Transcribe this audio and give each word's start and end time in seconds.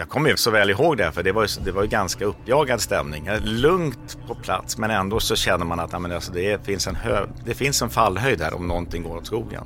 Jag 0.00 0.08
kommer 0.08 0.30
ju 0.30 0.36
så 0.36 0.50
väl 0.50 0.70
ihåg 0.70 0.96
det, 0.96 1.12
för 1.12 1.22
det 1.22 1.32
var 1.32 1.42
ju, 1.42 1.64
det 1.64 1.72
var 1.72 1.82
ju 1.82 1.88
ganska 1.88 2.24
uppjagad 2.24 2.80
stämning. 2.80 3.26
Eh, 3.26 3.40
lugnt 3.44 4.18
på 4.26 4.34
plats, 4.34 4.78
men 4.78 4.90
ändå 4.90 5.20
så 5.20 5.36
känner 5.36 5.64
man 5.64 5.80
att 5.80 5.92
ja, 5.92 5.98
men 5.98 6.12
alltså, 6.12 6.32
det, 6.32 6.66
finns 6.66 6.86
en 6.86 6.96
hö, 6.96 7.26
det 7.44 7.54
finns 7.54 7.82
en 7.82 7.90
fallhöjd 7.90 8.40
här 8.40 8.54
om 8.54 8.68
någonting 8.68 9.02
går 9.02 9.16
åt 9.16 9.26
skogen. 9.26 9.64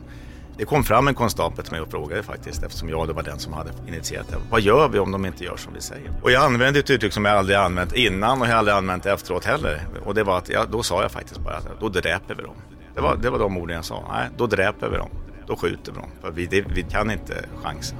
Det 0.56 0.64
kom 0.64 0.84
fram 0.84 1.08
en 1.08 1.14
konstapel 1.14 1.64
till 1.64 1.72
mig 1.72 1.80
och 1.80 1.90
frågade 1.90 2.22
faktiskt, 2.22 2.62
eftersom 2.62 2.88
jag 2.88 3.06
var 3.06 3.22
den 3.22 3.38
som 3.38 3.52
hade 3.52 3.70
initierat 3.88 4.28
det. 4.28 4.36
Vad 4.50 4.60
gör 4.60 4.88
vi 4.88 4.98
om 4.98 5.12
de 5.12 5.26
inte 5.26 5.44
gör 5.44 5.56
som 5.56 5.74
vi 5.74 5.80
säger? 5.80 6.12
Och 6.22 6.30
jag 6.30 6.44
använde 6.44 6.78
ett 6.78 6.90
uttryck 6.90 7.12
som 7.12 7.24
jag 7.24 7.38
aldrig 7.38 7.58
använt 7.58 7.92
innan 7.92 8.40
och 8.40 8.46
jag 8.46 8.52
har 8.52 8.58
aldrig 8.58 8.76
använt 8.76 9.06
efteråt 9.06 9.44
heller. 9.44 9.86
Och 10.04 10.14
det 10.14 10.24
var 10.24 10.38
att, 10.38 10.48
ja, 10.48 10.64
då 10.70 10.82
sa 10.82 11.02
jag 11.02 11.10
faktiskt 11.10 11.40
bara 11.40 11.56
att 11.56 11.80
då 11.80 11.88
dräper 11.88 12.34
vi 12.34 12.42
dem. 12.42 12.56
Det 12.94 13.00
var, 13.00 13.16
det 13.16 13.30
var 13.30 13.38
de 13.38 13.56
orden 13.56 13.76
jag 13.76 13.84
sa. 13.84 14.04
Nej, 14.12 14.28
då 14.36 14.46
dräper 14.46 14.88
vi 14.88 14.96
dem. 14.96 15.10
Då 15.46 15.56
skjuter 15.56 15.92
vi 15.92 15.98
dem. 15.98 16.10
För 16.20 16.30
vi, 16.30 16.46
det, 16.46 16.64
vi 16.74 16.82
kan 16.82 17.10
inte 17.10 17.44
chansa. 17.62 17.96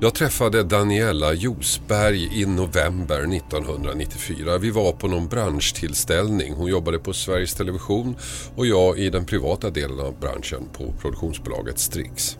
Jag 0.00 0.14
träffade 0.14 0.62
Daniela 0.62 1.32
Josberg 1.32 2.40
i 2.42 2.46
november 2.46 3.36
1994. 3.36 4.58
Vi 4.58 4.70
var 4.70 4.92
på 4.92 5.08
någon 5.08 5.28
branschtillställning. 5.28 6.54
Hon 6.54 6.66
jobbade 6.66 6.98
på 6.98 7.12
Sveriges 7.12 7.54
Television 7.54 8.16
och 8.56 8.66
jag 8.66 8.98
i 8.98 9.10
den 9.10 9.24
privata 9.24 9.70
delen 9.70 10.00
av 10.00 10.20
branschen 10.20 10.68
på 10.72 10.92
produktionsbolaget 11.00 11.78
Strix. 11.78 12.38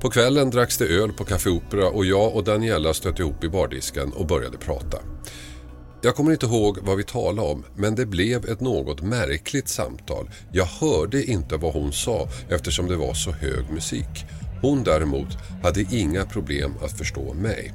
På 0.00 0.10
kvällen 0.10 0.50
dracks 0.50 0.78
det 0.78 0.86
öl 0.86 1.12
på 1.12 1.24
Café 1.24 1.50
Opera 1.50 1.88
och 1.88 2.06
jag 2.06 2.36
och 2.36 2.44
Daniela 2.44 2.94
stötte 2.94 3.22
ihop 3.22 3.44
i 3.44 3.48
bardisken 3.48 4.12
och 4.12 4.26
började 4.26 4.58
prata. 4.58 4.98
Jag 6.02 6.14
kommer 6.14 6.32
inte 6.32 6.46
ihåg 6.46 6.78
vad 6.82 6.96
vi 6.96 7.04
talade 7.04 7.48
om 7.48 7.64
men 7.76 7.94
det 7.94 8.06
blev 8.06 8.44
ett 8.44 8.60
något 8.60 9.02
märkligt 9.02 9.68
samtal. 9.68 10.30
Jag 10.52 10.64
hörde 10.64 11.24
inte 11.24 11.56
vad 11.56 11.72
hon 11.72 11.92
sa 11.92 12.28
eftersom 12.48 12.88
det 12.88 12.96
var 12.96 13.14
så 13.14 13.30
hög 13.30 13.70
musik. 13.70 14.26
Hon 14.62 14.84
däremot 14.84 15.28
hade 15.62 15.80
inga 15.90 16.24
problem 16.24 16.74
att 16.82 16.98
förstå 16.98 17.34
mig. 17.34 17.74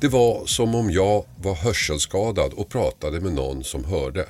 Det 0.00 0.08
var 0.08 0.46
som 0.46 0.74
om 0.74 0.90
jag 0.90 1.24
var 1.42 1.54
hörselskadad 1.54 2.52
och 2.52 2.68
pratade 2.68 3.20
med 3.20 3.32
någon 3.32 3.64
som 3.64 3.84
hörde. 3.84 4.26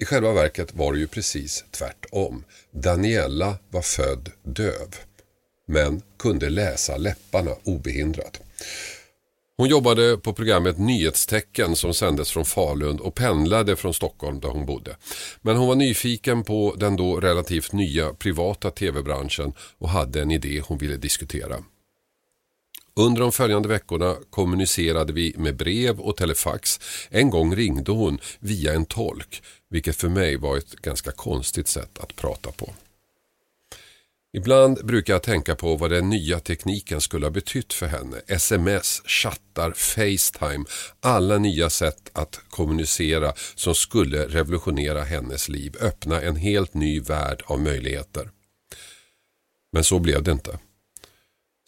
I 0.00 0.04
själva 0.04 0.32
verket 0.32 0.74
var 0.74 0.92
det 0.92 0.98
ju 0.98 1.06
precis 1.06 1.64
tvärtom. 1.70 2.44
Daniella 2.70 3.58
var 3.70 3.82
född 3.82 4.30
döv 4.42 4.94
men 5.68 6.02
kunde 6.18 6.50
läsa 6.50 6.96
läpparna 6.96 7.50
obehindrat. 7.64 8.40
Hon 9.60 9.68
jobbade 9.68 10.16
på 10.16 10.32
programmet 10.32 10.78
Nyhetstecken 10.78 11.76
som 11.76 11.94
sändes 11.94 12.30
från 12.30 12.44
Falun 12.44 13.00
och 13.00 13.14
pendlade 13.14 13.76
från 13.76 13.94
Stockholm 13.94 14.40
där 14.40 14.48
hon 14.48 14.66
bodde. 14.66 14.96
Men 15.42 15.56
hon 15.56 15.68
var 15.68 15.74
nyfiken 15.74 16.44
på 16.44 16.74
den 16.78 16.96
då 16.96 17.20
relativt 17.20 17.72
nya 17.72 18.12
privata 18.12 18.70
tv-branschen 18.70 19.52
och 19.78 19.88
hade 19.88 20.22
en 20.22 20.30
idé 20.30 20.62
hon 20.66 20.78
ville 20.78 20.96
diskutera. 20.96 21.56
Under 22.96 23.20
de 23.20 23.32
följande 23.32 23.68
veckorna 23.68 24.16
kommunicerade 24.30 25.12
vi 25.12 25.34
med 25.36 25.56
brev 25.56 26.00
och 26.00 26.16
telefax. 26.16 26.80
En 27.10 27.30
gång 27.30 27.56
ringde 27.56 27.92
hon 27.92 28.18
via 28.38 28.74
en 28.74 28.86
tolk, 28.86 29.42
vilket 29.70 29.96
för 29.96 30.08
mig 30.08 30.36
var 30.36 30.56
ett 30.56 30.76
ganska 30.76 31.10
konstigt 31.10 31.68
sätt 31.68 31.98
att 31.98 32.16
prata 32.16 32.50
på. 32.50 32.70
Ibland 34.32 34.86
brukar 34.86 35.12
jag 35.12 35.22
tänka 35.22 35.56
på 35.56 35.76
vad 35.76 35.90
den 35.90 36.08
nya 36.08 36.40
tekniken 36.40 37.00
skulle 37.00 37.26
ha 37.26 37.30
betytt 37.30 37.72
för 37.72 37.86
henne. 37.86 38.16
Sms, 38.26 39.02
chattar, 39.04 39.72
Facetime, 39.72 40.64
alla 41.00 41.38
nya 41.38 41.70
sätt 41.70 42.10
att 42.12 42.40
kommunicera 42.48 43.32
som 43.54 43.74
skulle 43.74 44.26
revolutionera 44.26 45.04
hennes 45.04 45.48
liv, 45.48 45.76
öppna 45.80 46.20
en 46.22 46.36
helt 46.36 46.74
ny 46.74 47.00
värld 47.00 47.42
av 47.46 47.60
möjligheter. 47.60 48.30
Men 49.72 49.84
så 49.84 49.98
blev 49.98 50.22
det 50.22 50.32
inte. 50.32 50.58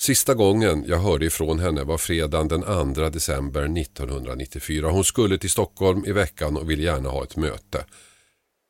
Sista 0.00 0.34
gången 0.34 0.84
jag 0.86 0.98
hörde 0.98 1.26
ifrån 1.26 1.58
henne 1.58 1.84
var 1.84 1.98
fredagen 1.98 2.48
den 2.48 2.94
2 2.94 3.08
december 3.08 3.80
1994. 3.80 4.90
Hon 4.90 5.04
skulle 5.04 5.38
till 5.38 5.50
Stockholm 5.50 6.04
i 6.06 6.12
veckan 6.12 6.56
och 6.56 6.70
ville 6.70 6.82
gärna 6.82 7.08
ha 7.08 7.24
ett 7.24 7.36
möte. 7.36 7.84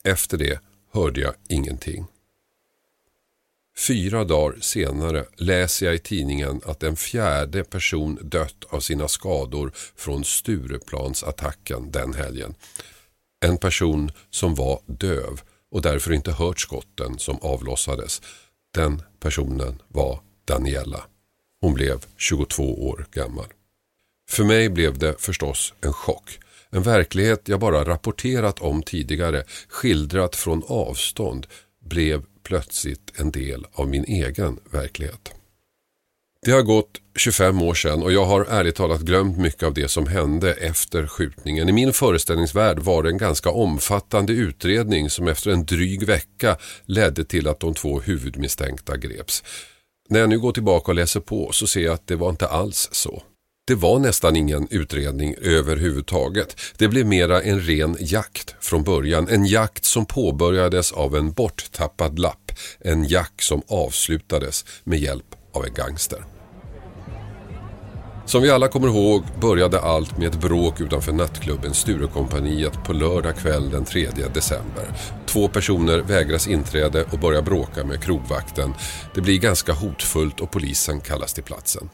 Efter 0.04 0.38
det 0.38 0.60
hörde 0.92 1.20
jag 1.20 1.34
ingenting. 1.48 2.06
Fyra 3.80 4.24
dagar 4.24 4.56
senare 4.60 5.24
läser 5.36 5.86
jag 5.86 5.94
i 5.94 5.98
tidningen 5.98 6.60
att 6.64 6.82
en 6.82 6.96
fjärde 6.96 7.64
person 7.64 8.18
dött 8.22 8.64
av 8.68 8.80
sina 8.80 9.08
skador 9.08 9.72
från 9.96 10.24
Stureplansattacken 10.24 11.90
den 11.90 12.14
helgen. 12.14 12.54
En 13.44 13.58
person 13.58 14.12
som 14.30 14.54
var 14.54 14.80
döv 14.86 15.40
och 15.70 15.82
därför 15.82 16.12
inte 16.12 16.32
hört 16.32 16.60
skotten 16.60 17.18
som 17.18 17.38
avlossades. 17.42 18.22
Den 18.74 19.02
personen 19.20 19.82
var 19.88 20.20
Daniela. 20.44 21.04
Hon 21.60 21.74
blev 21.74 22.04
22 22.16 22.88
år 22.88 23.06
gammal. 23.12 23.46
För 24.30 24.44
mig 24.44 24.68
blev 24.68 24.98
det 24.98 25.20
förstås 25.20 25.74
en 25.80 25.92
chock. 25.92 26.38
En 26.70 26.82
verklighet 26.82 27.48
jag 27.48 27.60
bara 27.60 27.84
rapporterat 27.84 28.60
om 28.60 28.82
tidigare, 28.82 29.44
skildrat 29.68 30.36
från 30.36 30.62
avstånd, 30.66 31.46
blev 31.84 32.24
plötsligt 32.50 33.12
en 33.20 33.30
del 33.30 33.66
av 33.72 33.88
min 33.88 34.04
egen 34.04 34.58
verklighet. 34.70 35.30
Det 36.46 36.50
har 36.52 36.62
gått 36.62 37.00
25 37.16 37.62
år 37.62 37.74
sedan 37.74 38.02
och 38.02 38.12
jag 38.12 38.24
har 38.24 38.44
ärligt 38.44 38.74
talat 38.74 39.00
glömt 39.00 39.38
mycket 39.38 39.62
av 39.62 39.74
det 39.74 39.88
som 39.88 40.06
hände 40.06 40.52
efter 40.52 41.06
skjutningen. 41.06 41.68
I 41.68 41.72
min 41.72 41.92
föreställningsvärld 41.92 42.78
var 42.78 43.02
det 43.02 43.08
en 43.08 43.18
ganska 43.18 43.50
omfattande 43.50 44.32
utredning 44.32 45.10
som 45.10 45.28
efter 45.28 45.50
en 45.50 45.64
dryg 45.64 46.06
vecka 46.06 46.56
ledde 46.84 47.24
till 47.24 47.48
att 47.48 47.60
de 47.60 47.74
två 47.74 48.00
huvudmisstänkta 48.00 48.96
greps. 48.96 49.44
När 50.08 50.20
jag 50.20 50.28
nu 50.28 50.38
går 50.38 50.52
tillbaka 50.52 50.90
och 50.90 50.94
läser 50.94 51.20
på 51.20 51.52
så 51.52 51.66
ser 51.66 51.80
jag 51.80 51.94
att 51.94 52.06
det 52.06 52.16
var 52.16 52.30
inte 52.30 52.46
alls 52.48 52.88
så. 52.92 53.22
Det 53.66 53.74
var 53.74 53.98
nästan 53.98 54.36
ingen 54.36 54.68
utredning 54.70 55.34
överhuvudtaget. 55.42 56.60
Det 56.78 56.88
blev 56.88 57.06
mera 57.06 57.42
en 57.42 57.60
ren 57.60 57.96
jakt 58.00 58.54
från 58.60 58.82
början. 58.82 59.28
En 59.28 59.46
jakt 59.46 59.84
som 59.84 60.06
påbörjades 60.06 60.92
av 60.92 61.16
en 61.16 61.32
borttappad 61.32 62.18
lapp. 62.18 62.52
En 62.80 63.04
jakt 63.04 63.42
som 63.42 63.62
avslutades 63.68 64.64
med 64.84 64.98
hjälp 64.98 65.26
av 65.52 65.64
en 65.64 65.74
gangster. 65.74 66.24
Som 68.26 68.42
vi 68.42 68.50
alla 68.50 68.68
kommer 68.68 68.88
ihåg 68.88 69.22
började 69.40 69.80
allt 69.80 70.18
med 70.18 70.28
ett 70.28 70.40
bråk 70.40 70.80
utanför 70.80 71.12
nattklubben 71.12 71.74
Sturekompaniet 71.74 72.84
på 72.84 72.92
lördag 72.92 73.36
kväll 73.36 73.70
den 73.70 73.84
3 73.84 74.08
december. 74.34 74.84
Två 75.26 75.48
personer 75.48 75.98
vägras 75.98 76.48
inträde 76.48 77.04
och 77.12 77.18
börjar 77.18 77.42
bråka 77.42 77.84
med 77.84 78.02
krogvakten. 78.02 78.74
Det 79.14 79.20
blir 79.20 79.38
ganska 79.38 79.72
hotfullt 79.72 80.40
och 80.40 80.50
polisen 80.50 81.00
kallas 81.00 81.34
till 81.34 81.44
platsen. 81.44 81.88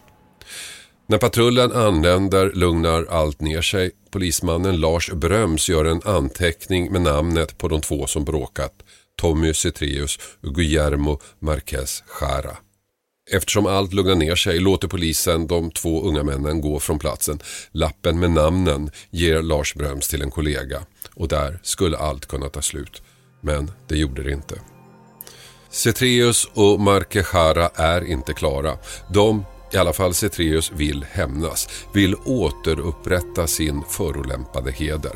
När 1.09 1.19
patrullen 1.19 1.73
anländer 1.73 2.53
lugnar 2.55 3.07
allt 3.11 3.41
ner 3.41 3.63
sig. 3.63 3.91
Polismannen 4.11 4.81
Lars 4.81 5.11
Bröms 5.13 5.69
gör 5.69 5.85
en 5.85 6.01
anteckning 6.05 6.93
med 6.93 7.03
namnet 7.03 7.59
på 7.59 7.69
de 7.69 7.81
två 7.81 8.07
som 8.07 8.25
bråkat. 8.25 8.73
Tommy 9.21 9.55
Cetreus 9.55 10.19
och 10.43 10.55
Guillermo 10.55 11.21
Marquez 11.39 12.03
Jara. 12.21 12.57
Eftersom 13.31 13.67
allt 13.67 13.93
lugnar 13.93 14.15
ner 14.15 14.35
sig 14.35 14.59
låter 14.59 14.89
polisen 14.89 15.47
de 15.47 15.71
två 15.71 16.03
unga 16.03 16.23
männen 16.23 16.61
gå 16.61 16.81
från 16.81 16.99
platsen. 16.99 17.39
Lappen 17.73 18.19
med 18.19 18.31
namnen 18.31 18.91
ger 19.11 19.43
Lars 19.43 19.75
Bröms 19.75 20.09
till 20.09 20.23
en 20.23 20.31
kollega 20.31 20.83
och 21.15 21.29
där 21.29 21.59
skulle 21.63 21.97
allt 21.97 22.27
kunna 22.27 22.49
ta 22.49 22.63
slut. 22.63 23.03
Men 23.41 23.71
det 23.89 23.97
gjorde 23.97 24.23
det 24.23 24.33
inte. 24.33 24.61
Cetreus 25.71 26.49
och 26.55 26.81
Marquejara 26.81 27.71
är 27.75 28.05
inte 28.05 28.33
klara. 28.33 28.79
De 29.13 29.45
i 29.73 29.77
alla 29.77 29.93
fall 29.93 30.15
Cetreus 30.15 30.73
vill 30.73 31.05
hämnas, 31.11 31.69
vill 31.93 32.15
återupprätta 32.25 33.47
sin 33.47 33.83
förolämpade 33.89 34.73
heder. 34.73 35.13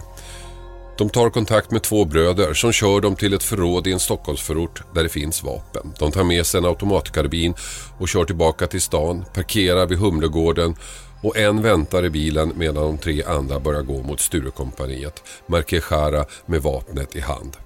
De 0.98 1.10
tar 1.10 1.30
kontakt 1.30 1.70
med 1.70 1.82
två 1.82 2.04
bröder 2.04 2.54
som 2.54 2.72
kör 2.72 3.00
dem 3.00 3.16
till 3.16 3.34
ett 3.34 3.42
förråd 3.42 3.86
i 3.86 3.92
en 3.92 4.00
Stockholmsförort 4.00 4.82
där 4.94 5.02
det 5.02 5.08
finns 5.08 5.42
vapen. 5.42 5.94
De 5.98 6.12
tar 6.12 6.24
med 6.24 6.46
sig 6.46 6.58
en 6.58 6.64
automatkarbin 6.64 7.54
och 7.98 8.08
kör 8.08 8.24
tillbaka 8.24 8.66
till 8.66 8.80
stan, 8.80 9.24
parkerar 9.34 9.86
vid 9.86 9.98
Humlegården 9.98 10.74
och 11.22 11.36
en 11.36 11.62
väntar 11.62 12.04
i 12.04 12.10
bilen 12.10 12.52
medan 12.56 12.84
de 12.84 12.98
tre 12.98 13.22
andra 13.22 13.60
börjar 13.60 13.82
gå 13.82 14.02
mot 14.02 14.20
Sturecompagniet. 14.20 15.22
Marquejara 15.46 16.24
med 16.46 16.62
vapnet 16.62 17.16
i 17.16 17.20
hand. 17.20 17.56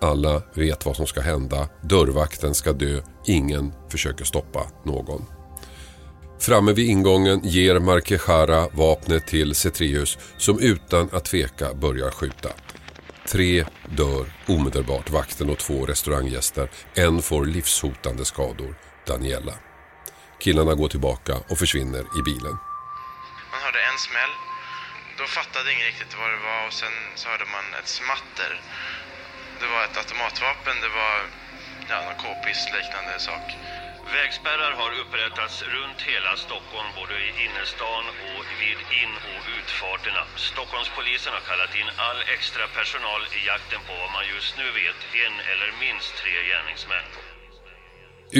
Alla 0.00 0.42
vet 0.54 0.86
vad 0.86 0.96
som 0.96 1.06
ska 1.06 1.20
hända. 1.20 1.68
Dörrvakten 1.82 2.54
ska 2.54 2.72
dö. 2.72 3.00
Ingen 3.26 3.72
försöker 3.88 4.24
stoppa 4.24 4.66
någon. 4.84 5.41
Framme 6.42 6.72
vid 6.72 6.90
ingången 6.90 7.40
ger 7.44 7.78
Marquejara 7.78 8.68
vapnet 8.68 9.26
till 9.26 9.54
Cetrius 9.54 10.18
som 10.36 10.60
utan 10.60 11.08
att 11.12 11.24
tveka 11.24 11.74
börjar 11.74 12.10
skjuta. 12.10 12.48
Tre 13.28 13.64
dör 13.88 14.26
omedelbart, 14.48 15.10
vakten 15.10 15.50
och 15.50 15.58
två 15.58 15.86
restauranggäster. 15.86 16.70
En 16.94 17.22
får 17.22 17.46
livshotande 17.46 18.24
skador, 18.24 18.74
Daniela. 19.06 19.54
Killarna 20.40 20.74
går 20.74 20.88
tillbaka 20.88 21.34
och 21.50 21.58
försvinner 21.58 22.04
i 22.18 22.22
bilen. 22.24 22.56
Man 23.52 23.60
hörde 23.66 23.80
en 23.90 23.98
smäll. 23.98 24.34
Då 25.18 25.24
fattade 25.24 25.72
ingen 25.72 25.86
riktigt 25.86 26.16
vad 26.20 26.30
det 26.34 26.42
var 26.50 26.66
och 26.66 26.72
sen 26.72 26.96
så 27.14 27.28
hörde 27.28 27.44
man 27.56 27.66
ett 27.80 27.88
smatter. 27.88 28.50
Det 29.60 29.68
var 29.74 29.84
ett 29.84 29.96
automatvapen, 30.02 30.76
det 30.84 30.92
var 31.00 31.14
ja, 31.90 31.96
någon 32.06 32.18
k-pist 32.22 32.66
liknande 32.76 33.14
sak. 33.18 33.46
Vägspärrar 34.16 34.72
har 34.80 34.92
upprättats 35.02 35.56
runt 35.76 36.00
hela 36.12 36.32
Stockholm, 36.44 36.90
både 37.00 37.14
i 37.26 37.28
innerstan 37.44 38.04
och 38.34 38.46
vid 38.60 38.80
in- 39.02 39.22
och 39.32 39.44
utfarterna. 39.58 40.22
Stockholmspolisen 40.50 41.32
har 41.36 41.44
kallat 41.50 41.72
in 41.80 41.90
all 42.06 42.20
extra 42.36 42.64
personal 42.78 43.22
i 43.38 43.40
jakten 43.50 43.80
på 43.86 43.92
vad 44.02 44.10
man 44.16 44.24
just 44.34 44.52
nu 44.60 44.66
vet, 44.80 44.98
en 45.24 45.36
eller 45.52 45.70
minst 45.84 46.12
tre 46.20 46.34
gärningsmän. 46.50 47.06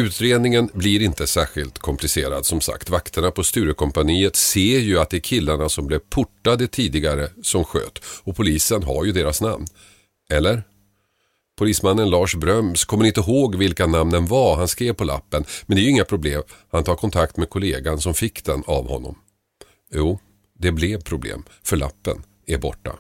Utredningen 0.05 0.65
blir 0.73 1.03
inte 1.03 1.27
särskilt 1.27 1.79
komplicerad 1.79 2.47
som 2.47 2.61
sagt. 2.61 2.91
Vakterna 2.91 3.31
på 3.31 3.45
Sturekompaniet 3.45 4.37
ser 4.37 4.79
ju 4.79 4.99
att 4.99 5.11
det 5.11 5.17
är 5.17 5.21
killarna 5.21 5.69
som 5.69 5.87
blev 5.87 5.99
portade 5.99 6.67
tidigare 6.67 7.29
som 7.43 7.65
sköt 7.65 7.97
och 8.25 8.37
polisen 8.37 8.83
har 8.83 9.05
ju 9.05 9.13
deras 9.13 9.41
namn. 9.41 9.67
Eller? 10.31 10.63
Polismannen 11.59 12.11
Lars 12.11 12.35
Bröms 12.35 12.85
kommer 12.85 13.05
inte 13.05 13.21
ihåg 13.21 13.57
vilka 13.57 13.87
namnen 13.87 14.27
var 14.27 14.57
han 14.57 14.69
skrev 14.69 14.93
på 14.93 15.05
lappen 15.05 15.45
men 15.67 15.77
det 15.77 15.83
är 15.83 15.85
ju 15.85 15.91
inga 15.91 16.05
problem. 16.05 16.43
Han 16.71 16.85
tar 16.85 16.95
kontakt 16.95 17.37
med 17.37 17.51
kollegan 17.51 18.01
som 18.01 18.15
fick 18.15 18.45
den 18.45 18.63
av 18.67 18.89
honom. 18.89 19.19
Jo, 19.95 20.19
det 20.59 20.73
blev 20.73 21.03
problem 21.03 21.45
för 21.63 21.77
lappen 21.77 22.23
är 22.47 22.59
borta. 22.59 22.93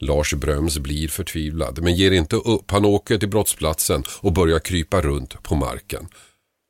Lars 0.00 0.34
Bröms 0.34 0.78
blir 0.78 1.08
förtvivlad 1.08 1.82
men 1.82 1.94
ger 1.94 2.10
inte 2.10 2.36
upp. 2.36 2.70
Han 2.70 2.84
åker 2.84 3.18
till 3.18 3.28
brottsplatsen 3.28 4.02
och 4.20 4.32
börjar 4.32 4.58
krypa 4.58 5.00
runt 5.00 5.42
på 5.42 5.54
marken. 5.54 6.08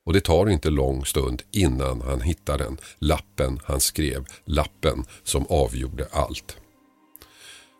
Och 0.05 0.13
det 0.13 0.21
tar 0.21 0.49
inte 0.49 0.69
lång 0.69 1.05
stund 1.05 1.41
innan 1.51 2.01
han 2.01 2.21
hittar 2.21 2.57
den. 2.57 2.77
Lappen 2.99 3.59
han 3.63 3.79
skrev. 3.79 4.25
Lappen 4.45 5.05
som 5.23 5.45
avgjorde 5.49 6.07
allt. 6.11 6.57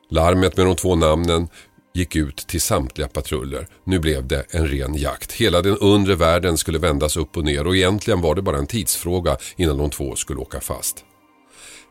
Larmet 0.10 0.58
med 0.58 0.66
de 0.66 0.76
två 0.76 0.96
namnen 0.96 1.48
gick 2.00 2.16
ut 2.16 2.38
till 2.38 2.62
samtliga 2.62 3.08
patruller. 3.08 3.68
Nu 3.84 4.00
blev 4.00 4.28
det 4.28 4.46
en 4.50 4.68
ren 4.68 4.96
jakt. 4.96 5.32
Hela 5.32 5.62
den 5.62 5.78
undre 5.78 6.16
världen 6.16 6.58
skulle 6.58 6.80
vändas 6.80 7.18
upp 7.18 7.38
och 7.38 7.46
ner 7.46 7.68
och 7.68 7.76
egentligen 7.76 8.22
var 8.22 8.36
det 8.36 8.42
bara 8.42 8.58
en 8.58 8.68
tidsfråga 8.68 9.38
innan 9.58 9.78
de 9.78 9.90
två 9.90 10.16
skulle 10.16 10.40
åka 10.40 10.60
fast 10.60 11.06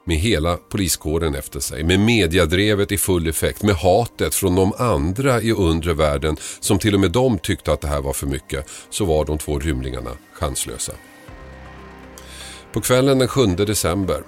med 0.08 0.16
hela 0.16 0.56
poliskåren 0.56 1.34
efter 1.34 1.60
sig, 1.60 1.84
med 1.84 2.00
mediadrevet 2.00 2.92
i 2.92 2.98
full 2.98 3.28
effekt, 3.28 3.62
med 3.62 3.74
hatet 3.74 4.34
från 4.34 4.54
de 4.54 4.72
andra 4.78 5.42
i 5.42 5.52
undre 5.52 5.94
världen 5.94 6.36
som 6.60 6.78
till 6.78 6.94
och 6.94 7.00
med 7.00 7.10
de 7.10 7.38
tyckte 7.38 7.72
att 7.72 7.80
det 7.80 7.88
här 7.88 8.00
var 8.00 8.12
för 8.12 8.26
mycket, 8.26 8.70
så 8.90 9.04
var 9.04 9.24
de 9.24 9.38
två 9.38 9.58
rymlingarna 9.58 10.10
chanslösa. 10.32 10.92
På 12.72 12.80
kvällen 12.80 13.18
den 13.18 13.28
7 13.28 13.46
december, 13.46 14.22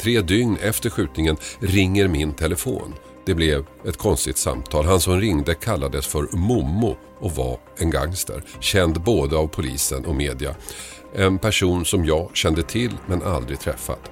tre 0.00 0.20
dygn 0.20 0.56
efter 0.62 0.90
skjutningen, 0.90 1.36
ringer 1.60 2.08
min 2.08 2.32
telefon. 2.32 2.94
Det 3.26 3.34
blev 3.34 3.66
ett 3.84 3.96
konstigt 3.96 4.38
samtal. 4.38 4.84
Han 4.84 5.00
som 5.00 5.20
ringde 5.20 5.54
kallades 5.54 6.06
för 6.06 6.36
Momo 6.36 6.96
och 7.20 7.32
var 7.32 7.58
en 7.76 7.90
gangster. 7.90 8.42
Känd 8.60 9.00
både 9.00 9.36
av 9.36 9.46
polisen 9.46 10.04
och 10.04 10.14
media. 10.14 10.54
En 11.14 11.38
person 11.38 11.84
som 11.84 12.04
jag 12.04 12.30
kände 12.36 12.62
till 12.62 12.96
men 13.06 13.22
aldrig 13.22 13.60
träffat. 13.60 14.10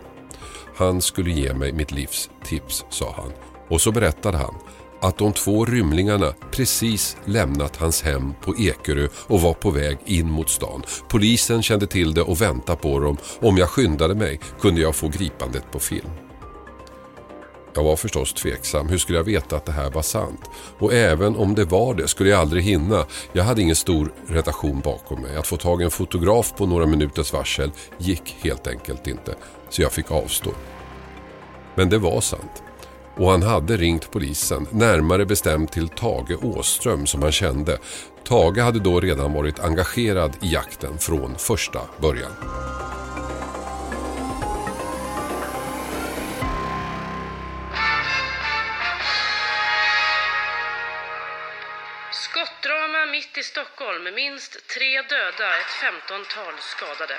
Han 0.77 1.01
skulle 1.01 1.31
ge 1.31 1.55
mig 1.55 1.73
mitt 1.73 1.93
livs 1.93 2.31
tips, 2.45 2.85
sa 2.91 3.15
han. 3.17 3.33
Och 3.69 3.81
så 3.81 3.93
berättade 3.93 4.39
han 4.39 4.55
att 5.01 5.19
de 5.19 5.33
två 5.33 5.65
rymlingarna 5.65 6.35
precis 6.51 7.17
lämnat 7.25 7.77
hans 7.77 8.03
hem 8.03 8.35
på 8.43 8.57
Ekerö 8.57 9.09
och 9.27 9.41
var 9.41 9.55
på 9.55 9.71
väg 9.71 9.99
in 10.05 10.31
mot 10.31 10.51
stan. 10.51 10.83
Polisen 11.09 11.63
kände 11.63 11.87
till 11.87 12.15
det 12.15 12.23
och 12.23 12.41
väntade 12.41 12.79
på 12.79 13.01
dem. 13.01 13.17
Om 13.41 13.57
jag 13.57 13.69
skyndade 13.69 14.15
mig 14.15 14.41
kunde 14.61 14.81
jag 14.81 14.97
få 14.97 15.09
gripandet 15.09 15.71
på 15.73 15.79
film. 15.79 16.09
Jag 17.75 17.83
var 17.83 17.97
förstås 17.97 18.33
tveksam. 18.33 18.89
Hur 18.89 18.99
skulle 18.99 19.19
jag 19.19 19.25
veta 19.25 19.57
att 19.57 19.65
det 19.65 19.73
här 19.73 19.91
var 19.91 20.03
sant? 20.03 20.41
Och 20.79 20.93
även 20.93 21.37
om 21.37 21.55
det 21.55 21.65
var 21.65 21.95
det 21.95 22.09
skulle 22.09 22.31
jag 22.31 22.41
aldrig 22.41 22.63
hinna. 22.63 23.07
Jag 23.33 23.45
hade 23.45 23.63
ingen 23.63 23.77
stor 23.77 24.13
redaktion 24.27 24.81
bakom 24.81 25.23
mig. 25.23 25.37
Att 25.37 25.47
få 25.47 25.57
tag 25.57 25.83
i 25.83 25.85
en 25.85 25.91
fotograf 25.91 26.55
på 26.57 26.67
några 26.67 26.87
minuters 26.87 27.33
varsel 27.33 27.71
gick 27.99 28.37
helt 28.41 28.67
enkelt 28.67 29.07
inte. 29.07 29.35
Så 29.71 29.83
jag 29.83 29.93
fick 29.93 30.11
avstå. 30.11 30.51
Men 31.75 31.89
det 31.89 31.99
var 31.99 32.21
sant. 32.21 32.63
Och 33.17 33.31
han 33.31 33.43
hade 33.43 33.77
ringt 33.77 34.11
polisen, 34.11 34.67
närmare 34.71 35.27
bestämt 35.27 35.73
till 35.73 35.89
Tage 35.89 36.45
Åström 36.45 37.07
som 37.07 37.23
han 37.23 37.33
kände. 37.33 37.79
Tage 38.29 38.59
hade 38.59 38.79
då 38.79 39.01
redan 39.01 39.33
varit 39.33 39.61
engagerad 39.61 40.33
i 40.41 40.53
jakten 40.53 40.99
från 40.99 41.35
första 41.39 41.81
början. 42.01 42.33
I 53.43 53.45
Stockholm. 53.45 54.05
Minst 54.15 54.53
tre 54.75 55.03
döda, 55.03 55.49
ett 55.61 55.75
femtontal 55.85 56.55
skadade. 56.73 57.17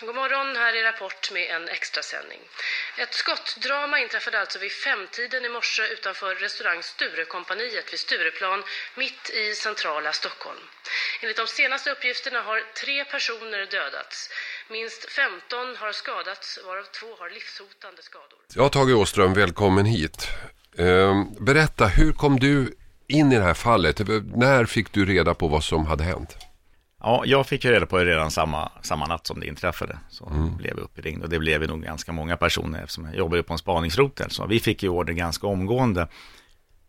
God 0.00 0.14
morgon, 0.14 0.56
här 0.56 0.72
är 0.78 0.82
Rapport 0.90 1.32
med 1.36 1.46
en 1.56 1.68
extrasändning. 1.68 2.42
Ett 3.02 3.14
skottdrama 3.14 3.96
inträffade 4.04 4.40
alltså 4.40 4.58
vid 4.58 4.72
femtiden 4.72 5.44
i 5.44 5.48
morse 5.48 5.82
utanför 5.94 6.34
restaurang 6.34 6.82
Sturekompaniet 6.82 7.92
vid 7.92 8.00
Stureplan 8.00 8.62
mitt 8.96 9.30
i 9.30 9.54
centrala 9.54 10.12
Stockholm. 10.12 10.64
Enligt 11.20 11.36
de 11.36 11.46
senaste 11.46 11.90
uppgifterna 11.90 12.40
har 12.48 12.58
tre 12.82 13.04
personer 13.04 13.66
dödats. 13.76 14.30
Minst 14.70 15.10
15 15.10 15.76
har 15.76 15.92
skadats, 15.92 16.58
varav 16.66 16.84
två 16.84 17.10
har 17.18 17.30
livshotande 17.30 18.02
skador. 18.02 18.38
Ja, 18.54 18.68
Tage 18.68 18.94
Åström, 18.94 19.34
välkommen 19.34 19.84
hit. 19.84 20.28
Ehm, 20.78 21.44
berätta, 21.44 21.86
hur 21.86 22.12
kom 22.12 22.40
du 22.40 22.74
in 23.12 23.32
i 23.32 23.36
det 23.36 23.42
här 23.42 23.54
fallet? 23.54 24.00
När 24.34 24.64
fick 24.64 24.92
du 24.92 25.04
reda 25.04 25.34
på 25.34 25.48
vad 25.48 25.64
som 25.64 25.86
hade 25.86 26.04
hänt? 26.04 26.36
Ja, 27.00 27.22
jag 27.26 27.46
fick 27.46 27.64
ju 27.64 27.70
reda 27.70 27.86
på 27.86 27.98
det 27.98 28.04
redan 28.04 28.30
samma, 28.30 28.72
samma 28.82 29.06
natt 29.06 29.26
som 29.26 29.40
det 29.40 29.46
inträffade. 29.46 29.98
Så 30.08 30.26
mm. 30.26 30.56
blev 30.56 30.76
vi 30.76 30.82
uppringd 30.82 31.22
och 31.22 31.28
det 31.28 31.38
blev 31.38 31.68
nog 31.68 31.82
ganska 31.82 32.12
många 32.12 32.36
personer 32.36 32.82
eftersom 32.82 33.04
jag 33.04 33.16
jobbade 33.16 33.42
på 33.42 33.52
en 33.52 33.58
spaningsrotel. 33.58 34.30
Så 34.30 34.46
vi 34.46 34.60
fick 34.60 34.82
ju 34.82 34.88
order 34.88 35.12
ganska 35.12 35.46
omgående. 35.46 36.08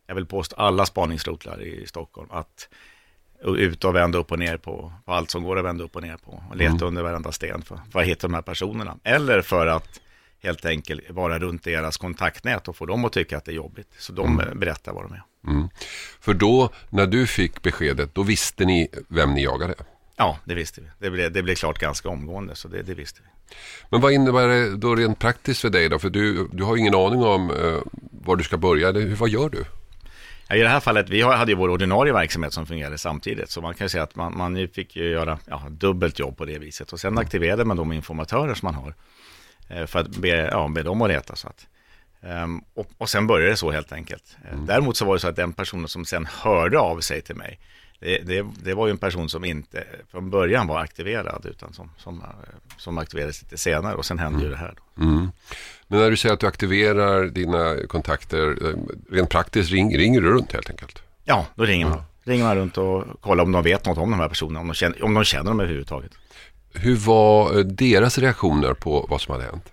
Jag 0.08 0.16
vill 0.16 0.26
påstå 0.26 0.56
alla 0.56 0.86
spaningsrotlar 0.86 1.62
i 1.62 1.88
Stockholm 1.88 2.30
att 2.32 2.70
ut 3.46 3.84
och 3.84 3.96
vända 3.96 4.18
upp 4.18 4.32
och 4.32 4.40
ner 4.40 4.58
på, 4.58 4.94
på 5.06 5.14
allt 5.14 5.32
som 5.32 5.44
går 5.44 5.60
att 5.60 5.66
vända 5.66 5.84
upp 5.84 5.96
och 5.96 6.02
ner 6.02 6.18
på. 6.18 6.44
Och 6.50 6.56
leta 6.56 6.72
mm. 6.72 6.88
under 6.88 7.04
varenda 7.04 7.32
sten 7.32 7.62
för, 7.62 7.80
för 7.92 8.00
att 8.00 8.06
hitta 8.06 8.28
de 8.28 8.34
här 8.34 8.42
personerna. 8.42 8.98
Eller 9.04 9.42
för 9.42 9.68
att 9.68 10.02
helt 10.44 10.66
enkelt 10.66 11.10
vara 11.10 11.40
runt 11.40 11.64
deras 11.64 11.98
kontaktnät 11.98 12.68
och 12.68 12.76
få 12.76 12.86
dem 12.86 13.06
att 13.06 13.14
tycka 13.14 13.38
att 13.38 13.46
det 13.46 13.52
är 13.52 13.56
jobbigt. 13.56 13.88
Så 13.98 14.14
de 14.14 14.40
mm. 14.40 14.60
berättar 14.60 14.94
vad 14.94 15.04
de 15.04 15.14
är. 15.14 15.24
Mm. 15.48 15.70
För 16.20 16.34
då, 16.34 16.70
när 16.90 17.08
du 17.08 17.28
fick 17.28 17.62
beskedet, 17.62 18.16
då 18.16 18.24
visste 18.24 18.66
ni 18.66 18.88
vem 19.08 19.34
ni 19.34 19.44
jagade? 19.44 19.74
Ja, 20.16 20.38
det 20.46 20.54
visste 20.54 20.82
vi. 20.82 20.88
Det 21.00 21.10
blev, 21.10 21.32
det 21.32 21.44
blev 21.44 21.56
klart 21.56 21.80
ganska 21.80 22.10
omgående, 22.10 22.56
så 22.56 22.68
det, 22.68 22.82
det 22.82 22.94
visste 22.94 23.22
vi. 23.24 23.56
Men 23.90 24.02
vad 24.02 24.14
innebär 24.14 24.48
det 24.48 24.78
då 24.78 24.96
rent 24.96 25.20
praktiskt 25.20 25.62
för 25.62 25.70
dig 25.70 25.90
då? 25.90 26.00
För 26.00 26.10
du, 26.10 26.48
du 26.52 26.64
har 26.64 26.78
ingen 26.78 26.96
aning 26.96 27.24
om 27.24 27.52
eh, 27.52 27.80
var 28.12 28.36
du 28.36 28.44
ska 28.44 28.58
börja. 28.58 28.90
Eller, 28.90 29.16
vad 29.16 29.30
gör 29.30 29.50
du? 29.50 29.66
Ja, 30.48 30.56
I 30.56 30.60
det 30.60 30.70
här 30.70 30.80
fallet, 30.80 31.10
vi 31.10 31.22
hade 31.22 31.52
ju 31.52 31.58
vår 31.58 31.70
ordinarie 31.70 32.14
verksamhet 32.14 32.54
som 32.54 32.66
fungerade 32.66 32.98
samtidigt. 32.98 33.52
Så 33.52 33.62
man 33.62 33.74
kan 33.74 33.90
säga 33.90 34.04
att 34.04 34.16
man, 34.16 34.38
man 34.38 34.68
fick 34.68 34.96
göra 34.96 35.40
ja, 35.46 35.62
dubbelt 35.70 36.20
jobb 36.20 36.38
på 36.38 36.46
det 36.46 36.60
viset. 36.60 36.94
Och 36.94 37.00
sen 37.00 37.18
aktiverade 37.18 37.66
man 37.66 37.78
de 37.78 37.94
informatörer 37.94 38.54
som 38.54 38.66
man 38.66 38.76
har. 38.76 38.94
Eh, 39.68 39.86
för 39.86 40.00
att 40.00 40.18
be, 40.18 40.28
ja, 40.28 40.68
be 40.68 40.84
dem 40.84 41.02
att 41.02 41.10
reta. 41.10 41.36
Så 41.36 41.48
att, 41.48 41.68
um, 42.24 42.64
och, 42.74 42.88
och 42.98 43.10
sen 43.10 43.28
började 43.28 43.52
det 43.52 43.58
så 43.58 43.72
helt 43.72 43.92
enkelt. 43.92 44.38
Eh, 44.46 44.54
mm. 44.54 44.66
Däremot 44.66 44.98
så 44.98 45.06
var 45.06 45.14
det 45.14 45.20
så 45.20 45.28
att 45.28 45.36
den 45.36 45.54
personen 45.54 45.88
som 45.88 46.06
sen 46.06 46.26
hörde 46.26 46.80
av 46.80 47.00
sig 47.00 47.22
till 47.22 47.36
mig, 47.36 47.60
det, 48.00 48.18
det, 48.18 48.46
det, 48.64 48.74
var 48.74 48.88
ju 48.88 48.92
en 48.92 48.98
person 48.98 49.30
som 49.30 49.46
inte 49.46 49.84
från 50.12 50.30
början 50.30 50.68
var 50.68 50.80
aktiverad 50.80 51.46
utan 51.46 51.74
som, 51.74 51.90
som, 51.98 52.24
som 52.78 52.98
aktiverades 52.98 53.42
lite 53.42 53.58
senare 53.58 53.96
och 53.96 54.06
sen 54.06 54.20
hände 54.20 54.36
mm. 54.36 54.46
ju 54.46 54.52
det 54.52 54.58
här. 54.58 54.74
Mm. 54.98 55.32
Men 55.88 56.00
när 56.00 56.10
du 56.10 56.18
säger 56.18 56.34
att 56.34 56.40
du 56.40 56.48
aktiverar 56.48 57.26
dina 57.26 57.88
kontakter, 57.88 58.70
eh, 58.70 58.76
rent 59.12 59.30
praktiskt 59.30 59.72
ring, 59.72 59.98
ringer 59.98 60.22
du 60.22 60.30
runt 60.30 60.52
helt 60.52 60.70
enkelt? 60.70 61.04
Ja, 61.24 61.46
då 61.56 61.66
ringer 61.66 61.90
man. 61.90 62.02
Ringer 62.24 62.44
man 62.44 62.56
runt 62.56 62.78
och 62.78 63.22
kollar 63.22 63.44
om 63.44 63.52
de 63.52 63.64
vet 63.64 63.86
något 63.86 63.98
om 63.98 64.12
de 64.12 64.20
här 64.20 64.30
personerna, 64.30 64.60
om 64.60 64.68
de 64.68 64.74
känner, 64.74 65.04
om 65.04 65.14
de 65.14 65.24
känner 65.24 65.50
dem 65.50 65.60
överhuvudtaget. 65.60 66.12
Hur 66.74 66.96
var 66.96 67.58
eh, 67.58 67.66
deras 67.66 68.18
reaktioner 68.18 68.74
på 68.74 69.08
vad 69.10 69.22
som 69.22 69.32
hade 69.32 69.46
hänt? 69.46 69.72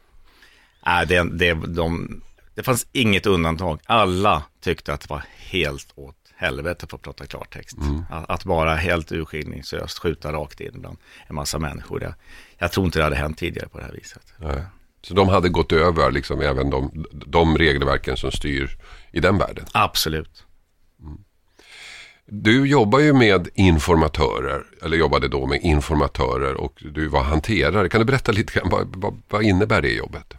Äh, 0.87 1.09
det, 1.09 1.39
det, 1.39 1.55
de, 1.55 2.21
det 2.61 2.65
fanns 2.65 2.87
inget 2.93 3.27
undantag. 3.27 3.81
Alla 3.85 4.43
tyckte 4.61 4.95
att 4.95 5.01
det 5.01 5.11
var 5.11 5.25
helt 5.37 5.93
åt 5.95 6.17
helvete 6.37 6.87
för 6.91 6.97
att 6.97 7.03
prata 7.03 7.27
klartext. 7.27 7.77
Mm. 7.77 8.05
Att, 8.11 8.31
att 8.31 8.45
bara 8.45 8.75
helt 8.75 9.13
urskillningslöst 9.13 9.99
skjuta 9.99 10.33
rakt 10.33 10.61
in 10.61 10.81
bland 10.81 10.99
en 11.29 11.35
massa 11.35 11.59
människor. 11.59 12.03
Jag, 12.03 12.15
jag 12.59 12.73
tror 12.73 12.87
inte 12.87 12.99
det 12.99 13.05
hade 13.05 13.17
hänt 13.17 13.39
tidigare 13.39 13.69
på 13.69 13.79
det 13.79 13.85
här 13.85 13.93
viset. 13.93 14.35
Nej. 14.37 14.63
Så 15.03 15.15
de 15.15 15.29
hade 15.29 15.49
gått 15.49 15.73
över 15.73 16.11
liksom 16.11 16.41
även 16.41 16.71
de, 16.71 17.07
de 17.13 17.59
regelverken 17.59 18.17
som 18.17 18.33
styr 18.33 18.79
i 19.13 19.21
den 19.21 19.39
världen? 19.39 19.67
Absolut. 19.73 20.45
Mm. 21.01 21.19
Du 22.27 22.67
jobbar 22.67 22.99
ju 22.99 23.13
med 23.13 23.49
informatörer, 23.55 24.65
eller 24.83 24.97
jobbade 24.97 25.29
då 25.29 25.47
med 25.47 25.61
informatörer 25.63 26.55
och 26.55 26.83
du 26.95 27.09
var 27.09 27.23
hanterare. 27.23 27.89
Kan 27.89 28.01
du 28.01 28.05
berätta 28.05 28.33
lite 28.33 28.53
grann, 28.53 28.69
vad, 28.71 28.97
vad, 28.97 29.23
vad 29.29 29.43
innebär 29.43 29.83
det 29.83 29.93
jobbet? 29.93 30.35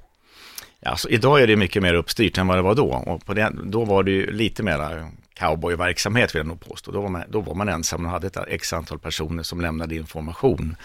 Alltså, 0.86 1.10
idag 1.10 1.42
är 1.42 1.48
det 1.48 1.56
mycket 1.56 1.84
mer 1.84 1.94
uppstyrt 1.94 2.38
än 2.38 2.48
vad 2.48 2.58
det 2.58 2.62
var 2.62 2.76
då. 2.76 2.94
Och 2.94 3.26
på 3.26 3.34
det, 3.34 3.52
då 3.64 3.86
var 3.86 4.04
det 4.04 4.12
ju 4.12 4.32
lite 4.32 4.64
mer 4.64 5.08
cowboyverksamhet 5.40 6.36
vill 6.36 6.40
jag 6.40 6.48
nog 6.48 6.60
påstå. 6.60 6.92
Då 6.92 7.02
var 7.02 7.10
man, 7.10 7.24
då 7.30 7.42
var 7.42 7.54
man 7.54 7.70
ensam 7.70 8.06
och 8.06 8.12
hade 8.12 8.28
ett 8.28 8.38
x 8.48 8.74
antal 8.74 9.00
personer 9.00 9.44
som 9.44 9.62
lämnade 9.62 9.96
information. 9.96 10.76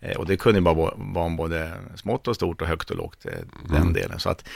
Eh, 0.00 0.16
och 0.16 0.26
det 0.26 0.36
kunde 0.36 0.60
bara 0.60 0.74
vara 0.74 1.24
om 1.24 1.36
både 1.36 1.72
smått 1.94 2.28
och 2.28 2.34
stort 2.36 2.62
och 2.62 2.68
högt 2.68 2.90
och 2.90 2.96
lågt, 2.96 3.26
eh, 3.26 3.32
den 3.68 3.82
mm. 3.82 3.92
delen. 3.92 4.20
Så 4.20 4.28
att 4.28 4.48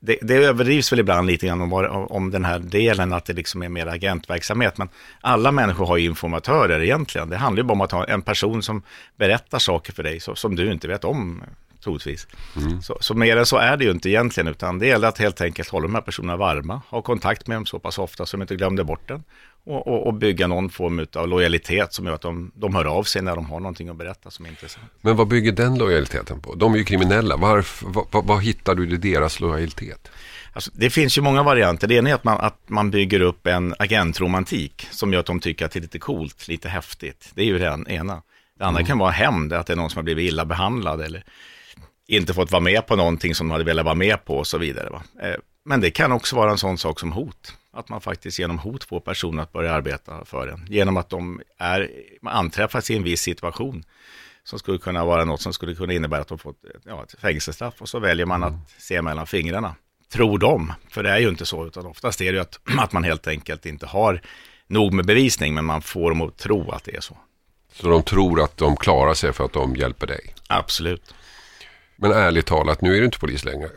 det, 0.00 0.18
det 0.22 0.34
överdrivs 0.34 0.92
väl 0.92 1.00
ibland 1.00 1.26
lite 1.26 1.46
grann 1.46 1.60
om, 1.60 1.72
om 2.10 2.30
den 2.30 2.44
här 2.44 2.58
delen, 2.58 3.12
att 3.12 3.24
det 3.24 3.32
liksom 3.32 3.62
är 3.62 3.68
mer 3.68 3.86
agentverksamhet. 3.86 4.78
Men 4.78 4.88
alla 5.20 5.52
människor 5.52 5.86
har 5.86 5.96
ju 5.96 6.06
informatörer 6.06 6.80
egentligen. 6.80 7.28
Det 7.28 7.36
handlar 7.36 7.62
ju 7.62 7.66
bara 7.66 7.72
om 7.72 7.80
att 7.80 7.92
ha 7.92 8.04
en 8.04 8.22
person 8.22 8.62
som 8.62 8.82
berättar 9.16 9.58
saker 9.58 9.92
för 9.92 10.02
dig 10.02 10.20
så, 10.20 10.34
som 10.34 10.56
du 10.56 10.72
inte 10.72 10.88
vet 10.88 11.04
om 11.04 11.42
troligtvis. 11.84 12.26
Mm. 12.56 12.82
Så, 12.82 12.98
så 13.00 13.14
mer 13.14 13.36
än 13.36 13.46
så 13.46 13.56
är 13.56 13.76
det 13.76 13.84
ju 13.84 13.90
inte 13.90 14.10
egentligen, 14.10 14.48
utan 14.48 14.78
det 14.78 14.86
gäller 14.86 15.08
att 15.08 15.18
helt 15.18 15.40
enkelt 15.40 15.68
hålla 15.68 15.86
de 15.86 15.94
här 15.94 16.02
personerna 16.02 16.36
varma, 16.36 16.82
ha 16.88 17.02
kontakt 17.02 17.46
med 17.46 17.56
dem 17.56 17.66
så 17.66 17.78
pass 17.78 17.98
ofta 17.98 18.26
så 18.26 18.36
de 18.36 18.42
inte 18.42 18.56
glömde 18.56 18.84
bort 18.84 19.08
den 19.08 19.24
och, 19.64 19.86
och, 19.86 20.06
och, 20.06 20.14
bygga 20.14 20.46
någon 20.46 20.70
form 20.70 21.06
av 21.16 21.28
lojalitet 21.28 21.94
som 21.94 22.06
gör 22.06 22.12
att 22.12 22.20
de, 22.20 22.52
de 22.54 22.74
hör 22.74 22.84
av 22.84 23.02
sig 23.02 23.22
när 23.22 23.36
de 23.36 23.46
har 23.46 23.60
någonting 23.60 23.88
att 23.88 23.96
berätta 23.96 24.30
som 24.30 24.44
är 24.46 24.50
intressant. 24.50 24.86
Men 25.00 25.16
vad 25.16 25.28
bygger 25.28 25.52
den 25.52 25.78
lojaliteten 25.78 26.40
på? 26.40 26.54
De 26.54 26.74
är 26.74 26.78
ju 26.78 26.84
kriminella. 26.84 27.36
Varför, 27.36 27.86
vad, 28.10 28.26
vad 28.26 28.42
hittar 28.42 28.74
du 28.74 28.90
i 28.90 28.96
deras 28.96 29.40
lojalitet? 29.40 30.10
Alltså, 30.52 30.70
det 30.74 30.90
finns 30.90 31.18
ju 31.18 31.22
många 31.22 31.42
varianter. 31.42 31.86
Det 31.88 31.94
ena 31.94 32.10
är 32.10 32.14
att 32.14 32.24
man, 32.24 32.40
att 32.40 32.58
man 32.66 32.90
bygger 32.90 33.20
upp 33.20 33.46
en 33.46 33.74
agentromantik 33.78 34.88
som 34.90 35.12
gör 35.12 35.20
att 35.20 35.26
de 35.26 35.40
tycker 35.40 35.64
att 35.66 35.72
det 35.72 35.78
är 35.78 35.80
lite 35.82 35.98
coolt, 35.98 36.48
lite 36.48 36.68
häftigt. 36.68 37.30
Det 37.34 37.42
är 37.42 37.46
ju 37.46 37.58
det 37.58 37.84
ena. 37.88 38.22
Det 38.58 38.64
andra 38.64 38.80
mm. 38.80 38.86
kan 38.86 38.98
vara 38.98 39.10
hämnd, 39.10 39.52
att 39.52 39.66
det 39.66 39.72
är 39.72 39.76
någon 39.76 39.90
som 39.90 39.98
har 39.98 40.04
blivit 40.04 40.28
illa 40.28 40.44
behandlad 40.44 41.00
eller 41.00 41.24
inte 42.16 42.34
fått 42.34 42.50
vara 42.50 42.60
med 42.60 42.86
på 42.86 42.96
någonting 42.96 43.34
som 43.34 43.48
de 43.48 43.52
hade 43.52 43.64
velat 43.64 43.84
vara 43.84 43.94
med 43.94 44.24
på 44.24 44.36
och 44.38 44.46
så 44.46 44.58
vidare. 44.58 44.90
Va? 44.90 45.02
Eh, 45.22 45.36
men 45.64 45.80
det 45.80 45.90
kan 45.90 46.12
också 46.12 46.36
vara 46.36 46.50
en 46.50 46.58
sån 46.58 46.78
sak 46.78 47.00
som 47.00 47.12
hot. 47.12 47.54
Att 47.72 47.88
man 47.88 48.00
faktiskt 48.00 48.38
genom 48.38 48.58
hot 48.58 48.84
får 48.84 49.00
personer 49.00 49.42
att 49.42 49.52
börja 49.52 49.72
arbeta 49.72 50.24
för 50.24 50.48
en. 50.48 50.66
Genom 50.68 50.96
att 50.96 51.10
de 51.10 51.40
är, 51.58 51.90
anträffas 52.22 52.90
i 52.90 52.96
en 52.96 53.02
viss 53.02 53.20
situation. 53.20 53.84
Som 54.44 54.58
skulle 54.58 54.78
kunna 54.78 55.04
vara 55.04 55.24
något 55.24 55.40
som 55.40 55.52
skulle 55.52 55.74
kunna 55.74 55.92
innebära 55.92 56.20
att 56.20 56.28
de 56.28 56.38
får 56.38 56.54
ja, 56.84 57.02
ett 57.02 57.20
fängelsestraff. 57.20 57.74
Och 57.82 57.88
så 57.88 57.98
väljer 57.98 58.26
man 58.26 58.42
att 58.42 58.52
mm. 58.52 58.62
se 58.78 59.02
mellan 59.02 59.26
fingrarna. 59.26 59.74
Tror 60.12 60.38
de, 60.38 60.72
för 60.90 61.02
det 61.02 61.10
är 61.10 61.18
ju 61.18 61.28
inte 61.28 61.46
så, 61.46 61.66
utan 61.66 61.86
oftast 61.86 62.20
är 62.20 62.24
det 62.24 62.36
ju 62.36 62.40
att, 62.40 62.60
att 62.78 62.92
man 62.92 63.04
helt 63.04 63.26
enkelt 63.26 63.66
inte 63.66 63.86
har 63.86 64.20
nog 64.66 64.92
med 64.92 65.06
bevisning, 65.06 65.54
men 65.54 65.64
man 65.64 65.82
får 65.82 66.10
dem 66.10 66.22
att 66.22 66.36
tro 66.36 66.70
att 66.70 66.84
det 66.84 66.96
är 66.96 67.00
så. 67.00 67.16
Så 67.72 67.88
de 67.88 68.02
tror 68.02 68.40
att 68.40 68.56
de 68.56 68.76
klarar 68.76 69.14
sig 69.14 69.32
för 69.32 69.44
att 69.44 69.52
de 69.52 69.76
hjälper 69.76 70.06
dig? 70.06 70.34
Absolut. 70.46 71.14
Men 72.00 72.12
ärligt 72.12 72.46
talat, 72.46 72.80
nu 72.80 72.94
är 72.94 72.98
du 72.98 73.04
inte 73.04 73.18
polis 73.18 73.44
längre. 73.44 73.68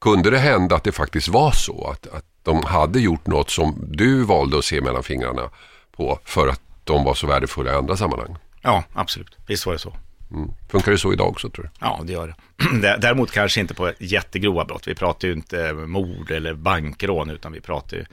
Kunde 0.00 0.30
det 0.30 0.38
hända 0.38 0.76
att 0.76 0.84
det 0.84 0.92
faktiskt 0.92 1.28
var 1.28 1.50
så 1.50 1.90
att, 1.90 2.06
att 2.06 2.24
de 2.42 2.64
hade 2.64 3.00
gjort 3.00 3.26
något 3.26 3.50
som 3.50 3.84
du 3.88 4.22
valde 4.22 4.58
att 4.58 4.64
se 4.64 4.80
mellan 4.80 5.02
fingrarna 5.02 5.50
på 5.92 6.18
för 6.24 6.48
att 6.48 6.60
de 6.84 7.04
var 7.04 7.14
så 7.14 7.26
värdefulla 7.26 7.72
i 7.72 7.74
andra 7.74 7.96
sammanhang? 7.96 8.36
Ja, 8.62 8.84
absolut. 8.92 9.36
Visst 9.46 9.66
var 9.66 9.72
det 9.72 9.78
så. 9.78 9.96
Mm. 10.30 10.50
Funkar 10.68 10.92
det 10.92 10.98
så 10.98 11.12
idag 11.12 11.28
också 11.28 11.50
tror 11.50 11.64
du? 11.64 11.70
Ja, 11.80 12.00
det 12.04 12.12
gör 12.12 12.26
det. 12.26 12.96
Däremot 13.00 13.30
kanske 13.30 13.60
inte 13.60 13.74
på 13.74 13.92
jättegrova 13.98 14.64
brott. 14.64 14.88
Vi 14.88 14.94
pratar 14.94 15.28
ju 15.28 15.34
inte 15.34 15.72
mord 15.72 16.30
eller 16.30 16.54
bankrån, 16.54 17.30
utan 17.30 17.52
vi 17.52 17.60
pratar 17.60 17.96
ju 17.96 18.04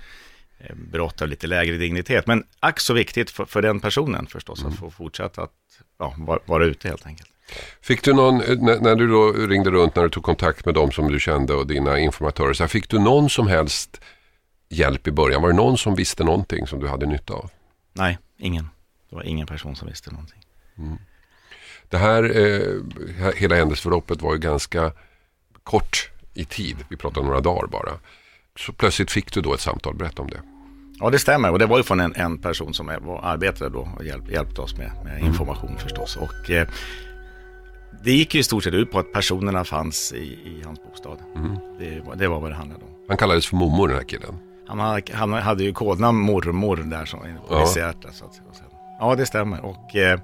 eh, 0.60 0.76
brott 0.76 1.22
av 1.22 1.28
lite 1.28 1.48
lägre 1.48 1.78
dignitet. 1.78 2.28
Men 2.28 2.44
ack 2.60 2.80
så 2.80 2.94
viktigt 2.94 3.32
för, 3.32 3.46
för 3.46 3.62
den 3.62 3.80
personen 3.80 4.28
förstås, 4.28 4.62
mm. 4.62 4.74
att 4.74 4.80
få 4.80 4.92
fortsätta 4.92 5.42
att 5.44 5.52
ja, 6.00 6.14
vara, 6.18 6.40
vara 6.46 6.66
ute 6.66 6.88
helt 6.88 7.06
enkelt. 7.06 7.30
Fick 7.82 8.04
du 8.04 8.13
någon, 8.13 8.38
när, 8.38 8.80
när, 8.80 8.96
du 8.96 9.08
då 9.08 9.32
ringde 9.32 9.70
runt, 9.70 9.96
när 9.96 10.04
du 10.04 10.10
tog 10.10 10.24
kontakt 10.24 10.66
med 10.66 10.75
dem 10.75 10.92
som 10.92 11.12
du 11.12 11.20
kände 11.20 11.54
och 11.54 11.68
dina 11.68 12.00
informatörer, 12.00 12.54
så 12.54 12.63
här, 12.63 12.68
fick 12.68 12.89
du 12.89 13.00
någon 13.00 13.30
som 13.30 13.48
helst 13.48 14.01
hjälp 14.70 15.08
i 15.08 15.12
början? 15.12 15.42
Var 15.42 15.50
det 15.50 15.56
någon 15.56 15.77
som 15.77 15.96
visste 15.96 16.24
någonting 16.24 16.68
som 16.68 16.80
du 16.80 16.88
hade 16.88 17.06
nytta 17.06 17.34
av? 17.34 17.50
Nej, 17.94 18.18
ingen. 18.38 18.70
Det 19.10 19.16
var 19.16 19.24
ingen 19.24 19.48
person 19.48 19.75
som 19.75 19.88
visste 19.88 20.12
någonting. 20.12 20.39
Mm. 20.77 20.98
Det 21.89 21.98
här, 21.98 22.24
eh, 22.24 23.32
hela 23.36 23.56
händelseförloppet 23.56 24.22
var 24.22 24.34
ju 24.34 24.39
ganska 24.39 24.92
kort 25.63 26.10
i 26.34 26.46
tid. 26.46 26.77
Vi 26.89 26.98
pratar 26.98 27.24
några 27.24 27.39
dagar 27.39 27.68
bara. 27.68 27.92
Så 28.56 28.74
plötsligt 28.74 29.12
fick 29.12 29.34
du 29.34 29.42
då 29.42 29.54
ett 29.54 29.60
samtal, 29.60 29.96
berätta 29.96 30.22
om 30.22 30.30
det. 30.30 30.42
Ja, 31.00 31.10
det 31.10 31.20
stämmer. 31.20 31.51
Och 31.51 31.60
det 31.60 31.66
var 31.66 31.77
ju 31.77 31.84
från 31.84 32.00
en, 32.00 32.16
en 32.16 32.38
person 32.38 32.74
som 32.74 32.88
var, 33.01 33.20
arbetade 33.24 33.70
då 33.70 33.89
och 33.98 34.06
hjälp, 34.06 34.32
hjälpte 34.32 34.62
oss 34.62 34.77
med, 34.77 34.92
med 35.04 35.22
information 35.22 35.70
mm. 35.70 35.80
förstås. 35.80 36.16
Och 36.16 36.50
eh, 36.50 36.68
det 38.04 38.12
gick 38.12 38.36
ju 38.36 38.39
i 38.39 38.44
stort 38.44 38.63
sett 38.63 38.74
ut 38.74 38.92
på 38.92 39.00
att 39.00 39.13
personerna 39.13 39.63
fanns 39.63 40.13
i, 40.13 40.24
i 40.24 40.62
hans 40.66 40.84
bostad. 40.84 41.18
Mm. 41.36 41.58
Det, 41.80 42.01
det, 42.16 42.27
var 42.27 42.39
vad 42.39 42.51
det 42.51 42.56
handlade 42.56 42.86
om. 42.86 42.92
Han 43.08 43.18
kallades 43.18 43.48
för 43.48 43.56
mormor 43.56 43.88
den 43.88 43.98
här 43.98 44.04
killen? 44.04 44.36
Han, 44.68 44.80
hade, 44.80 45.13
han 45.13 45.34
hade 45.34 45.63
ju 45.63 45.74
kodnamn 45.74 46.20
mormor 46.20 46.75
där 46.77 47.06
som 47.06 47.20
polishjärta. 47.48 48.10
Ja. 48.22 48.30
ja, 49.00 49.16
det 49.16 49.25
stämmer. 49.25 49.66
Och 49.66 49.96
eh, 49.96 50.20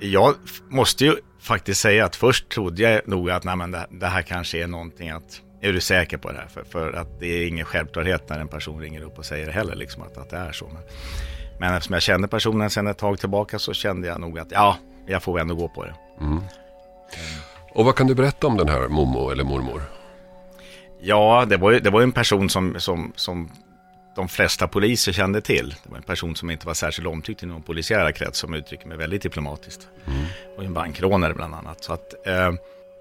jag 0.00 0.34
måste 0.68 1.04
ju 1.04 1.16
faktiskt 1.40 1.80
säga 1.80 2.04
att 2.04 2.16
först 2.16 2.48
trodde 2.48 2.82
jag 2.82 3.08
nog 3.08 3.30
att 3.30 3.44
nej, 3.44 3.56
men 3.56 3.70
det, 3.70 3.86
det 3.90 4.06
här 4.06 4.22
kanske 4.22 4.62
är 4.62 4.66
någonting 4.66 5.10
att 5.10 5.42
är 5.60 5.72
du 5.72 5.80
säker 5.80 6.16
på 6.16 6.32
det 6.32 6.38
här? 6.38 6.46
För, 6.46 6.64
för, 6.64 6.92
att 6.92 7.20
det 7.20 7.26
är 7.26 7.48
ingen 7.48 7.64
självklarhet 7.64 8.28
när 8.28 8.40
en 8.40 8.48
person 8.48 8.80
ringer 8.80 9.02
upp 9.02 9.18
och 9.18 9.24
säger 9.24 9.46
det 9.46 9.52
heller, 9.52 9.76
liksom 9.76 10.02
att, 10.02 10.18
att 10.18 10.30
det 10.30 10.36
är 10.36 10.52
så. 10.52 10.66
Men, 10.66 10.82
men 11.60 11.74
eftersom 11.74 11.94
jag 11.94 12.02
kände 12.02 12.28
personen 12.28 12.70
sedan 12.70 12.86
ett 12.86 12.98
tag 12.98 13.18
tillbaka 13.18 13.58
så 13.58 13.72
kände 13.72 14.08
jag 14.08 14.20
nog 14.20 14.38
att 14.38 14.50
ja, 14.50 14.76
jag 15.06 15.22
får 15.22 15.40
ändå 15.40 15.54
gå 15.54 15.68
på 15.68 15.84
det. 15.84 15.94
Mm. 16.20 16.40
Och 17.70 17.84
vad 17.84 17.96
kan 17.96 18.06
du 18.06 18.14
berätta 18.14 18.46
om 18.46 18.56
den 18.56 18.68
här 18.68 18.88
Momo 18.88 19.30
eller 19.30 19.44
mormor? 19.44 19.82
Ja, 21.00 21.44
det 21.48 21.56
var 21.56 21.70
ju, 21.70 21.80
det 21.80 21.90
var 21.90 22.02
en 22.02 22.12
person 22.12 22.50
som, 22.50 22.80
som, 22.80 23.12
som 23.16 23.50
de 24.16 24.28
flesta 24.28 24.68
poliser 24.68 25.12
kände 25.12 25.40
till. 25.40 25.74
Det 25.82 25.90
var 25.90 25.96
en 25.96 26.02
person 26.02 26.36
som 26.36 26.50
inte 26.50 26.66
var 26.66 26.74
särskilt 26.74 27.08
omtyckt 27.08 27.42
i 27.42 27.46
någon 27.46 27.62
polisiära 27.62 28.12
krets 28.12 28.38
som 28.38 28.54
uttrycker 28.54 28.86
mig 28.88 28.96
väldigt 28.96 29.22
diplomatiskt. 29.22 29.88
Mm. 30.06 30.24
Och 30.56 30.64
en 30.64 30.74
bankrånare 30.74 31.34
bland 31.34 31.54
annat. 31.54 31.84
Så 31.84 31.92
att, 31.92 32.26
eh, 32.26 32.52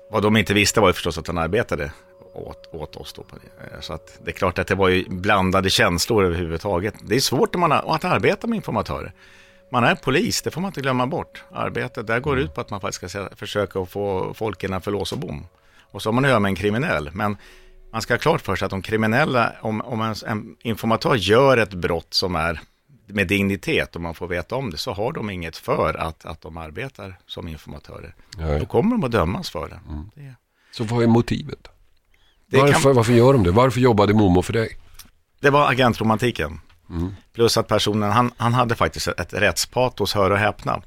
vad 0.10 0.24
de 0.24 0.38
inte 0.38 0.54
visste 0.54 0.80
var 0.80 0.88
ju 0.88 0.94
förstås 0.94 1.18
att 1.18 1.28
han 1.28 1.38
arbetade 1.38 1.92
åt, 2.34 2.70
åt 2.72 2.96
oss. 2.96 3.14
Då. 3.14 3.22
Eh, 3.22 3.80
så 3.80 3.94
att 3.94 4.20
det 4.24 4.32
är 4.32 4.34
klart 4.34 4.60
att 4.60 4.68
det 4.68 4.76
var 4.76 4.90
ju 4.90 5.10
blandade 5.10 5.70
känslor 5.70 6.26
överhuvudtaget. 6.26 6.94
Det 7.02 7.16
är 7.16 7.20
svårt 7.20 7.56
man 7.56 7.72
att 7.72 8.06
arbeta 8.06 8.48
med 8.48 8.56
informatörer 8.56 9.14
man 9.72 9.84
är 9.84 9.96
polis, 9.96 10.42
det 10.42 10.52
får 10.52 10.62
man 10.62 10.70
inte 10.70 10.82
glömma 10.82 11.08
bort. 11.08 11.44
Arbetet 11.52 12.08
där 12.08 12.20
går 12.20 12.40
ut 12.40 12.54
på 12.54 12.62
att 12.62 12.70
man 12.70 12.82
faktiskt 12.82 13.12
ska 13.12 13.30
försöka 13.36 13.86
få 13.86 14.34
folk 14.34 14.64
innanför 14.64 14.92
lås 14.92 15.12
och 15.12 15.20
bom. 15.20 15.46
Och 15.92 16.02
så 16.02 16.10
har 16.10 16.14
man 16.14 16.26
att 16.26 16.30
göra 16.30 16.40
med 16.40 16.50
en 16.50 16.56
kriminell. 16.56 17.10
Men 17.14 17.38
man 17.92 18.02
ska 18.02 18.14
ha 18.14 18.20
klart 18.20 18.42
för 18.42 18.56
sig 18.56 18.66
att 18.66 18.72
de 18.72 18.82
kriminella, 18.82 19.54
om, 19.62 19.82
om 19.82 20.02
en, 20.02 20.16
en 20.28 20.56
informatör 20.62 21.16
gör 21.16 21.58
ett 21.58 21.74
brott 21.74 22.14
som 22.14 22.36
är 22.36 22.62
med 23.06 23.28
dignitet 23.28 23.96
och 23.96 24.02
man 24.02 24.14
får 24.16 24.28
veta 24.28 24.56
om 24.56 24.70
det, 24.72 24.78
så 24.78 24.94
har 24.94 25.12
de 25.12 25.30
inget 25.30 25.58
för 25.58 25.94
att, 25.94 26.26
att 26.26 26.42
de 26.42 26.58
arbetar 26.58 27.20
som 27.26 27.48
informatörer. 27.48 28.16
Nej. 28.38 28.60
Då 28.60 28.66
kommer 28.66 28.92
de 28.92 29.04
att 29.04 29.12
dömas 29.12 29.50
för 29.50 29.70
det. 29.70 29.80
Mm. 29.90 30.10
det. 30.16 30.36
Så 30.72 30.84
vad 30.84 31.04
är 31.04 31.08
motivet? 31.08 31.68
Varför, 32.46 32.84
kan... 32.84 32.96
varför 32.96 33.14
gör 33.14 33.34
de 33.34 33.44
det? 33.44 33.52
Varför 33.52 33.80
jobbade 33.80 34.14
Momo 34.14 34.42
för 34.42 34.54
dig? 34.54 34.78
Det 35.40 35.50
var 35.50 35.72
agentromantiken. 35.72 36.60
Mm. 36.90 37.16
Plus 37.34 37.58
att 37.58 37.68
personen, 37.68 38.12
han, 38.12 38.32
han 38.38 38.54
hade 38.54 38.76
faktiskt 38.76 39.08
ett, 39.08 39.20
ett 39.20 39.34
rättspatos, 39.34 40.14
hör 40.14 40.32
och 40.32 40.38
häpna. 40.38 40.82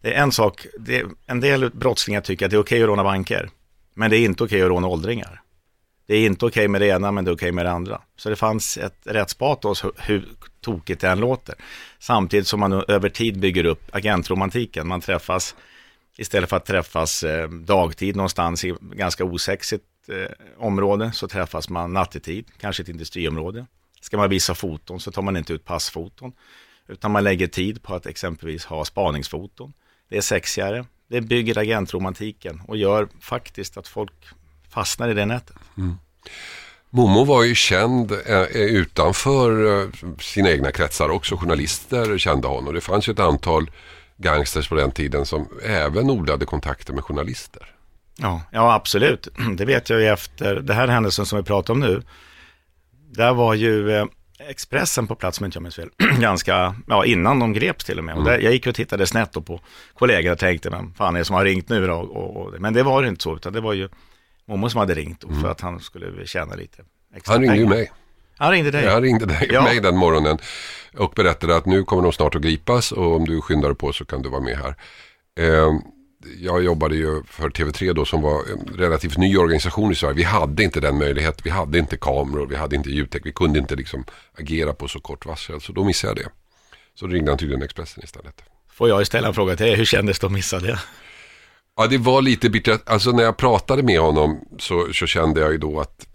Det 0.00 0.14
är 0.14 0.22
en 0.22 0.32
sak, 0.32 0.66
det, 0.78 1.04
en 1.26 1.40
del 1.40 1.70
brottslingar 1.70 2.20
tycker 2.20 2.46
att 2.46 2.50
det 2.50 2.56
är 2.56 2.60
okej 2.60 2.82
att 2.82 2.88
råna 2.88 3.04
banker. 3.04 3.50
Men 3.94 4.10
det 4.10 4.18
är 4.18 4.24
inte 4.24 4.44
okej 4.44 4.62
att 4.62 4.68
råna 4.68 4.86
åldringar. 4.86 5.40
Det 6.06 6.14
är 6.14 6.26
inte 6.26 6.46
okej 6.46 6.68
med 6.68 6.80
det 6.80 6.86
ena, 6.86 7.12
men 7.12 7.24
det 7.24 7.30
är 7.30 7.34
okej 7.34 7.52
med 7.52 7.66
det 7.66 7.70
andra. 7.70 8.00
Så 8.16 8.30
det 8.30 8.36
fanns 8.36 8.76
ett 8.76 8.98
rättspatos, 9.04 9.84
hur 9.96 10.28
tokigt 10.60 11.00
det 11.00 11.08
än 11.08 11.20
låter. 11.20 11.54
Samtidigt 11.98 12.46
som 12.46 12.60
man 12.60 12.72
över 12.72 13.08
tid 13.08 13.38
bygger 13.38 13.64
upp 13.64 13.82
agentromantiken. 13.92 14.88
Man 14.88 15.00
träffas, 15.00 15.54
istället 16.16 16.50
för 16.50 16.56
att 16.56 16.66
träffas 16.66 17.22
eh, 17.22 17.48
dagtid 17.48 18.16
någonstans 18.16 18.64
i 18.64 18.74
ganska 18.80 19.24
osexigt 19.24 19.84
eh, 20.08 20.64
område, 20.64 21.12
så 21.12 21.28
träffas 21.28 21.68
man 21.68 21.92
nattetid, 21.92 22.44
kanske 22.60 22.82
ett 22.82 22.88
industriområde. 22.88 23.66
Ska 24.04 24.16
man 24.16 24.30
visa 24.30 24.54
foton 24.54 25.00
så 25.00 25.10
tar 25.10 25.22
man 25.22 25.36
inte 25.36 25.52
ut 25.52 25.64
passfoton, 25.64 26.32
utan 26.88 27.12
man 27.12 27.24
lägger 27.24 27.46
tid 27.46 27.82
på 27.82 27.94
att 27.94 28.06
exempelvis 28.06 28.64
ha 28.64 28.84
spaningsfoton. 28.84 29.72
Det 30.08 30.16
är 30.16 30.20
sexigare, 30.20 30.84
det 31.08 31.20
bygger 31.20 31.58
agentromantiken 31.58 32.62
och 32.68 32.76
gör 32.76 33.08
faktiskt 33.20 33.76
att 33.76 33.88
folk 33.88 34.12
fastnar 34.68 35.08
i 35.08 35.14
det 35.14 35.26
nätet. 35.26 35.56
Mm. 35.78 35.96
Momo 36.90 37.24
var 37.24 37.42
ju 37.44 37.54
känd 37.54 38.12
eh, 38.12 38.36
eh, 38.36 38.46
utanför 38.56 39.82
eh, 39.82 39.88
sina 40.20 40.50
egna 40.50 40.72
kretsar 40.72 41.08
också. 41.08 41.36
Journalister 41.36 42.18
kände 42.18 42.48
honom. 42.48 42.74
Det 42.74 42.80
fanns 42.80 43.08
ju 43.08 43.12
ett 43.12 43.20
antal 43.20 43.70
gangsters 44.16 44.68
på 44.68 44.74
den 44.74 44.90
tiden 44.90 45.26
som 45.26 45.48
även 45.62 46.10
odlade 46.10 46.46
kontakter 46.46 46.92
med 46.92 47.04
journalister. 47.04 47.74
Ja, 48.16 48.42
ja 48.50 48.74
absolut. 48.74 49.28
Det 49.56 49.64
vet 49.64 49.90
jag 49.90 50.00
ju 50.00 50.06
efter 50.06 50.54
det 50.54 50.74
här 50.74 50.88
händelsen 50.88 51.26
som 51.26 51.38
vi 51.38 51.44
pratar 51.44 51.74
om 51.74 51.80
nu. 51.80 52.02
Där 53.16 53.34
var 53.34 53.54
ju 53.54 53.90
eh, 53.90 54.06
Expressen 54.38 55.06
på 55.06 55.14
plats, 55.14 55.38
om 55.38 55.44
inte 55.44 55.56
jag 55.56 55.62
minns 55.62 55.76
fel, 55.76 55.90
ganska, 56.20 56.74
ja 56.86 57.04
innan 57.04 57.38
de 57.38 57.52
greps 57.52 57.84
till 57.84 57.98
och 57.98 58.04
med. 58.04 58.12
Mm. 58.12 58.24
Och 58.24 58.30
där, 58.30 58.38
jag 58.38 58.52
gick 58.52 58.66
och 58.66 58.74
tittade 58.74 59.06
snett 59.06 59.32
på 59.32 59.60
kollegor 59.94 60.32
och 60.32 60.38
tänkte, 60.38 60.70
vem 60.70 60.94
fan 60.94 61.14
är 61.14 61.18
det 61.18 61.24
som 61.24 61.36
har 61.36 61.44
ringt 61.44 61.68
nu 61.68 61.86
då? 61.86 61.94
Och, 61.94 62.36
och, 62.36 62.60
men 62.60 62.72
det 62.74 62.82
var 62.82 63.02
det 63.02 63.08
inte 63.08 63.22
så, 63.22 63.36
utan 63.36 63.52
det 63.52 63.60
var 63.60 63.72
ju 63.72 63.88
Momo 64.46 64.70
som 64.70 64.78
hade 64.78 64.94
ringt 64.94 65.24
mm. 65.24 65.40
för 65.40 65.48
att 65.48 65.60
han 65.60 65.80
skulle 65.80 66.26
tjäna 66.26 66.54
lite 66.54 66.82
extra 67.16 67.32
Han 67.32 67.42
ringde 67.42 67.56
ju 67.56 67.66
mig. 67.66 67.92
Han 68.36 68.50
ringde 68.50 68.70
dig? 68.70 68.86
Han 68.86 69.02
ringde 69.02 69.26
dig, 69.26 69.48
Ja. 69.52 69.62
mig 69.62 69.80
den 69.80 69.96
morgonen 69.96 70.38
och 70.96 71.12
berättade 71.16 71.56
att 71.56 71.66
nu 71.66 71.84
kommer 71.84 72.02
de 72.02 72.12
snart 72.12 72.34
att 72.34 72.42
gripas 72.42 72.92
och 72.92 73.16
om 73.16 73.24
du 73.24 73.40
skyndar 73.40 73.74
på 73.74 73.92
så 73.92 74.04
kan 74.04 74.22
du 74.22 74.28
vara 74.28 74.40
med 74.40 74.58
här. 74.58 74.74
Eh, 75.40 75.72
jag 76.40 76.64
jobbade 76.64 76.96
ju 76.96 77.22
för 77.24 77.48
TV3 77.48 77.92
då 77.92 78.04
som 78.04 78.22
var 78.22 78.38
en 78.52 78.76
relativt 78.76 79.16
ny 79.16 79.36
organisation 79.36 79.92
i 79.92 79.94
Sverige. 79.94 80.14
Vi 80.14 80.22
hade 80.22 80.64
inte 80.64 80.80
den 80.80 80.98
möjligheten. 80.98 81.40
Vi 81.44 81.50
hade 81.50 81.78
inte 81.78 81.96
kameror, 81.96 82.46
vi 82.46 82.56
hade 82.56 82.76
inte 82.76 82.90
ljudtek. 82.90 83.26
Vi 83.26 83.32
kunde 83.32 83.58
inte 83.58 83.76
liksom 83.76 84.04
agera 84.38 84.72
på 84.72 84.88
så 84.88 85.00
kort 85.00 85.26
varsel. 85.26 85.60
Så 85.60 85.72
då 85.72 85.84
missade 85.84 86.22
jag 86.22 86.30
det. 86.30 86.32
Så 86.94 87.06
ringde 87.06 87.30
han 87.30 87.38
tydligen 87.38 87.62
Expressen 87.62 88.04
istället. 88.04 88.42
Får 88.72 88.88
jag 88.88 89.06
ställa 89.06 89.28
en 89.28 89.34
fråga 89.34 89.56
till 89.56 89.66
dig, 89.66 89.76
hur 89.76 89.84
kändes 89.84 90.18
det 90.18 90.26
att 90.26 90.32
missa 90.32 90.60
det? 90.60 90.78
Ja, 91.76 91.86
det 91.86 91.98
var 91.98 92.22
lite 92.22 92.50
bittert. 92.50 92.82
Alltså 92.86 93.10
när 93.10 93.22
jag 93.22 93.36
pratade 93.36 93.82
med 93.82 94.00
honom 94.00 94.40
så, 94.58 94.92
så 94.92 95.06
kände 95.06 95.40
jag 95.40 95.52
ju 95.52 95.58
då 95.58 95.80
att, 95.80 96.06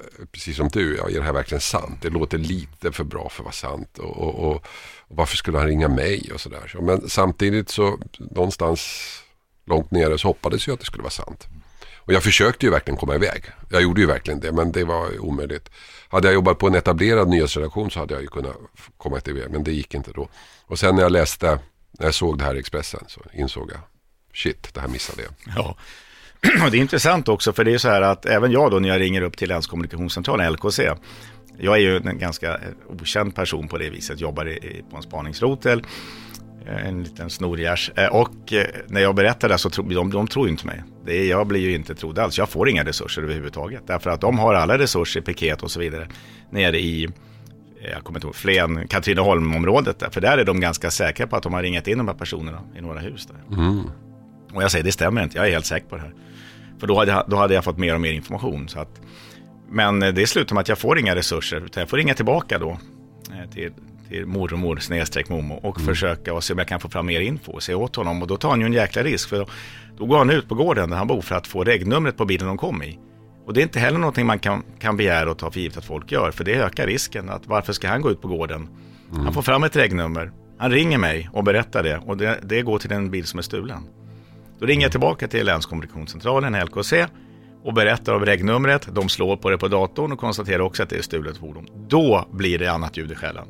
eh, 0.00 0.26
precis 0.32 0.56
som 0.56 0.68
du, 0.68 0.96
ja, 0.96 1.10
är 1.10 1.14
det 1.14 1.22
här 1.22 1.32
verkligen 1.32 1.60
sant? 1.60 1.98
Det 2.02 2.10
låter 2.10 2.38
lite 2.38 2.92
för 2.92 3.04
bra 3.04 3.28
för 3.28 3.42
att 3.42 3.44
vara 3.44 3.52
sant. 3.52 3.98
Och, 3.98 4.16
och, 4.16 4.34
och, 4.34 4.54
och 4.98 5.16
varför 5.16 5.36
skulle 5.36 5.58
han 5.58 5.66
ringa 5.66 5.88
mig 5.88 6.30
och 6.34 6.40
sådär. 6.40 6.68
Så, 6.72 6.82
men 6.82 7.08
samtidigt 7.08 7.68
så 7.68 7.98
någonstans 8.18 8.80
långt 9.68 9.90
nere 9.90 10.18
så 10.18 10.28
hoppades 10.28 10.66
jag 10.66 10.74
att 10.74 10.80
det 10.80 10.86
skulle 10.86 11.02
vara 11.02 11.10
sant. 11.10 11.46
Och 11.96 12.12
jag 12.12 12.22
försökte 12.22 12.66
ju 12.66 12.72
verkligen 12.72 12.96
komma 12.96 13.14
iväg. 13.14 13.44
Jag 13.70 13.82
gjorde 13.82 14.00
ju 14.00 14.06
verkligen 14.06 14.40
det, 14.40 14.52
men 14.52 14.72
det 14.72 14.84
var 14.84 15.18
omöjligt. 15.18 15.70
Hade 16.08 16.28
jag 16.28 16.34
jobbat 16.34 16.58
på 16.58 16.66
en 16.66 16.74
etablerad 16.74 17.28
nyhetsredaktion 17.28 17.90
så 17.90 18.00
hade 18.00 18.14
jag 18.14 18.22
ju 18.22 18.28
kunnat 18.28 18.56
komma 18.96 19.20
iväg, 19.24 19.50
men 19.50 19.64
det 19.64 19.72
gick 19.72 19.94
inte 19.94 20.10
då. 20.14 20.28
Och 20.66 20.78
sen 20.78 20.94
när 20.94 21.02
jag 21.02 21.12
läste, 21.12 21.58
när 21.98 22.06
jag 22.06 22.14
såg 22.14 22.38
det 22.38 22.44
här 22.44 22.54
i 22.54 22.58
Expressen 22.58 23.04
så 23.08 23.20
insåg 23.32 23.70
jag, 23.70 23.80
shit, 24.34 24.74
det 24.74 24.80
här 24.80 24.88
missade 24.88 25.22
jag. 25.22 25.32
Ja. 25.56 25.76
Och 26.64 26.70
det 26.70 26.76
är 26.76 26.80
intressant 26.80 27.28
också, 27.28 27.52
för 27.52 27.64
det 27.64 27.74
är 27.74 27.78
så 27.78 27.88
här 27.88 28.02
att 28.02 28.26
även 28.26 28.52
jag 28.52 28.70
då 28.70 28.78
när 28.78 28.88
jag 28.88 29.00
ringer 29.00 29.22
upp 29.22 29.36
till 29.36 29.48
länskommunikationscentralen, 29.48 30.52
LKC, 30.52 30.80
jag 31.58 31.76
är 31.76 31.80
ju 31.80 31.96
en 31.96 32.18
ganska 32.18 32.54
eh, 32.54 32.60
okänd 32.88 33.34
person 33.34 33.68
på 33.68 33.78
det 33.78 33.90
viset, 33.90 34.20
jobbar 34.20 34.48
i, 34.48 34.84
på 34.90 34.96
en 34.96 35.02
spaningsrotel, 35.02 35.84
en 36.66 37.02
liten 37.02 37.30
snorgärs. 37.30 37.90
Eh, 37.96 38.06
Och 38.06 38.52
eh, 38.52 38.66
när 38.88 39.00
jag 39.00 39.14
berättar 39.14 39.48
det 39.48 39.58
så 39.58 39.70
tror 39.70 39.94
de, 39.94 40.10
de 40.10 40.26
tror 40.26 40.48
inte 40.48 40.66
mig. 40.66 40.82
Det 41.06 41.12
är, 41.16 41.30
jag 41.30 41.46
blir 41.46 41.60
ju 41.60 41.74
inte 41.74 41.94
trodd 41.94 42.18
alls. 42.18 42.38
Jag 42.38 42.48
får 42.48 42.68
inga 42.68 42.84
resurser 42.84 43.22
överhuvudtaget. 43.22 43.82
Därför 43.86 44.10
att 44.10 44.20
de 44.20 44.38
har 44.38 44.54
alla 44.54 44.78
resurser, 44.78 45.20
piket 45.20 45.62
och 45.62 45.70
så 45.70 45.80
vidare, 45.80 46.08
nere 46.50 46.78
i 46.80 47.04
eh, 47.04 47.90
jag 47.92 48.04
kommer 48.04 48.18
inte 48.18 48.26
ihåg, 48.26 48.34
Flen, 48.36 48.88
Katrineholm-området 48.88 49.98
där. 49.98 50.10
För 50.10 50.20
där 50.20 50.38
är 50.38 50.44
de 50.44 50.60
ganska 50.60 50.90
säkra 50.90 51.26
på 51.26 51.36
att 51.36 51.42
de 51.42 51.52
har 51.54 51.62
ringat 51.62 51.88
in 51.88 51.98
de 51.98 52.08
här 52.08 52.14
personerna 52.14 52.60
i 52.78 52.80
några 52.80 53.00
hus 53.00 53.26
där. 53.26 53.56
Och 54.54 54.62
jag 54.62 54.70
säger, 54.70 54.84
det 54.84 54.92
stämmer 54.92 55.22
inte, 55.22 55.38
jag 55.38 55.46
är 55.46 55.50
helt 55.52 55.66
säker 55.66 55.86
på 55.88 55.96
det 55.96 56.02
här. 56.02 56.14
För 56.80 56.86
då 56.86 56.98
hade, 56.98 57.10
jag, 57.12 57.24
då 57.28 57.36
hade 57.36 57.54
jag 57.54 57.64
fått 57.64 57.78
mer 57.78 57.94
och 57.94 58.00
mer 58.00 58.12
information. 58.12 58.68
Så 58.68 58.80
att, 58.80 59.00
men 59.70 60.02
eh, 60.02 60.14
det 60.14 60.26
slutar 60.26 60.54
med 60.54 60.60
att 60.60 60.68
jag 60.68 60.78
får 60.78 60.98
inga 60.98 61.14
resurser, 61.14 61.64
utan 61.64 61.80
jag 61.80 61.88
får 61.90 61.96
ringa 61.96 62.14
tillbaka 62.14 62.58
då 62.58 62.70
eh, 63.30 63.50
till, 63.50 63.72
till 64.08 64.26
mormor 64.26 64.76
snedstreck 64.76 65.28
momo 65.28 65.54
och 65.54 65.80
försöka 65.80 66.34
och 66.34 66.44
se 66.44 66.52
om 66.52 66.58
jag 66.58 66.68
kan 66.68 66.80
få 66.80 66.88
fram 66.88 67.06
mer 67.06 67.20
info 67.20 67.52
och 67.52 67.62
se 67.62 67.74
åt 67.74 67.96
honom. 67.96 68.22
Och 68.22 68.28
då 68.28 68.36
tar 68.36 68.50
han 68.50 68.60
ju 68.60 68.66
en 68.66 68.72
jäkla 68.72 69.02
risk, 69.02 69.28
för 69.28 69.46
då, 69.96 70.06
går 70.06 70.18
han 70.18 70.30
ut 70.30 70.48
på 70.48 70.54
gården 70.54 70.90
där 70.90 70.96
han 70.96 71.06
bor 71.06 71.20
för 71.20 71.34
att 71.34 71.46
få 71.46 71.64
regnumret 71.64 72.16
på 72.16 72.24
bilen 72.24 72.46
de 72.46 72.58
kom 72.58 72.82
i. 72.82 72.98
Och 73.46 73.54
det 73.54 73.60
är 73.60 73.62
inte 73.62 73.80
heller 73.80 73.98
någonting 73.98 74.26
man 74.26 74.38
kan, 74.38 74.62
kan 74.78 74.96
begära 74.96 75.30
och 75.30 75.38
ta 75.38 75.50
för 75.50 75.60
givet 75.60 75.76
att 75.76 75.84
folk 75.84 76.12
gör, 76.12 76.30
för 76.30 76.44
det 76.44 76.54
ökar 76.54 76.86
risken. 76.86 77.28
att 77.28 77.46
Varför 77.46 77.72
ska 77.72 77.88
han 77.88 78.02
gå 78.02 78.10
ut 78.10 78.20
på 78.20 78.28
gården? 78.28 78.68
Han 79.12 79.34
får 79.34 79.42
fram 79.42 79.64
ett 79.64 79.76
regnummer, 79.76 80.32
han 80.58 80.70
ringer 80.70 80.98
mig 80.98 81.28
och 81.32 81.44
berättar 81.44 81.82
det 81.82 81.98
och 81.98 82.16
det, 82.16 82.38
det 82.42 82.62
går 82.62 82.78
till 82.78 82.88
den 82.88 83.10
bil 83.10 83.26
som 83.26 83.38
är 83.38 83.42
stulen. 83.42 83.82
Då 84.58 84.66
ringer 84.66 84.82
jag 84.82 84.90
tillbaka 84.90 85.28
till 85.28 85.46
länskommunikationscentralen, 85.46 86.64
LKC, 86.64 87.06
och 87.64 87.74
berättar 87.74 88.14
om 88.14 88.24
regnumret. 88.24 88.88
De 88.92 89.08
slår 89.08 89.36
på 89.36 89.50
det 89.50 89.58
på 89.58 89.68
datorn 89.68 90.12
och 90.12 90.18
konstaterar 90.18 90.60
också 90.60 90.82
att 90.82 90.90
det 90.90 90.96
är 90.96 91.02
stulet 91.02 91.36
fordon. 91.36 91.66
Då 91.88 92.28
blir 92.32 92.58
det 92.58 92.66
annat 92.66 92.96
ljud 92.96 93.12
i 93.12 93.14
skällan. 93.14 93.46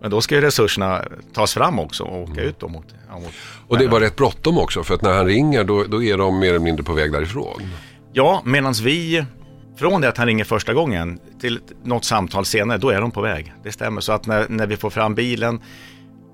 Men 0.00 0.10
då 0.10 0.20
ska 0.20 0.34
ju 0.34 0.40
resurserna 0.40 1.02
tas 1.32 1.54
fram 1.54 1.78
också 1.78 2.04
och 2.04 2.22
åka 2.22 2.42
ut 2.42 2.60
då 2.60 2.68
mot... 2.68 2.86
Mot 3.12 3.32
Och 3.68 3.78
det 3.78 3.86
var 3.86 4.00
rätt 4.00 4.16
bråttom 4.16 4.58
också 4.58 4.82
för 4.82 4.94
att 4.94 5.02
när 5.02 5.12
han 5.12 5.26
ringer 5.26 5.64
då, 5.64 5.84
då 5.84 6.02
är 6.02 6.18
de 6.18 6.38
mer 6.38 6.48
eller 6.48 6.58
mindre 6.58 6.84
på 6.84 6.92
väg 6.92 7.12
därifrån. 7.12 7.62
Ja, 8.12 8.42
medan 8.44 8.72
vi, 8.72 9.24
från 9.78 10.00
det 10.00 10.08
att 10.08 10.18
han 10.18 10.26
ringer 10.26 10.44
första 10.44 10.74
gången 10.74 11.18
till 11.40 11.60
något 11.84 12.04
samtal 12.04 12.44
senare, 12.44 12.78
då 12.78 12.90
är 12.90 13.00
de 13.00 13.10
på 13.10 13.20
väg. 13.20 13.52
Det 13.62 13.72
stämmer, 13.72 14.00
så 14.00 14.12
att 14.12 14.26
när, 14.26 14.46
när 14.48 14.66
vi 14.66 14.76
får 14.76 14.90
fram 14.90 15.14
bilen, 15.14 15.60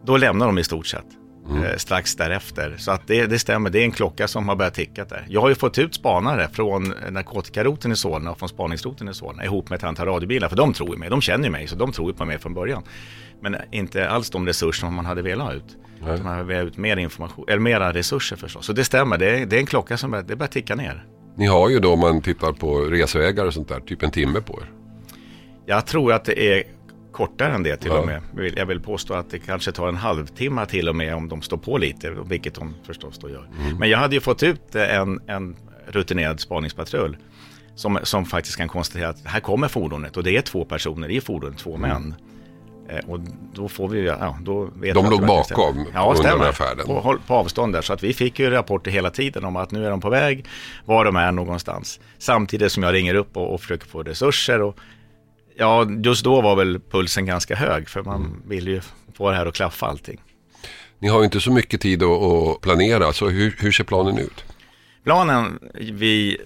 då 0.06 0.16
lämnar 0.16 0.46
de 0.46 0.58
i 0.58 0.64
stort 0.64 0.86
sett. 0.86 1.17
Eh, 1.50 1.76
strax 1.76 2.14
därefter. 2.14 2.74
Så 2.78 2.90
att 2.90 3.06
det, 3.06 3.26
det 3.26 3.38
stämmer, 3.38 3.70
det 3.70 3.80
är 3.80 3.84
en 3.84 3.92
klocka 3.92 4.28
som 4.28 4.48
har 4.48 4.56
börjat 4.56 4.74
ticka 4.74 5.04
där. 5.04 5.26
Jag 5.28 5.40
har 5.40 5.48
ju 5.48 5.54
fått 5.54 5.78
ut 5.78 5.94
spanare 5.94 6.48
från 6.52 6.94
narkotikaroten 7.10 7.92
i 7.92 7.96
Solna 7.96 8.30
och 8.30 8.38
från 8.38 8.48
spaningsroten 8.48 9.08
i 9.08 9.14
Solna 9.14 9.44
ihop 9.44 9.70
med 9.70 9.76
ett 9.76 9.84
antal 9.84 10.06
radiobilar, 10.06 10.48
för 10.48 10.56
de 10.56 10.72
tror 10.72 10.90
ju 10.90 10.96
mig, 10.96 11.10
de 11.10 11.20
känner 11.20 11.44
ju 11.44 11.50
mig, 11.50 11.66
så 11.66 11.76
de 11.76 11.92
tror 11.92 12.10
ju 12.10 12.16
på 12.16 12.24
mig 12.24 12.38
från 12.38 12.54
början. 12.54 12.82
Men 13.40 13.56
inte 13.72 14.08
alls 14.08 14.30
de 14.30 14.46
resurser 14.46 14.86
som 14.86 14.94
man 14.94 15.06
hade 15.06 15.22
velat 15.22 15.46
ha 15.46 15.54
ut. 15.54 15.76
Man 16.00 16.26
hade 16.26 16.44
velat 16.44 16.62
ha 16.62 16.68
ut 16.68 16.76
mer 16.76 16.96
information, 16.96 17.44
eller 17.48 17.60
mera 17.60 17.92
resurser 17.92 18.36
förstås. 18.36 18.66
Så 18.66 18.72
det 18.72 18.84
stämmer, 18.84 19.18
det 19.18 19.30
är, 19.30 19.46
det 19.46 19.56
är 19.56 19.60
en 19.60 19.66
klocka 19.66 19.96
som 19.96 20.10
börjar, 20.10 20.24
det 20.24 20.36
börjar 20.36 20.50
ticka 20.50 20.74
ner. 20.74 21.04
Ni 21.36 21.46
har 21.46 21.68
ju 21.68 21.78
då 21.78 21.92
om 21.92 22.00
man 22.00 22.22
tittar 22.22 22.52
på 22.52 22.80
resvägar 22.80 23.46
och 23.46 23.54
sånt 23.54 23.68
där, 23.68 23.80
typ 23.80 24.02
en 24.02 24.10
timme 24.10 24.40
på 24.40 24.60
er. 24.62 24.70
Jag 25.66 25.86
tror 25.86 26.12
att 26.12 26.24
det 26.24 26.52
är 26.54 26.64
kortare 27.18 27.52
än 27.54 27.62
det 27.62 27.76
till 27.76 27.90
Ja. 27.90 27.98
och 27.98 28.06
med. 28.06 28.22
Jag 28.56 28.66
vill- 28.66 28.80
påstå 28.80 29.14
att 29.14 29.30
det 29.30 29.38
kanske 29.38 29.72
tar 29.72 29.88
en 29.88 29.96
halvtimme 29.96 30.66
till 30.66 30.88
och 30.88 30.96
med 30.96 31.14
om 31.14 31.28
de 31.28 31.42
står 31.42 31.56
på 31.56 31.78
lite, 31.78 32.10
vilket 32.10 32.54
de 32.54 32.74
förstås 32.86 33.18
då 33.18 33.30
gör. 33.30 33.48
Men 33.78 33.88
jag 33.90 33.98
hade 33.98 34.14
ju 34.14 34.20
fått 34.20 34.42
ut 34.42 34.74
en, 34.74 35.20
en 35.26 35.56
rutinerad 35.86 36.40
spaningspatrull 36.40 37.16
som, 37.74 37.98
som 38.02 38.24
faktiskt 38.24 38.56
kan 38.56 38.68
konstatera 38.68 39.08
att 39.08 39.24
här 39.24 39.40
kommer 39.40 39.68
fordonet 39.68 40.16
och 40.16 40.22
det 40.24 40.36
är 40.36 40.40
två 40.42 40.64
personer 40.64 41.10
i 41.10 41.20
fordonet, 41.20 41.58
två 41.58 41.76
män. 41.76 42.14
Eh, 42.88 42.98
Och 43.10 43.20
då 43.54 43.68
får 43.68 43.88
vi, 43.88 44.06
ja, 44.06 44.38
då 44.42 44.64
vet 44.74 44.94
De 44.94 45.10
låg 45.10 45.26
bakom 45.26 45.86
ja, 45.94 46.14
under 46.16 46.30
den 46.30 46.40
här 46.40 46.52
färden. 46.52 46.86
På, 46.86 47.18
på 47.26 47.34
avstånd 47.34 47.72
där. 47.72 47.82
Så 47.82 47.92
att 47.92 48.02
vi 48.02 48.14
fick 48.14 48.38
ju 48.38 48.50
rapporter 48.50 48.90
hela 48.90 49.10
tiden 49.10 49.44
om 49.44 49.56
att 49.56 49.70
nu 49.70 49.86
är 49.86 49.90
de 49.90 50.00
på 50.00 50.10
väg, 50.10 50.44
var 50.84 51.04
de 51.04 51.16
är 51.16 51.32
någonstans. 51.32 52.00
Samtidigt 52.18 52.72
som 52.72 52.82
jag 52.82 52.94
ringer 52.94 53.14
upp 53.14 53.36
och, 53.36 53.54
och 53.54 53.60
försöker 53.60 53.86
få 53.86 54.02
resurser. 54.02 54.62
Och, 54.62 54.78
ja, 55.58 55.86
just 56.04 56.24
då 56.24 56.40
var 56.40 56.56
väl 56.56 56.80
pulsen 56.90 57.26
ganska 57.26 57.56
hög 57.56 57.88
för 57.88 58.02
man 58.02 58.20
Mm. 58.20 58.42
vill 58.48 58.68
ju 58.68 58.80
få 59.14 59.30
det 59.30 59.36
här 59.36 59.46
att 59.46 59.54
klaffa 59.54 59.86
allting. 59.86 60.20
Ni 60.98 61.08
har 61.08 61.18
ju 61.18 61.24
inte 61.24 61.40
så 61.40 61.52
mycket 61.52 61.80
tid 61.80 62.02
att, 62.02 62.60
planera, 62.60 63.12
så 63.12 63.28
hur, 63.28 63.56
hur 63.58 63.72
ser 63.72 63.84
planen 63.84 64.18
ut? 64.18 64.44
Planen 65.04 65.58
vi 65.74 66.38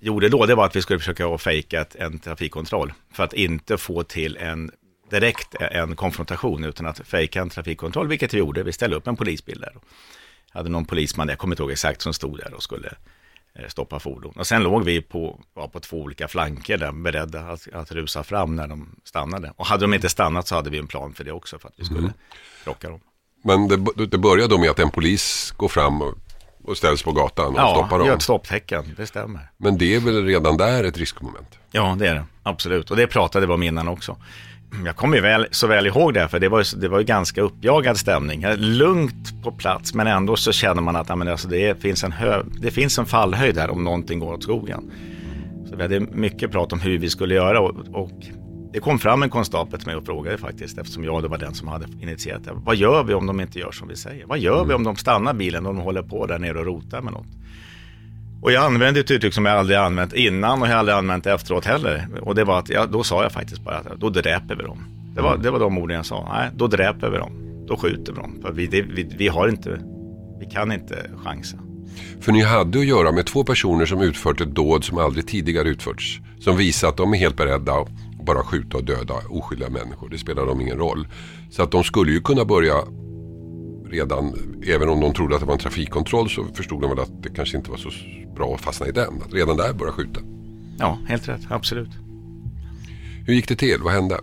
gjorde 0.00 0.28
då, 0.28 0.46
det 0.46 0.54
var 0.54 0.66
att 0.66 0.76
vi 0.76 0.82
skulle 0.82 0.98
försöka 0.98 1.38
fejka 1.38 1.86
en 1.94 2.18
trafikkontroll 2.18 2.92
för 3.12 3.24
att 3.24 3.32
inte 3.32 3.78
få 3.78 4.02
till 4.02 4.36
en 4.36 4.70
direkt 5.10 5.54
en 5.54 5.96
konfrontation 5.96 6.64
utan 6.64 6.86
att 6.86 6.98
fejka 6.98 7.40
en 7.40 7.50
trafikkontroll, 7.50 8.08
vilket 8.08 8.34
vi 8.34 8.38
gjorde. 8.38 8.62
Vi 8.62 8.72
ställde 8.72 8.96
upp 8.96 9.06
en 9.06 9.16
polisbil 9.16 9.60
där. 9.60 9.72
hade 10.50 10.68
någon 10.68 10.84
polisman, 10.84 11.28
jag 11.28 11.38
kommer 11.38 11.54
inte 11.54 11.62
ihåg 11.62 11.70
exakt, 11.72 12.02
som 12.02 12.14
stod 12.14 12.38
där 12.38 12.54
och 12.54 12.62
skulle 12.62 12.94
stoppa 13.68 13.98
fordon. 13.98 14.32
Och 14.36 14.46
sen 14.46 14.62
låg 14.62 14.84
vi 14.84 15.00
på, 15.02 15.40
var 15.54 15.68
på 15.68 15.80
två 15.80 15.96
olika 16.00 16.28
flanker 16.28 16.78
där, 16.78 16.92
beredda 16.92 17.40
att, 17.40 17.68
att 17.72 17.92
rusa 17.92 18.22
fram 18.24 18.56
när 18.56 18.66
de 18.66 18.96
stannade. 19.04 19.52
Och 19.56 19.66
hade 19.66 19.84
de 19.84 19.94
inte 19.94 20.08
stannat 20.08 20.48
så 20.48 20.54
hade 20.54 20.70
vi 20.70 20.78
en 20.78 20.86
plan 20.86 21.14
för 21.14 21.24
det 21.24 21.32
också, 21.32 21.58
för 21.58 21.68
att 21.68 21.74
vi 21.76 21.84
skulle 21.84 22.12
krocka 22.64 22.88
dem. 22.90 23.00
Men 23.44 23.68
det, 23.68 24.06
det 24.06 24.18
börjar 24.18 24.48
då 24.48 24.58
med 24.58 24.70
att 24.70 24.78
en 24.78 24.90
polis 24.90 25.54
går 25.56 25.68
fram 25.68 26.02
och, 26.02 26.14
och 26.64 26.76
ställs 26.76 27.02
på 27.02 27.12
gatan 27.12 27.46
och 27.54 27.58
Ja, 27.60 27.74
stoppar 27.74 27.98
gör 27.98 28.06
dem. 28.06 28.16
ett 28.16 28.22
stopptecken, 28.22 28.94
det 28.96 29.06
stämmer. 29.06 29.50
Men 29.56 29.78
det 29.78 29.94
är 29.94 30.00
väl 30.00 30.24
redan 30.24 30.56
där 30.56 30.84
ett 30.84 30.98
riskmoment? 30.98 31.58
Ja, 31.70 31.96
det 31.98 32.08
är 32.08 32.14
det. 32.14 32.24
Absolut. 32.42 32.90
Och 32.90 32.96
det 32.96 33.06
pratade 33.06 33.46
vi 33.46 33.52
om 33.52 33.62
innan 33.62 33.88
också. 33.88 34.16
Jag 34.86 34.96
kommer 34.96 35.16
ju 35.16 35.22
väl, 35.22 35.46
så 35.50 35.66
väl 35.66 35.86
ihåg 35.86 36.14
det, 36.14 36.28
för 36.28 36.38
det 36.40 36.48
var, 36.48 36.58
ju- 36.58 36.80
det 36.80 36.88
var 36.88 36.98
ju 36.98 37.04
ganska 37.04 37.42
uppjagad 37.42 37.96
stämning. 37.98 38.44
Lugnt 38.56 39.42
på 39.42 39.52
plats, 39.52 39.94
men 39.94 40.06
ändå 40.06 40.36
så 40.36 40.52
känner 40.52 40.82
man 40.82 40.96
att 40.96 41.08
ja, 41.08 41.16
men 41.16 41.28
alltså, 41.28 41.48
det, 41.48 41.80
finns 41.82 42.04
en 42.04 42.12
hö, 42.12 42.42
det 42.60 42.70
finns 42.70 42.98
en 42.98 43.06
fallhöjd 43.06 43.58
här 43.58 43.70
om 43.70 43.84
någonting 43.84 44.18
går 44.18 44.32
åt 44.34 44.42
skogen. 44.42 44.90
Så 45.70 45.76
vi 45.76 45.82
hade 45.82 46.00
mycket 46.00 46.52
prat 46.52 46.72
om 46.72 46.80
hur 46.80 46.98
vi 46.98 47.10
skulle 47.10 47.34
göra 47.34 47.60
och, 47.60 47.74
och 47.92 48.10
det 48.72 48.80
kom 48.80 48.98
fram 48.98 49.22
en 49.22 49.30
konstapel 49.30 49.78
till 49.78 49.86
mig 49.88 49.96
och 49.96 50.06
frågade 50.06 50.38
faktiskt, 50.38 50.78
eftersom 50.78 51.04
jag 51.04 51.28
var 51.28 51.38
den 51.38 51.54
som 51.54 51.68
hade 51.68 51.86
initierat 52.00 52.44
det. 52.44 52.50
Vad 52.54 52.76
gör 52.76 53.02
vi 53.04 53.14
om 53.14 53.26
de 53.26 53.40
inte 53.40 53.58
gör 53.58 53.72
som 53.72 53.88
vi 53.88 53.96
säger? 53.96 54.26
Vad 54.26 54.38
gör 54.38 54.64
vi 54.64 54.74
om 54.74 54.84
de 54.84 54.96
stannar 54.96 55.34
bilen 55.34 55.66
och 55.66 55.74
de 55.74 55.80
håller 55.82 56.02
på 56.02 56.26
där 56.26 56.38
nere 56.38 56.58
och 56.58 56.66
rotar 56.66 57.00
med 57.00 57.12
något? 57.12 57.26
Och 58.42 58.52
jag 58.52 58.64
använde 58.64 59.00
ett 59.00 59.10
uttryck 59.10 59.34
som 59.34 59.44
jag 59.44 59.58
aldrig 59.58 59.78
använt 59.78 60.12
innan 60.12 60.62
och 60.62 60.68
jag 60.68 60.72
har 60.72 60.78
aldrig 60.78 60.96
använt 60.96 61.26
efteråt 61.26 61.64
heller. 61.64 62.08
Och 62.20 62.34
det 62.34 62.44
var 62.44 62.58
att, 62.58 62.68
ja, 62.68 62.86
då 62.86 63.04
sa 63.04 63.22
jag 63.22 63.32
faktiskt 63.32 63.64
bara 63.64 63.76
att 63.76 64.00
då 64.00 64.10
dräper 64.10 64.56
vi 64.56 64.62
dem. 64.62 64.84
Det 65.14 65.22
var, 65.22 65.36
det 65.36 65.50
var 65.50 65.58
de 65.58 65.78
orden 65.78 65.96
jag 65.96 66.06
sa. 66.06 66.28
Nej, 66.32 66.50
då 66.56 66.66
dräper 66.66 67.10
vi 67.10 67.18
dem. 67.18 67.32
Då 67.68 67.76
skjuter 67.76 68.12
vi 68.12 68.18
dem. 68.18 68.38
För 68.42 68.52
vi, 68.52 68.66
det, 68.66 68.82
vi, 68.82 69.10
vi 69.18 69.28
har 69.28 69.48
inte, 69.48 69.80
vi 70.40 70.46
kan 70.46 70.72
inte 70.72 71.10
chansa. 71.24 71.56
För 72.20 72.32
ni 72.32 72.42
hade 72.42 72.78
att 72.78 72.86
göra 72.86 73.12
med 73.12 73.26
två 73.26 73.44
personer 73.44 73.86
som 73.86 74.00
utfört 74.00 74.40
ett 74.40 74.54
dåd 74.54 74.84
som 74.84 74.98
aldrig 74.98 75.28
tidigare 75.28 75.68
utförts. 75.68 76.20
Som 76.40 76.56
visar 76.56 76.88
att 76.88 76.96
de 76.96 77.14
är 77.14 77.18
helt 77.18 77.36
beredda 77.36 77.72
att 77.72 77.88
bara 78.26 78.42
skjuta 78.42 78.76
och 78.76 78.84
döda 78.84 79.14
oskyldiga 79.28 79.70
människor. 79.70 80.08
Det 80.08 80.18
spelar 80.18 80.46
dem 80.46 80.60
ingen 80.60 80.78
roll. 80.78 81.06
Så 81.50 81.62
att 81.62 81.70
de 81.70 81.84
skulle 81.84 82.12
ju 82.12 82.20
kunna 82.20 82.44
börja 82.44 82.74
redan, 83.90 84.34
även 84.66 84.88
om 84.88 85.00
de 85.00 85.14
trodde 85.14 85.34
att 85.34 85.40
det 85.40 85.46
var 85.46 85.54
en 85.54 85.60
trafikkontroll 85.60 86.30
så 86.30 86.44
förstod 86.54 86.80
de 86.80 86.90
väl 86.90 86.98
att 86.98 87.22
det 87.22 87.28
kanske 87.28 87.56
inte 87.56 87.70
var 87.70 87.78
så 87.78 87.90
bra 88.36 88.54
att 88.54 88.60
fastna 88.60 88.86
i 88.86 88.92
den. 88.92 89.22
Att 89.26 89.34
redan 89.34 89.56
där 89.56 89.72
börja 89.72 89.92
skjuta. 89.92 90.20
Ja, 90.78 90.98
helt 91.08 91.28
rätt. 91.28 91.40
Absolut. 91.48 91.90
Hur 93.26 93.34
gick 93.34 93.48
det 93.48 93.56
till? 93.56 93.78
Vad 93.82 93.92
hände? 93.92 94.20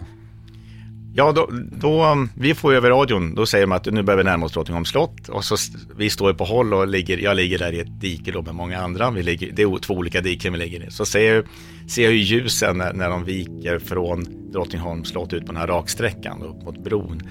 Ja, 1.17 1.31
då, 1.31 1.49
då, 1.71 2.27
vi 2.37 2.55
får 2.55 2.73
över 2.73 2.89
radion, 2.89 3.35
då 3.35 3.45
säger 3.45 3.65
de 3.65 3.71
att 3.71 3.85
nu 3.85 4.03
börjar 4.03 4.17
vi 4.17 4.23
närma 4.23 4.45
oss 4.45 4.53
Drottningholms 4.53 4.89
slott 4.89 5.29
och 5.29 5.43
så 5.43 5.55
vi 5.97 6.09
står 6.09 6.33
på 6.33 6.43
håll 6.43 6.73
och 6.73 6.87
ligger, 6.87 7.17
jag 7.17 7.35
ligger 7.35 7.59
där 7.59 7.73
i 7.73 7.79
ett 7.79 8.01
dike 8.01 8.31
då 8.31 8.41
med 8.41 8.55
många 8.55 8.79
andra, 8.79 9.11
vi 9.11 9.23
ligger, 9.23 9.51
det 9.51 9.61
är 9.61 9.79
två 9.79 9.93
olika 9.93 10.21
diken 10.21 10.53
vi 10.53 10.59
ligger 10.59 10.87
i. 10.87 10.91
Så 10.91 11.05
ser 11.05 11.33
jag, 11.33 11.45
ser 11.87 12.03
jag 12.03 12.13
ju 12.13 12.19
ljusen 12.19 12.77
när, 12.77 12.93
när 12.93 13.09
de 13.09 13.23
viker 13.23 13.79
från 13.79 14.51
Drottningholms 14.51 15.09
slott 15.09 15.33
ut 15.33 15.45
på 15.45 15.51
den 15.51 15.61
här 15.61 15.67
raksträckan 15.67 16.43
upp 16.43 16.63
mot 16.63 16.83
bron. 16.83 17.21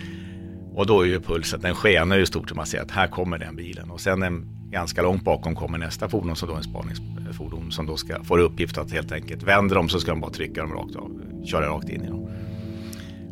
Och 0.75 0.87
då 0.87 1.01
är 1.01 1.07
ju 1.07 1.21
pulsen, 1.21 1.61
den 1.61 1.75
skenar 1.75 2.17
ju 2.17 2.27
stort 2.27 2.49
som 2.49 2.57
man 2.57 2.67
ser 2.67 2.83
att 2.83 2.91
här 2.91 3.07
kommer 3.07 3.39
den 3.39 3.57
bilen. 3.57 3.91
Och 3.91 4.01
sen 4.01 4.23
en, 4.23 4.47
ganska 4.71 5.03
långt 5.03 5.25
bakom 5.25 5.55
kommer 5.55 5.79
nästa 5.79 6.09
fordon 6.09 6.37
som 6.37 6.49
då 6.49 6.55
är 6.55 6.59
en 6.59 6.65
spaningsfordon 6.65 7.73
som 7.73 7.87
då 7.87 7.97
ska, 7.97 8.25
får 8.25 8.39
uppgift 8.39 8.79
att 8.79 8.93
helt 8.93 9.13
enkelt 9.13 9.43
vänder 9.43 9.77
dem 9.77 9.89
så 9.89 10.01
ska 10.01 10.11
de 10.11 10.21
bara 10.21 10.31
trycka 10.31 10.61
dem 10.61 10.73
rakt 10.73 10.97
av, 10.97 11.21
köra 11.45 11.69
rakt 11.69 11.89
in 11.89 12.05
i 12.05 12.07
dem. 12.07 12.29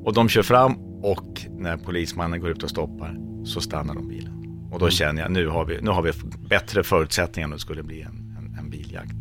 Och 0.04 0.14
de 0.14 0.28
kör 0.28 0.42
fram 0.42 0.74
och 1.02 1.46
när 1.50 1.76
polismannen 1.76 2.40
går 2.40 2.50
ut 2.50 2.62
och 2.62 2.70
stoppar 2.70 3.16
så 3.44 3.60
stannar 3.60 3.94
de 3.94 4.08
bilen. 4.08 4.68
Och 4.72 4.78
då 4.78 4.90
känner 4.90 5.22
jag 5.22 5.30
nu 5.30 5.48
har 5.48 5.64
vi, 5.64 5.80
nu 5.82 5.90
har 5.90 6.02
vi 6.02 6.12
bättre 6.48 6.82
förutsättningar 6.82 7.46
om 7.46 7.52
det 7.52 7.58
skulle 7.58 7.82
bli 7.82 8.02
en, 8.02 8.36
en, 8.38 8.56
en 8.58 8.70
biljakt. 8.70 9.16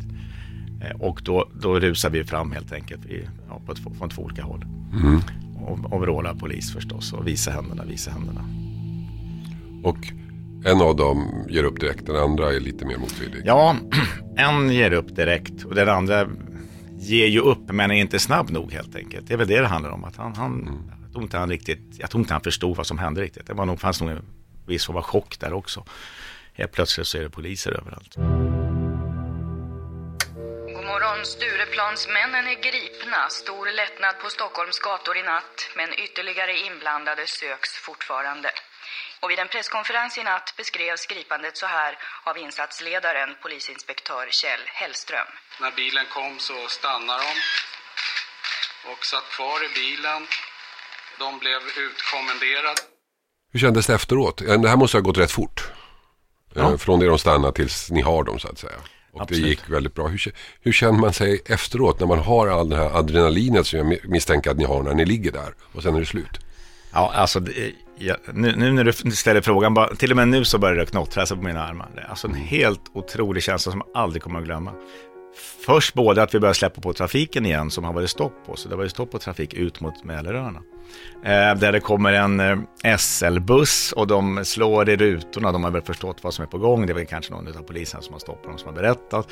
Eh, 0.82 1.00
och 1.00 1.20
då, 1.24 1.48
då 1.60 1.80
rusar 1.80 2.10
vi 2.10 2.24
fram 2.24 2.52
helt 2.52 2.72
enkelt 2.72 3.06
i, 3.06 3.28
ja, 3.48 3.60
på 3.66 3.72
ett, 3.72 3.78
från 3.98 4.08
två 4.08 4.22
olika 4.22 4.42
håll. 4.42 4.64
Mm. 5.02 5.20
Och 5.62 6.00
vrålar 6.00 6.34
polis 6.34 6.72
förstås 6.72 7.12
och 7.12 7.26
visa 7.26 7.50
händerna, 7.50 7.84
visa 7.84 8.10
händerna. 8.10 8.44
Och 9.82 9.98
en 10.64 10.80
av 10.80 10.96
dem 10.96 11.46
ger 11.48 11.64
upp 11.64 11.80
direkt, 11.80 12.06
den 12.06 12.16
andra 12.16 12.52
är 12.52 12.60
lite 12.60 12.84
mer 12.84 12.96
motvillig. 12.98 13.42
Ja, 13.44 13.76
en 14.36 14.70
ger 14.72 14.92
upp 14.92 15.16
direkt 15.16 15.64
och 15.64 15.74
den 15.74 15.88
andra 15.88 16.28
ger 16.98 17.26
ju 17.26 17.40
upp 17.40 17.72
men 17.72 17.90
är 17.90 17.94
inte 17.94 18.18
snabb 18.18 18.50
nog 18.50 18.72
helt 18.72 18.96
enkelt. 18.96 19.28
Det 19.28 19.34
är 19.34 19.38
väl 19.38 19.48
det 19.48 19.60
det 19.60 19.66
handlar 19.66 19.90
om. 19.90 20.04
Att 20.04 20.16
han, 20.16 20.34
han, 20.34 20.62
mm. 20.62 20.74
jag, 21.02 21.12
tror 21.12 21.22
inte 21.22 21.38
han 21.38 21.48
riktigt, 21.48 21.96
jag 21.98 22.10
tror 22.10 22.20
inte 22.20 22.34
han 22.34 22.42
förstod 22.42 22.76
vad 22.76 22.86
som 22.86 22.98
hände 22.98 23.20
riktigt. 23.20 23.46
Det 23.46 23.54
var 23.54 23.66
nog, 23.66 23.80
fanns 23.80 24.00
nog 24.00 24.10
en 24.10 24.24
viss 24.66 24.86
form 24.86 24.96
av 24.96 25.02
chock 25.02 25.40
där 25.40 25.52
också. 25.52 25.84
Helt 26.54 26.72
plötsligt 26.72 27.06
så 27.06 27.18
är 27.18 27.22
det 27.22 27.30
poliser 27.30 27.70
överallt. 27.70 28.16
Stureplansmännen 31.24 32.46
är 32.46 32.58
gripna. 32.68 33.28
Stor 33.28 33.66
lättnad 33.80 34.14
på 34.22 34.28
Stockholms 34.30 34.78
gator 34.78 35.16
i 35.16 35.22
natt. 35.22 35.56
Men 35.76 35.88
ytterligare 36.04 36.54
inblandade 36.68 37.26
söks 37.26 37.70
fortfarande. 37.86 38.50
Och 39.20 39.30
vid 39.30 39.38
en 39.38 39.48
presskonferens 39.48 40.18
i 40.18 40.22
natt 40.22 40.54
beskrevs 40.56 41.06
gripandet 41.06 41.56
så 41.56 41.66
här 41.66 41.98
av 42.24 42.38
insatsledaren, 42.38 43.28
polisinspektör 43.42 44.26
Kjell 44.30 44.64
Hellström. 44.66 45.30
När 45.60 45.72
bilen 45.80 46.06
kom 46.16 46.38
så 46.38 46.58
stannade 46.68 47.22
de 47.22 47.32
och 48.90 49.04
satt 49.12 49.28
kvar 49.36 49.58
i 49.66 49.70
bilen. 49.80 50.20
De 51.18 51.38
blev 51.38 51.60
utkommenderade. 51.86 52.80
Hur 53.52 53.60
kändes 53.60 53.86
det 53.86 53.94
efteråt? 53.94 54.36
Det 54.62 54.68
här 54.68 54.76
måste 54.76 54.96
ha 54.96 55.02
gått 55.02 55.18
rätt 55.18 55.32
fort. 55.32 55.58
Eh, 56.56 56.62
ja. 56.62 56.78
Från 56.78 57.00
det 57.00 57.06
de 57.06 57.18
stannar 57.18 57.52
tills 57.52 57.90
ni 57.90 58.00
har 58.00 58.24
dem 58.24 58.38
så 58.38 58.48
att 58.48 58.58
säga. 58.58 58.80
Och 59.12 59.22
Absolut. 59.22 59.42
det 59.42 59.48
gick 59.48 59.70
väldigt 59.70 59.94
bra. 59.94 60.08
Hur, 60.08 60.32
hur 60.60 60.72
känner 60.72 60.98
man 60.98 61.12
sig 61.12 61.42
efteråt 61.46 62.00
när 62.00 62.06
man 62.06 62.18
har 62.18 62.48
all 62.48 62.68
den 62.68 62.78
här 62.78 62.98
adrenalinet 62.98 63.66
som 63.66 63.78
jag 63.78 63.98
misstänker 64.08 64.50
att 64.50 64.56
ni 64.56 64.64
har 64.64 64.82
när 64.82 64.94
ni 64.94 65.04
ligger 65.04 65.32
där 65.32 65.54
och 65.72 65.82
sen 65.82 65.94
är 65.94 66.00
det 66.00 66.06
slut? 66.06 66.38
Ja, 66.92 67.12
alltså 67.14 67.40
ja, 67.98 68.16
nu, 68.32 68.56
nu, 68.56 68.72
när 68.72 68.84
du 68.84 68.92
ställer 68.92 69.40
frågan, 69.40 69.74
bara, 69.74 69.94
till 69.94 70.10
och 70.10 70.16
med 70.16 70.28
nu 70.28 70.44
så 70.44 70.58
börjar 70.58 70.76
det 70.76 70.86
knottra 70.86 71.26
sig 71.26 71.36
på 71.36 71.42
mina 71.42 71.64
armar. 71.64 71.88
Det 71.94 72.02
alltså 72.02 72.26
en 72.26 72.34
helt 72.34 72.80
otrolig 72.94 73.42
känsla 73.42 73.72
som 73.72 73.82
jag 73.86 74.02
aldrig 74.02 74.22
kommer 74.22 74.38
att 74.38 74.44
glömma. 74.44 74.72
Först 75.66 75.94
både 75.94 76.22
att 76.22 76.34
vi 76.34 76.40
börjar 76.40 76.54
släppa 76.54 76.80
på 76.80 76.92
trafiken 76.92 77.46
igen 77.46 77.70
som 77.70 77.84
har 77.84 77.92
varit 77.92 78.10
stopp 78.10 78.32
på, 78.46 78.56
så 78.56 78.68
det 78.68 78.76
var 78.76 78.82
ju 78.82 78.88
stopp 78.88 79.10
på 79.10 79.18
trafik 79.18 79.54
ut 79.54 79.80
mot 79.80 80.04
Mälaröarna. 80.04 80.62
Eh, 81.24 81.54
där 81.54 81.72
det 81.72 81.80
kommer 81.80 82.12
en 82.12 82.40
eh, 82.40 82.96
SL-buss 82.96 83.92
och 83.92 84.06
de 84.06 84.44
slår 84.44 84.90
i 84.90 84.96
rutorna, 84.96 85.52
de 85.52 85.64
har 85.64 85.70
väl 85.70 85.82
förstått 85.82 86.18
vad 86.22 86.34
som 86.34 86.42
är 86.42 86.46
på 86.46 86.58
gång, 86.58 86.86
det 86.86 86.92
är 86.92 86.94
väl 86.94 87.06
kanske 87.06 87.32
någon 87.32 87.48
av 87.48 87.62
poliserna 87.62 88.02
som 88.02 88.12
har 88.12 88.20
stoppat 88.20 88.44
dem 88.44 88.58
som 88.58 88.68
har 88.68 88.74
berättat. 88.74 89.28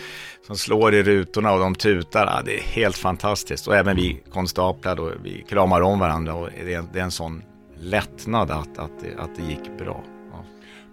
Som 0.46 0.56
slår 0.56 0.94
i 0.94 1.02
rutorna 1.02 1.52
och 1.52 1.60
de 1.60 1.74
tutar, 1.74 2.26
ah, 2.26 2.42
det 2.44 2.58
är 2.58 2.62
helt 2.62 2.96
fantastiskt. 2.96 3.68
Och 3.68 3.76
även 3.76 3.96
vi 3.96 4.22
konstaplar, 4.32 4.96
då, 4.96 5.12
vi 5.22 5.44
kramar 5.48 5.80
om 5.80 5.98
varandra 5.98 6.34
och 6.34 6.48
det 6.64 6.74
är, 6.74 6.84
det 6.92 6.98
är 6.98 7.04
en 7.04 7.10
sån 7.10 7.42
lättnad 7.78 8.50
att, 8.50 8.78
att, 8.78 9.00
det, 9.00 9.22
att 9.22 9.36
det 9.36 9.42
gick 9.42 9.78
bra. 9.78 10.04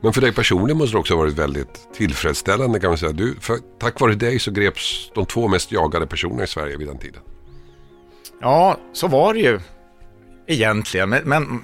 Men 0.02 0.14
för 0.14 0.22
dig 0.22 0.34
personligen 0.34 0.78
måste 0.78 0.96
det 0.96 1.00
också 1.00 1.14
ha 1.14 1.22
varit 1.22 1.34
väldigt 1.34 1.94
tillfredsställande 1.94 2.80
kan 2.80 2.90
man 2.90 2.98
säga. 2.98 3.12
Du, 3.12 3.36
för, 3.36 3.58
tack 3.80 4.00
vare 4.00 4.16
dig 4.16 4.40
så 4.40 4.52
greps 4.52 5.12
de 5.16 5.26
två 5.26 5.48
mest 5.48 5.72
jagade 5.72 6.08
personerna 6.08 6.44
i 6.44 6.48
Sverige 6.48 6.78
vid 6.78 6.88
den 6.88 6.98
tiden. 6.98 7.22
Ja, 8.42 8.78
så 8.94 9.08
var 9.08 9.34
det 9.34 9.40
ju 9.40 9.60
egentligen. 10.48 11.10
Men, 11.10 11.24
men 11.24 11.62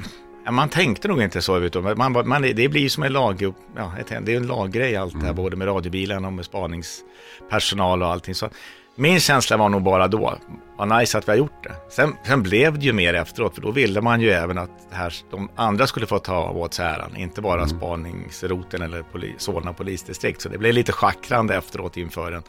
man 0.51 0.69
tänkte 0.69 1.07
nog 1.07 1.21
inte 1.21 1.41
så. 1.41 1.59
Vet 1.59 1.73
du. 1.73 1.81
Man, 1.81 2.27
man, 2.27 2.41
det 2.41 2.69
blir 2.69 2.89
som 2.89 3.03
en 3.03 3.13
lag, 3.13 3.53
ja, 3.75 3.91
det 4.07 4.33
är 4.33 4.37
en 4.37 4.47
laggrej 4.47 4.95
allt 4.95 5.13
det 5.13 5.19
här, 5.19 5.25
mm. 5.25 5.35
både 5.35 5.55
med 5.55 5.67
radiobilen 5.67 6.25
och 6.25 6.33
med 6.33 6.45
spaningspersonal 6.45 8.03
och 8.03 8.07
allting. 8.07 8.35
Så 8.35 8.49
min 8.95 9.19
känsla 9.19 9.57
var 9.57 9.69
nog 9.69 9.83
bara 9.83 10.07
då, 10.07 10.37
vad 10.77 10.99
nice 10.99 11.17
att 11.17 11.27
vi 11.27 11.31
har 11.31 11.37
gjort 11.37 11.63
det. 11.63 11.75
Sen, 11.89 12.15
sen, 12.23 12.43
blev 12.43 12.79
det 12.79 12.85
ju 12.85 12.93
mer 12.93 13.13
efteråt, 13.13 13.55
för 13.55 13.61
då 13.61 13.71
ville 13.71 14.01
man 14.01 14.21
ju 14.21 14.29
även 14.29 14.57
att 14.57 14.87
här, 14.91 15.13
de 15.31 15.49
andra 15.55 15.87
skulle 15.87 16.05
få 16.05 16.19
ta 16.19 16.49
åt 16.49 16.73
sig 16.73 16.85
äran, 16.85 17.15
inte 17.15 17.41
bara 17.41 17.63
mm. 17.63 17.69
spaningsroten 17.69 18.81
eller 18.81 19.01
poli, 19.01 19.35
Solna 19.37 19.73
polisdistrikt. 19.73 20.41
Så 20.41 20.49
det 20.49 20.57
blev 20.57 20.73
lite 20.73 20.91
schackrande 20.91 21.55
efteråt 21.55 21.97
inför 21.97 22.31
en 22.31 22.43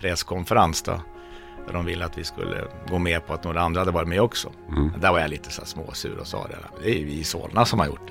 presskonferens 0.00 0.82
då, 0.82 1.00
där 1.66 1.72
de 1.72 1.84
ville 1.84 2.04
att 2.04 2.18
vi 2.18 2.24
skulle 2.24 2.64
gå 2.88 2.98
med 2.98 3.26
på 3.26 3.34
att 3.34 3.44
några 3.44 3.60
andra 3.60 3.80
hade 3.80 3.90
varit 3.90 4.08
med 4.08 4.20
också. 4.20 4.52
Mm. 4.68 4.92
Där 5.00 5.12
var 5.12 5.18
jag 5.18 5.30
lite 5.30 5.50
så 5.50 5.64
småsur 5.64 6.18
och 6.18 6.26
sa 6.26 6.46
det, 6.46 6.56
det 6.82 6.90
är 6.90 6.98
ju 6.98 7.04
vi 7.04 7.18
i 7.18 7.24
Solna 7.24 7.64
som 7.64 7.78
har 7.78 7.86
gjort 7.86 8.10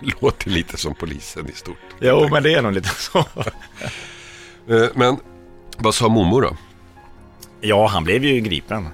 det 0.00 0.12
Låter 0.20 0.50
lite 0.50 0.76
som 0.76 0.94
polisen 0.94 1.48
i 1.48 1.52
stort. 1.52 1.76
Jo, 2.00 2.28
men 2.30 2.42
det 2.42 2.54
är 2.54 2.62
nog 2.62 2.72
lite 2.72 2.88
så. 2.88 3.24
Eh, 4.68 4.88
men 4.94 5.16
vad 5.78 5.94
sa 5.94 6.08
Momo 6.08 6.40
då? 6.40 6.56
Ja, 7.60 7.86
han 7.86 8.04
blev 8.04 8.24
ju 8.24 8.40
gripen. 8.40 8.88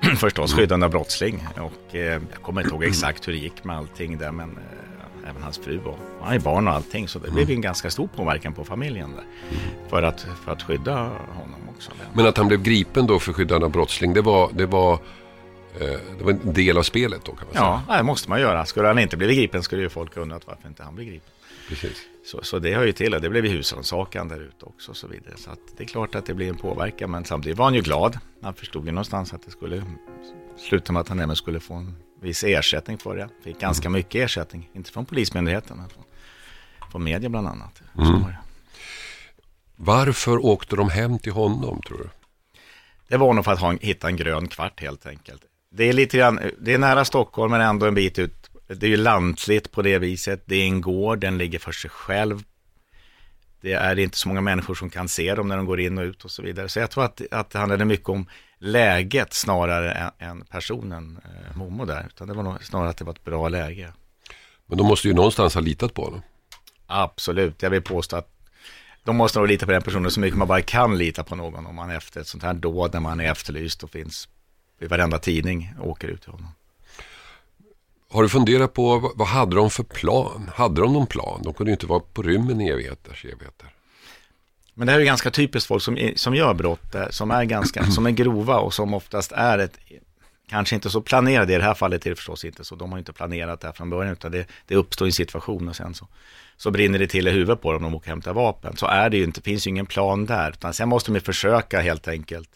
Förstås, 0.16 0.52
mm. 0.52 0.62
skyddande 0.62 0.86
av 0.86 0.90
brottsling. 0.92 1.46
Och 1.56 1.94
eh, 1.94 2.02
jag 2.02 2.42
kommer 2.42 2.60
inte 2.60 2.74
ihåg 2.74 2.84
exakt 2.84 3.28
hur 3.28 3.32
det 3.32 3.38
gick 3.38 3.64
med 3.64 3.76
allting 3.76 4.18
där, 4.18 4.32
men 4.32 4.50
eh, 4.50 5.30
även 5.30 5.42
hans 5.42 5.58
fru 5.58 5.80
och 5.84 5.98
han 6.22 6.34
är 6.34 6.38
barn 6.38 6.68
och 6.68 6.74
allting. 6.74 7.08
Så 7.08 7.18
det 7.18 7.24
mm. 7.24 7.34
blev 7.34 7.50
ju 7.50 7.54
en 7.54 7.60
ganska 7.60 7.90
stor 7.90 8.08
påverkan 8.16 8.54
på 8.54 8.64
familjen 8.64 9.10
där. 9.10 9.22
Mm. 9.22 9.88
För, 9.88 10.02
att, 10.02 10.26
för 10.44 10.52
att 10.52 10.62
skydda 10.62 10.96
honom 11.28 11.68
också. 11.76 11.90
Men 12.12 12.26
att 12.26 12.36
han 12.36 12.48
blev 12.48 12.62
gripen 12.62 13.06
då 13.06 13.18
för 13.18 13.32
skyddande 13.32 13.66
av 13.66 13.72
brottsling, 13.72 14.14
det 14.14 14.22
var, 14.22 14.50
det 14.52 14.66
var 14.66 14.92
eh, 15.80 15.98
det 16.18 16.24
var 16.24 16.30
en 16.30 16.52
del 16.52 16.78
av 16.78 16.82
spelet 16.82 17.24
då 17.24 17.32
kan 17.32 17.46
man 17.46 17.54
säga. 17.54 17.82
Ja, 17.88 17.96
det 17.96 18.02
måste 18.02 18.30
man 18.30 18.40
göra. 18.40 18.64
Skulle 18.64 18.86
han 18.86 18.98
inte 18.98 19.16
blivit 19.16 19.36
gripen 19.36 19.62
skulle 19.62 19.82
ju 19.82 19.88
folk 19.88 20.16
undrat 20.16 20.42
varför 20.46 20.68
inte 20.68 20.82
han 20.82 20.94
blev 20.94 21.06
gripen. 21.08 21.30
Precis. 21.68 21.98
Så, 22.30 22.42
så 22.42 22.58
det 22.58 22.74
hör 22.74 22.86
ju 22.86 22.92
till 22.92 23.14
och 23.14 23.20
det 23.20 23.30
blev 23.30 23.44
husrannsakan 23.44 24.28
där 24.28 24.40
ute 24.40 24.64
också 24.64 24.90
och 24.90 24.96
så 24.96 25.06
vidare. 25.06 25.36
Så 25.36 25.50
det 25.76 25.82
är 25.82 25.88
klart 25.88 26.14
att 26.14 26.26
det 26.26 26.34
blir 26.34 26.48
en 26.48 26.56
påverkan 26.56 27.10
men 27.10 27.24
samtidigt 27.24 27.58
var 27.58 27.64
han 27.64 27.74
ju 27.74 27.80
glad. 27.80 28.18
Han 28.42 28.54
förstod 28.54 28.86
ju 28.86 28.92
någonstans 28.92 29.32
att 29.32 29.42
det 29.42 29.50
skulle 29.50 29.82
sluta 30.56 30.92
med 30.92 31.00
att 31.00 31.08
han 31.08 31.20
även 31.20 31.36
skulle 31.36 31.60
få 31.60 31.74
en 31.74 31.96
viss 32.20 32.44
ersättning 32.44 32.98
för 32.98 33.16
det. 33.16 33.28
Fick 33.44 33.60
ganska 33.60 33.90
mycket 33.90 34.24
ersättning, 34.24 34.70
inte 34.72 34.90
från 34.90 35.06
Polismyndigheten, 35.06 35.76
men 35.76 35.88
från, 35.88 36.04
från 36.92 37.04
media 37.04 37.28
bland 37.28 37.48
annat. 37.48 37.82
Mm. 37.98 38.24
Varför 39.76 40.46
åkte 40.46 40.76
de 40.76 40.90
hem 40.90 41.18
till 41.18 41.32
honom 41.32 41.82
tror 41.82 41.98
du? 41.98 42.08
Det 43.08 43.16
var 43.16 43.34
nog 43.34 43.44
för 43.44 43.52
att 43.52 43.60
ha, 43.60 43.72
hitta 43.80 44.08
en 44.08 44.16
grön 44.16 44.48
kvart 44.48 44.80
helt 44.80 45.06
enkelt. 45.06 45.42
Det 45.70 45.84
är 45.84 45.92
lite 45.92 46.18
grann, 46.18 46.40
det 46.60 46.74
är 46.74 46.78
nära 46.78 47.04
Stockholm 47.04 47.50
men 47.50 47.60
ändå 47.60 47.86
en 47.86 47.94
bit 47.94 48.18
ut 48.18 48.50
det 48.68 48.86
är 48.86 48.90
ju 48.90 48.96
lantligt 48.96 49.72
på 49.72 49.82
det 49.82 49.98
viset. 49.98 50.42
Det 50.44 50.56
är 50.56 50.64
en 50.64 50.80
gård, 50.80 51.18
den 51.18 51.38
ligger 51.38 51.58
för 51.58 51.72
sig 51.72 51.90
själv. 51.90 52.42
Det 53.60 53.72
är 53.72 53.98
inte 53.98 54.16
så 54.16 54.28
många 54.28 54.40
människor 54.40 54.74
som 54.74 54.90
kan 54.90 55.08
se 55.08 55.34
dem 55.34 55.48
när 55.48 55.56
de 55.56 55.66
går 55.66 55.80
in 55.80 55.98
och 55.98 56.04
ut 56.04 56.24
och 56.24 56.30
så 56.30 56.42
vidare. 56.42 56.68
Så 56.68 56.78
jag 56.78 56.90
tror 56.90 57.04
att, 57.04 57.22
att 57.30 57.50
det 57.50 57.58
handlade 57.58 57.84
mycket 57.84 58.08
om 58.08 58.26
läget 58.58 59.32
snarare 59.32 60.12
än, 60.18 60.44
personen 60.44 61.20
eh, 61.24 61.56
Momo 61.56 61.84
där. 61.84 62.06
Utan 62.06 62.28
det 62.28 62.34
var 62.34 62.42
nog 62.42 62.64
snarare 62.64 62.88
att 62.88 62.96
det 62.96 63.04
var 63.04 63.12
ett 63.12 63.24
bra 63.24 63.48
läge. 63.48 63.92
Men 64.66 64.78
de 64.78 64.86
måste 64.86 65.08
ju 65.08 65.14
någonstans 65.14 65.54
ha 65.54 65.60
litat 65.60 65.94
på 65.94 66.04
honom. 66.04 66.22
Absolut, 66.86 67.62
jag 67.62 67.70
vill 67.70 67.82
påstå 67.82 68.16
att 68.16 68.38
de 69.04 69.16
måste 69.16 69.38
nog 69.38 69.48
lita 69.48 69.66
på 69.66 69.72
den 69.72 69.82
personen 69.82 70.10
så 70.10 70.20
mycket 70.20 70.38
man 70.38 70.48
bara 70.48 70.62
kan 70.62 70.98
lita 70.98 71.24
på 71.24 71.36
någon 71.36 71.66
om 71.66 71.74
man 71.74 71.90
efter 71.90 72.20
ett 72.20 72.26
sånt 72.26 72.42
här 72.42 72.54
dåd 72.54 72.92
när 72.92 73.00
man 73.00 73.20
är 73.20 73.30
efterlyst 73.30 73.82
och 73.82 73.90
finns 73.90 74.28
i 74.80 74.86
varenda 74.86 75.18
tidning 75.18 75.74
och 75.78 75.88
åker 75.88 76.08
ut 76.08 76.22
till 76.22 76.30
honom. 76.30 76.48
Har 78.10 78.22
du 78.22 78.28
funderat 78.28 78.74
på 78.74 79.12
vad 79.14 79.28
hade 79.28 79.56
de 79.56 79.70
för 79.70 79.82
plan? 79.82 80.50
Hade 80.54 80.80
de 80.80 80.92
någon 80.92 81.06
plan? 81.06 81.40
De 81.44 81.54
kunde 81.54 81.70
ju 81.70 81.74
inte 81.74 81.86
vara 81.86 82.00
på 82.00 82.22
rymmen 82.22 82.60
i 82.60 82.68
evigheters 82.68 83.24
evigheter. 83.24 83.68
Men 84.74 84.86
det 84.86 84.92
här 84.92 85.00
är 85.00 85.04
ganska 85.04 85.30
typiskt 85.30 85.68
folk 85.68 85.82
som, 85.82 86.12
som 86.16 86.34
gör 86.34 86.54
brott, 86.54 86.94
eh, 86.94 87.08
som 87.10 87.30
är 87.30 87.44
ganska, 87.44 87.84
som 87.84 88.06
är 88.06 88.10
grova 88.10 88.58
och 88.58 88.74
som 88.74 88.94
oftast 88.94 89.32
är 89.32 89.58
ett, 89.58 89.78
kanske 90.48 90.74
inte 90.74 90.90
så 90.90 91.00
planerade, 91.00 91.54
i 91.54 91.56
det 91.56 91.62
här 91.62 91.74
fallet 91.74 92.06
är 92.06 92.10
det 92.10 92.16
förstås 92.16 92.44
inte 92.44 92.64
så, 92.64 92.74
de 92.74 92.92
har 92.92 92.98
inte 92.98 93.12
planerat 93.12 93.60
det 93.60 93.66
här 93.66 93.74
från 93.74 93.90
början, 93.90 94.12
utan 94.12 94.32
det, 94.32 94.46
det 94.66 94.76
uppstår 94.76 95.06
en 95.06 95.12
situation 95.12 95.68
och 95.68 95.76
sen 95.76 95.94
så, 95.94 96.08
så 96.56 96.70
brinner 96.70 96.98
det 96.98 97.06
till 97.06 97.28
i 97.28 97.30
huvudet 97.30 97.60
på 97.62 97.72
dem 97.72 97.82
när 97.82 97.88
de 97.88 97.94
åker 97.94 98.06
och 98.06 98.10
hämtar 98.10 98.32
vapen. 98.32 98.76
Så 98.76 98.86
är 98.86 99.10
det 99.10 99.16
ju 99.16 99.24
inte, 99.24 99.40
det 99.40 99.44
finns 99.44 99.66
ju 99.66 99.70
ingen 99.70 99.86
plan 99.86 100.26
där, 100.26 100.50
utan 100.50 100.74
sen 100.74 100.88
måste 100.88 101.12
de 101.12 101.20
försöka 101.20 101.80
helt 101.80 102.08
enkelt 102.08 102.50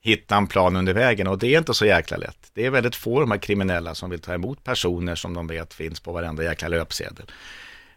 hitta 0.00 0.36
en 0.36 0.46
plan 0.46 0.76
under 0.76 0.94
vägen 0.94 1.26
och 1.26 1.38
det 1.38 1.54
är 1.54 1.58
inte 1.58 1.74
så 1.74 1.86
jäkla 1.86 2.16
lätt. 2.16 2.50
Det 2.54 2.66
är 2.66 2.70
väldigt 2.70 2.96
få 2.96 3.20
de 3.20 3.30
här 3.30 3.38
kriminella 3.38 3.94
som 3.94 4.10
vill 4.10 4.20
ta 4.20 4.34
emot 4.34 4.64
personer 4.64 5.14
som 5.14 5.34
de 5.34 5.46
vet 5.46 5.74
finns 5.74 6.00
på 6.00 6.12
varenda 6.12 6.44
jäkla 6.44 6.68
löpsedel. 6.68 7.26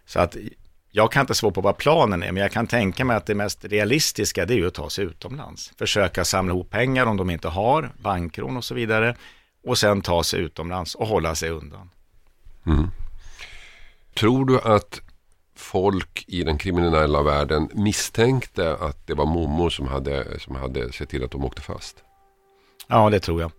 Så 0.06 0.20
att 0.20 0.36
jag 0.92 1.12
kan 1.12 1.22
inte 1.22 1.36
svara 1.36 1.54
på 1.54 1.62
vad 1.62 1.78
planen 1.78 2.24
är, 2.24 2.32
men 2.32 2.42
jag 2.44 2.52
kan 2.52 2.68
tänka 2.68 3.06
mig 3.06 3.18
att 3.18 3.26
det 3.26 3.36
mest 3.36 3.66
realistiska 3.66 4.46
det 4.46 4.54
är 4.54 4.58
ju 4.58 4.68
att 4.68 4.74
ta 4.74 4.90
sig 4.90 5.06
utomlands. 5.06 5.72
Försöka 5.78 6.26
samla 6.26 6.54
ihop 6.54 6.70
pengar 6.70 7.06
om 7.06 7.18
de 7.18 7.30
inte 7.30 7.48
har, 7.48 7.92
bankrån 7.98 8.58
och 8.58 8.64
så 8.64 8.76
vidare. 8.76 9.16
Och 9.64 9.78
sen 9.78 10.02
ta 10.02 10.24
sig 10.24 10.40
utomlands 10.40 10.96
och 10.96 11.08
hålla 11.08 11.36
sig 11.36 11.50
undan. 11.50 11.90
Mm. 12.66 12.88
Tror 14.14 14.46
du 14.46 14.60
att 14.60 15.02
folk 15.64 16.26
i 16.28 16.44
den 16.44 16.58
kriminella 16.58 17.24
världen 17.24 17.70
misstänkte 17.74 18.74
att 18.74 19.08
det 19.08 19.14
var 19.14 19.26
Momo 19.26 19.70
som 19.70 19.88
hade, 19.88 20.40
som 20.40 20.56
hade 20.56 20.92
sett 20.92 21.10
till 21.10 21.24
att 21.24 21.32
de 21.32 21.44
åkte 21.44 21.62
fast? 21.62 22.04
Ja, 22.88 23.10
det 23.10 23.20
tror 23.20 23.42
jag. 23.42 23.52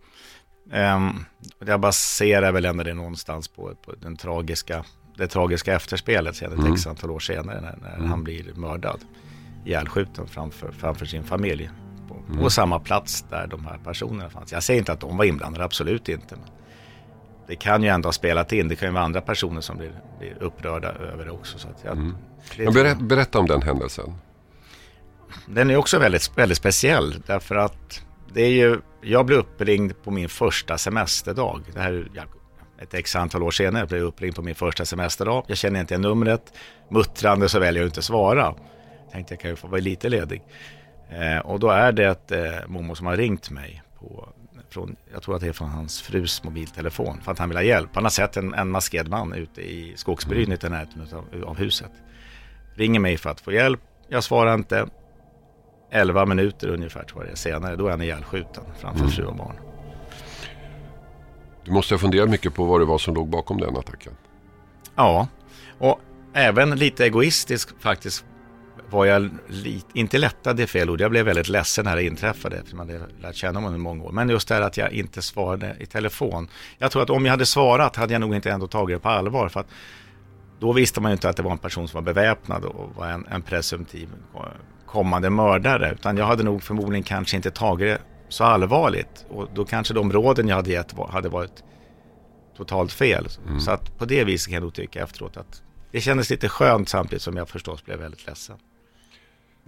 Um, 0.97 1.25
jag 1.67 1.81
baserar 1.81 2.53
väl 2.53 2.65
ändå 2.65 2.85
det 2.85 2.95
någonstans 2.95 3.49
på, 3.49 3.75
på 3.85 3.93
den 3.93 4.17
tragiska, 4.17 4.85
det 5.17 5.27
tragiska 5.27 5.75
efterspelet 5.75 6.37
sedan 6.37 6.53
ett 6.53 6.59
mm. 6.59 6.73
x 6.73 6.87
antal 6.87 7.11
år 7.11 7.19
senare 7.19 7.61
när, 7.61 7.77
när 7.83 7.97
mm. 7.97 8.11
han 8.11 8.25
blir 8.25 8.53
mördad, 8.55 9.01
ihjälskjuten 9.65 10.27
framför, 10.27 10.73
framför 10.73 11.07
sin 11.07 11.25
familj. 11.25 11.71
På, 12.09 12.15
mm. 12.15 12.43
på, 12.43 12.51
samma 12.51 12.81
plats 12.81 13.25
där 13.31 13.47
de 13.47 13.67
här 13.67 13.79
personerna 13.85 14.31
fanns. 14.31 14.53
Jag 14.53 14.63
säger 14.63 14.79
inte 14.79 14.93
att 14.93 15.01
de 15.01 15.17
var 15.17 15.25
inblandade, 15.25 15.65
absolut 15.65 16.09
inte. 16.09 16.37
Men 16.37 16.49
det 17.47 17.57
kan 17.57 17.83
ju 17.83 17.89
ändå 17.89 18.07
ha 18.07 18.13
spelat 18.13 18.53
in. 18.53 18.69
Det 18.69 18.77
kan 18.77 18.89
ju 18.89 18.93
vara 18.95 19.05
andra 19.05 19.21
personer 19.21 19.61
som 19.61 19.77
blir, 19.77 19.93
blir 20.19 20.43
upprörda 20.43 20.89
över 20.89 21.25
det 21.25 21.31
också. 21.31 21.59
Så 21.59 21.69
att 21.69 21.85
jag, 21.85 21.93
mm. 21.93 22.17
det 22.57 22.75
berätta, 22.75 23.01
berätta 23.01 23.39
om 23.39 23.47
den 23.47 23.63
händelsen. 23.63 24.15
Den 25.47 25.71
är 25.71 25.77
också 25.77 25.99
väldigt, 25.99 26.39
väldigt 26.39 26.59
speciell 26.59 27.15
därför 27.27 27.57
att 27.57 28.03
det 28.33 28.43
är 28.43 28.51
ju, 28.51 28.81
jag 29.03 29.27
blev 29.27 29.39
uppringd 29.39 29.93
på 30.05 30.11
min 30.11 30.29
första 30.29 30.79
semesterdag. 30.79 31.61
Det 31.75 31.81
här 31.81 31.93
är 31.93 32.27
ett 32.79 32.95
x 32.95 33.17
antal 33.17 33.43
år 33.43 33.51
senare 33.51 33.87
blev 33.87 34.01
jag 34.01 34.09
uppringd 34.09 34.37
på 34.37 34.43
min 34.43 34.55
första 34.55 34.85
semesterdag. 34.85 35.45
Jag 35.47 35.57
känner 35.57 35.81
inte 35.81 35.95
igen 35.95 36.03
numret. 36.03 36.53
Muttrande 36.89 37.49
så 37.49 37.59
väljer 37.59 37.83
jag 37.83 37.89
inte 37.89 38.01
att 38.01 38.05
svara. 38.05 38.55
Tänkte 39.13 39.35
jag 39.35 39.41
kan 39.41 39.51
ju 39.51 39.57
få 39.57 39.69
vara 39.69 39.81
lite 39.81 40.09
ledig. 40.09 40.43
Eh, 41.11 41.39
och 41.39 41.61
då 41.61 41.71
är 41.71 41.93
det 41.93 42.05
ett 42.05 42.33
eh, 42.33 42.67
Momo 42.67 42.95
som 42.95 43.07
har 43.07 43.17
ringt 43.17 43.51
mig 43.51 43.83
på 44.01 44.29
från, 44.75 44.97
jag 45.13 45.23
tror 45.23 45.35
att 45.35 45.41
det 45.41 45.49
är 45.49 45.53
från 45.53 45.69
hans 45.69 46.03
frus 46.03 46.45
mobiltelefon 46.45 47.21
för 47.21 47.33
att 47.33 47.39
han 47.39 47.49
vill 47.49 47.59
ha 47.59 47.63
hjälp. 47.63 47.91
Han 47.95 48.05
har 48.05 48.11
sett 48.11 48.37
en, 48.37 48.55
en 48.55 48.71
maskerad 48.71 49.09
man 49.09 49.33
ute 49.33 49.61
i 49.61 49.93
skogsbrynet 49.97 50.65
i 50.65 50.69
närheten 50.69 51.09
av, 51.13 51.45
av 51.45 51.57
huset. 51.57 51.93
Ringer 52.75 53.01
mig 53.01 53.17
för 53.17 53.31
att 53.31 53.41
få 53.41 53.53
hjälp. 53.53 53.81
Jag 54.09 54.25
svarar 54.25 54.55
inte. 54.55 54.87
11 55.91 56.27
minuter 56.27 56.69
ungefär 56.69 57.05
tror 57.05 57.27
jag 57.27 57.39
senare, 57.39 57.77
då 57.77 57.87
är 57.87 57.91
han 57.91 58.03
ihjälskjuten 58.03 58.65
framför 58.79 59.01
mm. 59.01 59.11
fru 59.11 59.25
och 59.25 59.37
barn. 59.37 59.57
Du 61.65 61.73
måste 61.73 61.95
ha 61.95 61.99
funderat 61.99 62.31
mycket 62.31 62.55
på 62.55 62.65
vad 62.65 62.81
det 62.81 62.85
var 62.85 62.99
som 62.99 63.15
låg 63.15 63.29
bakom 63.29 63.61
den 63.61 63.77
attacken. 63.77 64.13
Ja, 64.97 65.29
och 65.79 66.01
även 66.33 66.71
lite 66.71 67.05
egoistisk 67.05 67.81
faktiskt 67.81 68.25
var 68.95 69.05
jag 69.05 69.31
lite, 69.49 69.87
inte 69.99 70.19
lättad 70.19 70.61
är 70.61 70.67
fel 70.67 70.91
ord, 70.91 71.01
jag 71.01 71.11
blev 71.11 71.27
väldigt 71.27 71.49
ledsen 71.49 71.85
när 71.85 71.97
det 71.97 72.05
inträffade 72.05 72.57
eftersom 72.57 72.77
man 72.77 72.89
hade 72.89 73.07
lärt 73.21 73.35
känna 73.35 73.61
honom 73.61 73.75
i 73.75 73.79
många 73.79 74.05
år. 74.05 74.13
Men 74.13 74.29
just 74.29 74.49
det 74.49 74.55
här 74.55 74.63
att 74.63 74.77
jag 74.77 74.93
inte 74.93 75.23
svarade 75.23 75.77
i 75.81 75.87
telefon. 75.87 76.49
Jag 76.79 76.91
tror 76.91 77.03
att 77.03 77.11
om 77.11 77.25
jag 77.25 77.31
hade 77.31 77.47
svarat 77.47 77.97
hade 77.97 78.13
jag 78.13 78.21
nog 78.21 78.35
inte 78.35 78.51
ändå 78.51 78.67
tagit 78.67 78.97
det 78.97 79.01
på 79.01 79.09
allvar. 79.09 79.49
För 79.49 79.61
att 79.61 79.67
då 80.61 80.73
visste 80.73 81.01
man 81.01 81.11
ju 81.11 81.13
inte 81.13 81.29
att 81.29 81.37
det 81.37 81.43
var 81.43 81.53
en 81.53 81.59
person 81.59 81.89
som 81.89 82.05
var 82.05 82.15
beväpnad 82.15 82.65
och 82.65 82.95
var 82.97 83.07
en, 83.07 83.27
en 83.31 83.43
presumtiv 83.43 84.09
kommande 84.87 85.31
mördare. 85.31 85.93
Utan 85.93 86.17
jag 86.17 86.27
hade 86.27 86.43
nog 86.43 86.63
förmodligen 86.63 87.03
kanske 87.03 87.37
inte 87.37 87.51
tagit 87.51 87.89
det 87.89 87.99
så 88.29 88.45
allvarligt. 88.45 89.27
Och 89.29 89.49
då 89.55 89.65
kanske 89.65 89.95
de 89.95 90.13
råden 90.13 90.49
jag 90.49 90.57
hade 90.57 90.71
gett 90.71 90.95
hade 91.09 91.29
varit 91.29 91.65
totalt 92.57 92.93
fel. 92.93 93.29
Mm. 93.47 93.61
Så 93.61 93.71
att 93.71 93.99
på 93.99 94.05
det 94.05 94.25
viset 94.25 94.49
kan 94.49 94.55
jag 94.55 94.63
nog 94.63 94.75
tycka 94.75 95.03
efteråt 95.03 95.37
att 95.37 95.63
det 95.93 96.01
kändes 96.01 96.31
lite 96.31 96.49
skönt 96.49 96.89
samtidigt 96.89 97.23
som 97.23 97.37
jag 97.37 97.49
förstås 97.49 97.85
blev 97.85 97.99
väldigt 97.99 98.27
ledsen. 98.27 98.57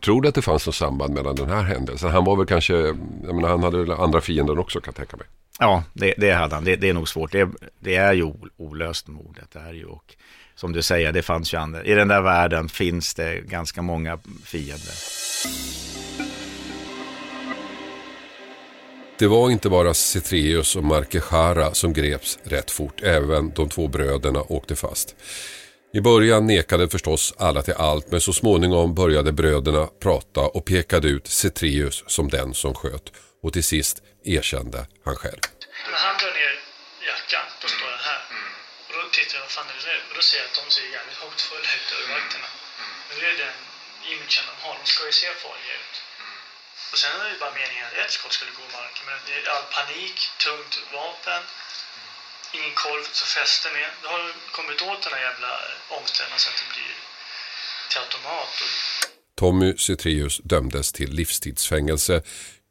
Tror 0.05 0.23
du 0.23 0.29
att 0.29 0.35
det 0.35 0.43
fanns 0.43 0.67
något 0.67 0.75
samband 0.75 1.15
mellan 1.15 1.35
den 1.35 1.49
här 1.49 1.63
händelsen? 1.63 2.11
Han 2.11 2.25
var 2.25 2.37
väl 2.37 2.47
kanske, 2.47 2.75
jag 2.75 3.35
menar, 3.35 3.49
han 3.49 3.63
hade 3.63 3.79
väl 3.79 3.91
andra 3.91 4.21
fiender 4.21 4.59
också 4.59 4.81
kan 4.81 4.93
jag 4.97 4.97
tänka 4.97 5.17
mig. 5.17 5.27
Ja, 5.59 5.85
det, 5.93 6.15
det 6.17 6.33
hade 6.33 6.55
han. 6.55 6.65
Det, 6.65 6.77
det, 6.77 6.89
är 6.89 6.95
nog 6.95 7.09
svårt. 7.09 7.33
Det, 7.33 7.49
det 7.81 7.97
är 7.97 8.13
ju 8.13 8.33
olöst 8.57 9.09
mordet. 9.09 9.49
Det 9.53 9.59
är 9.59 9.73
ju 9.73 9.85
och 9.85 10.17
som 10.55 10.73
du 10.73 10.83
säger, 10.83 11.13
det 11.13 11.23
fanns 11.23 11.55
ju 11.55 11.59
andra. 11.59 11.85
I 11.85 11.95
den 11.95 12.09
där 12.09 12.23
världen 12.23 12.69
finns 12.69 13.15
det 13.15 13.41
ganska 13.41 13.83
många 13.83 14.19
fiender. 14.45 14.95
Det 19.19 19.27
var 19.27 19.51
inte 19.51 19.69
bara 19.69 19.95
Cetreus 19.95 20.77
och 20.77 20.85
Markechara 20.85 21.75
som 21.75 21.93
greps 21.93 22.39
rätt 22.43 22.71
fort. 22.71 23.03
Även 23.03 23.51
de 23.51 23.69
två 23.69 23.89
bröderna 23.89 24.43
åkte 24.49 24.77
fast. 24.77 25.17
I 25.97 26.01
början 26.01 26.47
nekade 26.47 26.85
förstås 26.89 27.35
alla 27.47 27.61
till 27.63 27.79
allt 27.89 28.07
men 28.13 28.21
så 28.21 28.33
småningom 28.41 28.89
började 29.01 29.31
bröderna 29.41 29.85
prata 30.05 30.43
och 30.57 30.65
pekade 30.73 31.09
ut 31.15 31.27
Cetreus 31.41 31.97
som 32.17 32.27
den 32.37 32.49
som 32.63 32.73
sköt. 32.81 33.07
Och 33.43 33.53
till 33.55 33.69
sist 33.75 33.97
erkände 34.37 34.81
han 35.07 35.17
själv. 35.23 35.43
När 35.93 36.01
han 36.07 36.17
drar 36.21 36.33
ner 36.41 36.55
jackan, 37.11 37.47
då 37.63 37.67
står 37.75 37.91
den 37.97 38.05
här. 38.11 38.23
Och 38.87 38.95
då 38.99 39.03
tittar 39.17 39.35
jag, 39.37 39.43
vad 39.47 39.53
fan 39.57 39.69
är 39.73 39.77
det 39.81 39.87
där? 39.93 40.01
Och 40.09 40.15
då 40.19 40.23
ser 40.29 40.39
jag 40.41 40.47
att 40.51 40.59
de 40.61 40.65
ser 40.77 40.87
jävligt 40.97 41.21
hotfulla 41.25 41.71
ut 41.79 41.89
över 41.95 42.07
vakterna. 42.15 42.49
Men 43.07 43.15
det 43.21 43.27
är 43.33 43.39
den 43.47 43.59
imagen 44.11 44.45
de 44.51 44.55
har, 44.65 44.75
de 44.81 44.87
ska 44.93 45.01
ju 45.11 45.15
se 45.23 45.29
farliga 45.45 45.75
ut. 45.83 45.97
Och 46.93 46.99
sen 47.03 47.13
är 47.21 47.25
det 47.27 47.33
ju 47.35 47.41
bara 47.45 47.55
meningen 47.63 47.85
att 47.89 47.97
ett 48.03 48.13
skott 48.17 48.35
skulle 48.37 48.53
gå 48.59 48.63
i 48.69 48.73
marken. 48.81 49.05
Men 49.11 49.19
det 49.27 49.33
är 49.39 49.43
all 49.55 49.67
panik, 49.79 50.17
tungt 50.47 50.75
vapen 50.97 51.43
inkorv 52.65 53.03
så 53.21 53.27
fäste 53.39 53.69
med. 53.77 53.89
Då 54.03 54.09
har 54.09 54.19
du 54.27 54.33
kommit 54.59 54.83
åt 54.91 55.03
den 55.03 55.13
här 55.17 55.23
jävla 55.29 55.53
eh, 55.67 55.99
omställningen 55.99 56.41
så 56.45 56.49
att 56.51 56.59
det 56.63 56.69
blir 56.75 56.95
till 57.91 58.01
automat. 58.07 58.55
Tommy 59.41 59.77
Cetreus 59.77 60.41
dömdes 60.45 60.93
till 60.93 61.11
livstidsfängelse. 61.11 62.23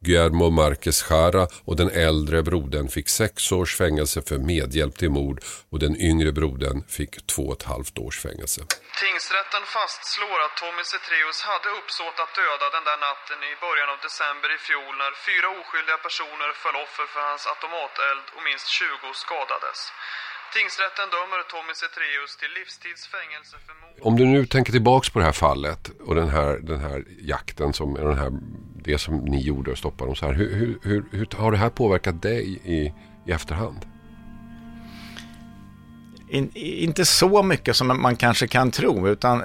Guillermo 0.06 0.50
Marquez 0.60 0.98
Jara 1.10 1.44
och 1.68 1.76
den 1.80 1.90
äldre 2.08 2.38
brodern 2.48 2.88
fick 2.96 3.08
sex 3.08 3.52
års 3.58 3.72
fängelse 3.82 4.18
för 4.28 4.38
medhjälp 4.52 4.94
till 5.00 5.12
mord 5.18 5.38
och 5.72 5.78
den 5.84 5.94
yngre 6.10 6.30
brodern 6.38 6.78
fick 6.96 7.12
två 7.32 7.44
och 7.48 7.56
ett 7.58 7.68
halvt 7.72 7.96
års 8.04 8.18
fängelse. 8.26 8.60
Tingsrätten 9.04 9.64
fastslår 9.76 10.38
att 10.46 10.54
Tommy 10.62 10.84
Cetreus 10.92 11.38
hade 11.50 11.68
uppsåt 11.78 12.16
att 12.24 12.32
döda 12.40 12.66
den 12.76 12.84
där 12.88 12.98
natten 13.08 13.38
i 13.50 13.52
början 13.64 13.88
av 13.94 13.98
december 14.06 14.48
i 14.56 14.58
fjol 14.68 14.92
när 15.02 15.12
fyra 15.28 15.48
oskyldiga 15.60 15.98
personer 16.06 16.50
föll 16.62 16.76
offer 16.84 17.06
för 17.12 17.22
hans 17.30 17.44
automateld 17.52 18.26
och 18.34 18.42
minst 18.48 18.66
20 18.80 19.08
skadades. 19.24 19.78
Tingsrätten 20.56 21.08
dömer 21.16 21.40
Tommy 21.52 21.74
Cetreus 21.82 22.32
till 22.40 22.52
livstidsfängelse 22.58 23.56
för 23.66 23.74
mord. 23.82 23.98
Om 24.08 24.16
du 24.18 24.24
nu 24.34 24.46
tänker 24.46 24.72
tillbaks 24.72 25.06
på 25.10 25.18
det 25.18 25.24
här 25.24 25.38
fallet 25.46 25.82
och 26.06 26.14
den 26.14 26.28
här, 26.36 26.52
den 26.70 26.80
här 26.86 27.04
jakten 27.32 27.72
som, 27.78 27.94
den 27.94 28.18
här, 28.22 28.30
det 28.86 28.98
som 28.98 29.16
ni 29.16 29.40
gjorde 29.40 29.70
och 29.70 29.78
stoppade 29.78 30.08
dem 30.08 30.16
så 30.16 30.26
här. 30.26 30.32
Hur, 30.32 30.54
hur, 30.54 30.78
hur, 30.82 31.04
hur 31.10 31.28
har 31.36 31.52
det 31.52 31.58
här 31.58 31.70
påverkat 31.70 32.22
dig 32.22 32.60
i, 32.64 32.92
i 33.24 33.32
efterhand? 33.32 33.86
In, 36.28 36.50
inte 36.54 37.04
så 37.04 37.42
mycket 37.42 37.76
som 37.76 38.02
man 38.02 38.16
kanske 38.16 38.46
kan 38.46 38.70
tro, 38.70 39.08
utan 39.08 39.42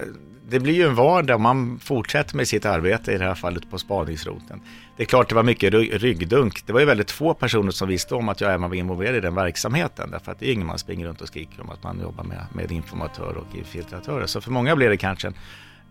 det 0.51 0.59
blir 0.59 0.73
ju 0.73 0.87
en 0.87 0.95
vardag. 0.95 1.39
Man 1.39 1.79
fortsätter 1.79 2.35
med 2.35 2.47
sitt 2.47 2.65
arbete, 2.65 3.11
i 3.11 3.17
det 3.17 3.25
här 3.25 3.35
fallet 3.35 3.69
på 3.69 3.77
spaningsroten. 3.77 4.61
Det 4.97 5.03
är 5.03 5.07
klart 5.07 5.29
det 5.29 5.35
var 5.35 5.43
mycket 5.43 5.73
ryggdunk. 5.73 6.63
Det 6.65 6.73
var 6.73 6.79
ju 6.79 6.85
väldigt 6.85 7.11
få 7.11 7.33
personer 7.33 7.71
som 7.71 7.87
visste 7.87 8.15
om 8.15 8.29
att 8.29 8.41
jag 8.41 8.53
även 8.53 8.69
var 8.69 8.75
involverad 8.75 9.15
i 9.15 9.19
den 9.19 9.35
verksamheten. 9.35 10.11
Därför 10.11 10.31
att 10.31 10.39
det 10.39 10.49
är 10.49 10.53
ingen 10.53 10.67
man 10.67 10.77
springer 10.77 11.07
runt 11.07 11.21
och 11.21 11.27
skriker 11.27 11.61
om 11.61 11.69
att 11.69 11.83
man 11.83 11.99
jobbar 11.99 12.23
med, 12.23 12.45
med 12.53 12.71
informatör 12.71 13.37
och 13.37 13.57
infiltratörer. 13.57 14.25
Så 14.25 14.41
för 14.41 14.51
många 14.51 14.75
blev 14.75 14.89
det 14.89 14.97
kanske 14.97 15.27
en 15.27 15.35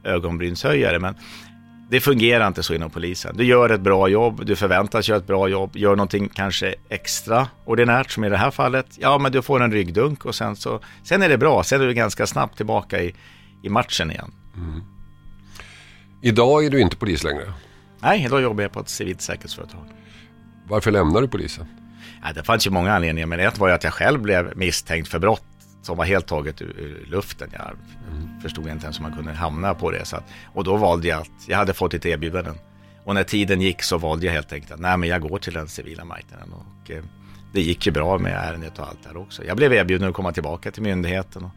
ögonbrynshöjare. 0.05 0.99
Men 0.99 1.15
det 1.90 2.00
fungerar 2.00 2.46
inte 2.46 2.62
så 2.62 2.74
inom 2.74 2.90
polisen. 2.90 3.37
Du 3.37 3.44
gör 3.44 3.70
ett 3.70 3.81
bra 3.81 4.09
jobb, 4.09 4.46
du 4.46 4.57
förväntas 4.57 5.09
göra 5.09 5.18
ett 5.18 5.26
bra 5.26 5.48
jobb, 5.48 5.76
gör 5.76 5.96
någonting 5.96 6.29
kanske 6.29 6.74
extraordinärt 6.88 8.11
som 8.11 8.24
i 8.24 8.29
det 8.29 8.37
här 8.37 8.50
fallet. 8.50 8.87
Ja, 8.98 9.18
men 9.18 9.33
du 9.33 9.42
får 9.42 9.62
en 9.62 9.72
ryggdunk 9.72 10.24
och 10.24 10.35
sen 10.35 10.57
så, 10.57 10.81
sen 11.03 11.22
är 11.22 11.29
det 11.29 11.38
bra. 11.38 11.62
Sen 11.62 11.81
är 11.81 11.87
du 11.87 11.94
ganska 11.94 12.26
snabbt 12.26 12.57
tillbaka 12.57 13.03
i, 13.03 13.14
i 13.62 13.68
matchen 13.68 14.11
igen. 14.11 14.33
Mm. 14.57 14.83
Idag 16.22 16.64
är 16.64 16.70
du 16.70 16.81
inte 16.81 16.96
polis 16.96 17.24
längre? 17.24 17.53
Nej, 18.00 18.24
idag 18.24 18.42
jobbar 18.42 18.62
jag 18.62 18.72
på 18.72 18.81
ett 18.81 18.88
civilt 18.88 19.20
säkerhetsföretag. 19.20 19.85
Varför 20.68 20.90
lämnar 20.90 21.20
du 21.20 21.29
polisen? 21.29 21.66
Ja, 22.22 22.33
det 22.33 22.42
fanns 22.42 22.66
ju 22.66 22.70
många 22.70 22.94
anledningar, 22.94 23.26
men 23.26 23.40
ett 23.40 23.59
var 23.59 23.68
ju 23.68 23.74
att 23.74 23.85
jag 23.85 23.92
själv 23.92 24.20
blev 24.20 24.53
misstänkt 24.57 25.09
för 25.09 25.18
brott 25.18 25.44
som 25.83 25.97
var 25.97 26.05
helt 26.05 26.27
taget 26.27 26.62
ur, 26.62 26.75
ur 26.79 27.07
luften. 27.11 27.49
Jag 27.53 27.71
mm. 28.11 28.40
förstod 28.40 28.69
inte 28.69 28.85
ens 28.85 28.99
hur 28.99 29.03
man 29.03 29.12
kunde 29.12 29.33
hamna 29.33 29.75
på 29.75 29.90
det. 29.90 30.05
Så 30.05 30.16
att, 30.16 30.25
och 30.55 30.64
då 30.64 30.77
valde 30.77 31.09
jag 31.09 31.21
att, 31.21 31.49
jag 31.49 31.59
hade 31.59 31.73
fått 31.73 31.95
ett 31.95 32.07
erbjudande. 32.07 32.51
Och 33.05 33.14
när 33.14 33.25
tiden 33.25 33.61
gick 33.61 33.83
så 33.83 33.99
valde 33.99 34.27
jag 34.27 34.33
helt 34.33 34.53
enkelt 34.53 34.73
att 34.73 34.81
nej 34.81 34.97
men 34.97 35.09
jag 35.09 35.21
går 35.21 35.38
till 35.38 35.53
den 35.53 35.69
civila 35.69 36.05
marknaden. 36.05 36.53
Och, 36.53 36.90
eh, 36.90 37.03
det 37.53 37.61
gick 37.61 37.87
ju 37.87 37.93
bra 37.93 38.19
med 38.19 38.33
ärendet 38.33 38.79
och 38.79 38.88
allt 38.88 39.03
där 39.03 39.16
också. 39.16 39.45
Jag 39.45 39.57
blev 39.57 39.73
erbjuden 39.73 40.09
att 40.09 40.14
komma 40.14 40.33
tillbaka 40.33 40.71
till 40.71 40.83
myndigheten. 40.83 41.45
Och 41.45 41.51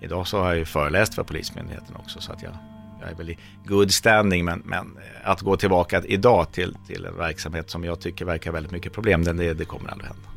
idag 0.00 0.26
så 0.26 0.38
har 0.38 0.48
jag 0.48 0.58
ju 0.58 0.64
föreläst 0.64 1.14
för 1.14 1.22
Polismyndigheten 1.22 1.96
också. 1.96 2.20
Så 2.20 2.32
att 2.32 2.42
jag, 2.42 2.52
jag 3.00 3.10
är 3.10 3.14
väl 3.14 3.30
i 3.30 3.38
good 3.66 3.94
standing, 3.94 4.44
men, 4.44 4.62
men 4.64 4.98
att 5.24 5.40
gå 5.40 5.56
tillbaka 5.56 6.02
idag 6.04 6.52
till, 6.52 6.76
till 6.86 7.04
en 7.04 7.16
verksamhet 7.16 7.70
som 7.70 7.84
jag 7.84 8.00
tycker 8.00 8.24
verkar 8.24 8.52
väldigt 8.52 8.72
mycket 8.72 8.92
problem, 8.92 9.24
det, 9.24 9.54
det 9.54 9.64
kommer 9.64 9.90
aldrig 9.90 10.08
hända. 10.08 10.28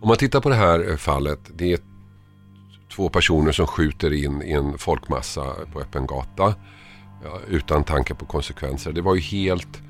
Om 0.00 0.08
man 0.08 0.16
tittar 0.16 0.40
på 0.40 0.48
det 0.48 0.54
här 0.54 0.96
fallet, 0.96 1.38
det 1.54 1.72
är 1.72 1.78
två 2.94 3.08
personer 3.08 3.52
som 3.52 3.66
skjuter 3.66 4.12
in 4.12 4.42
i 4.42 4.52
en 4.52 4.78
folkmassa 4.78 5.54
på 5.72 5.80
öppen 5.80 6.06
gata 6.06 6.54
ja, 7.24 7.40
utan 7.48 7.84
tanke 7.84 8.14
på 8.14 8.24
konsekvenser. 8.24 8.92
Det 8.92 9.00
var 9.00 9.14
ju 9.14 9.20
helt, 9.20 9.82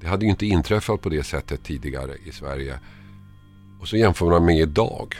det 0.00 0.06
hade 0.06 0.24
ju 0.24 0.30
inte 0.30 0.46
inträffat 0.46 1.00
på 1.00 1.08
det 1.08 1.22
sättet 1.22 1.64
tidigare 1.64 2.16
i 2.24 2.32
Sverige. 2.32 2.78
Och 3.80 3.88
så 3.88 3.96
jämför 3.96 4.26
man 4.26 4.44
med 4.44 4.56
idag. 4.56 5.14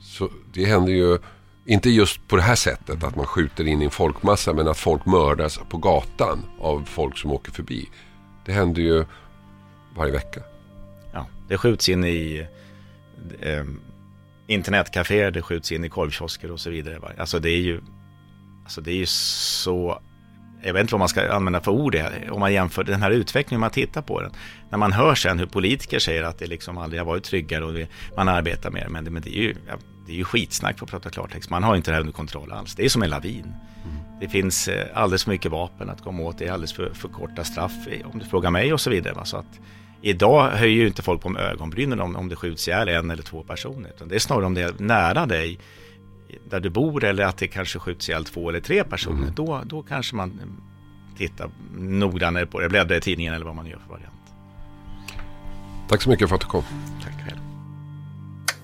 Så 0.00 0.30
det 0.52 0.64
händer 0.64 0.92
ju 0.92 1.18
inte 1.66 1.90
just 1.90 2.28
på 2.28 2.36
det 2.36 2.42
här 2.42 2.54
sättet 2.54 3.04
att 3.04 3.16
man 3.16 3.26
skjuter 3.26 3.66
in 3.66 3.82
i 3.82 3.84
en 3.84 3.90
folkmassa 3.90 4.52
men 4.52 4.68
att 4.68 4.78
folk 4.78 5.06
mördas 5.06 5.60
på 5.68 5.76
gatan 5.76 6.44
av 6.60 6.84
folk 6.84 7.18
som 7.18 7.32
åker 7.32 7.52
förbi. 7.52 7.88
Det 8.46 8.52
händer 8.52 8.82
ju 8.82 9.04
varje 9.96 10.12
vecka. 10.12 10.40
Ja, 11.12 11.26
det 11.48 11.58
skjuts 11.58 11.88
in 11.88 12.04
i 12.04 12.46
eh, 13.40 13.64
internetcaféer, 14.48 15.30
det 15.30 15.42
skjuts 15.42 15.72
in 15.72 15.84
i 15.84 15.88
korvkiosker 15.88 16.50
och 16.50 16.60
så 16.60 16.70
vidare. 16.70 16.98
Alltså 17.18 17.38
det 17.38 17.50
är 17.50 17.60
ju, 17.60 17.80
alltså 18.64 18.80
det 18.80 18.90
är 18.90 18.96
ju 18.96 19.06
så, 19.06 20.00
jag 20.62 20.72
vet 20.72 20.80
inte 20.80 20.94
vad 20.94 20.98
man 20.98 21.08
ska 21.08 21.32
använda 21.32 21.60
för 21.60 21.70
ord 21.70 21.92
det, 21.92 22.30
om 22.30 22.40
man 22.40 22.52
jämför 22.52 22.84
den 22.84 23.02
här 23.02 23.10
utvecklingen, 23.10 23.60
man 23.60 23.70
tittar 23.70 24.02
på 24.02 24.20
den. 24.20 24.32
När 24.70 24.78
man 24.78 24.92
hör 24.92 25.14
sen 25.14 25.38
hur 25.38 25.46
politiker 25.46 25.98
säger 25.98 26.22
att 26.22 26.38
det 26.38 26.46
liksom 26.46 26.78
aldrig 26.78 27.00
har 27.00 27.06
varit 27.06 27.24
tryggare 27.24 27.64
och 27.64 27.72
det, 27.72 27.88
man 28.16 28.28
arbetar 28.28 28.70
mer, 28.70 28.88
men 28.88 29.04
det, 29.04 29.10
men 29.10 29.22
det 29.22 29.38
är 29.38 29.42
ju 29.42 29.54
det 30.08 30.14
är 30.14 30.16
ju 30.16 30.24
skitsnack 30.24 30.78
för 30.78 30.86
att 30.86 30.90
prata 30.90 31.10
klartext. 31.10 31.50
Man 31.50 31.62
har 31.62 31.76
inte 31.76 31.90
det 31.90 31.94
här 31.94 32.00
under 32.00 32.12
kontroll 32.12 32.52
alls. 32.52 32.74
Det 32.74 32.84
är 32.84 32.88
som 32.88 33.02
en 33.02 33.10
lavin. 33.10 33.44
Mm. 33.44 34.20
Det 34.20 34.28
finns 34.28 34.68
eh, 34.68 34.86
alldeles 34.94 35.24
för 35.24 35.30
mycket 35.30 35.50
vapen 35.50 35.90
att 35.90 36.02
komma 36.02 36.22
åt. 36.22 36.38
Det 36.38 36.46
är 36.46 36.52
alldeles 36.52 36.72
för, 36.72 36.90
för 36.94 37.08
korta 37.08 37.44
straff 37.44 37.72
om 38.04 38.18
du 38.18 38.24
frågar 38.24 38.50
mig 38.50 38.72
och 38.72 38.80
så 38.80 38.90
vidare. 38.90 39.14
Va? 39.14 39.24
Så 39.24 39.36
att, 39.36 39.60
idag 40.02 40.50
höjer 40.50 40.76
ju 40.76 40.86
inte 40.86 41.02
folk 41.02 41.22
på 41.22 41.38
ögonbrynen 41.38 42.00
om, 42.00 42.16
om 42.16 42.28
det 42.28 42.36
skjuts 42.36 42.68
ihjäl 42.68 42.88
en 42.88 43.10
eller 43.10 43.22
två 43.22 43.42
personer. 43.42 43.90
Utan 43.96 44.08
det 44.08 44.14
är 44.14 44.18
snarare 44.18 44.46
om 44.46 44.54
det 44.54 44.62
är 44.62 44.74
nära 44.78 45.26
dig 45.26 45.58
där 46.50 46.60
du 46.60 46.70
bor 46.70 47.04
eller 47.04 47.24
att 47.24 47.36
det 47.36 47.48
kanske 47.48 47.78
skjuts 47.78 48.08
ihjäl 48.08 48.24
två 48.24 48.48
eller 48.48 48.60
tre 48.60 48.84
personer. 48.84 49.22
Mm. 49.22 49.34
Då, 49.34 49.62
då 49.64 49.82
kanske 49.82 50.16
man 50.16 50.40
tittar 51.16 51.50
noggrannare 51.76 52.46
på 52.46 52.60
det, 52.60 52.68
bläddrar 52.68 52.96
i 52.96 53.00
tidningen 53.00 53.34
eller 53.34 53.46
vad 53.46 53.54
man 53.54 53.66
gör 53.66 53.78
för 53.78 53.88
variant. 53.88 54.14
Tack 55.88 56.02
så 56.02 56.10
mycket 56.10 56.28
för 56.28 56.34
att 56.34 56.40
du 56.40 56.46
kom. 56.46 56.64
Tack 57.04 57.28
själv. 57.28 57.38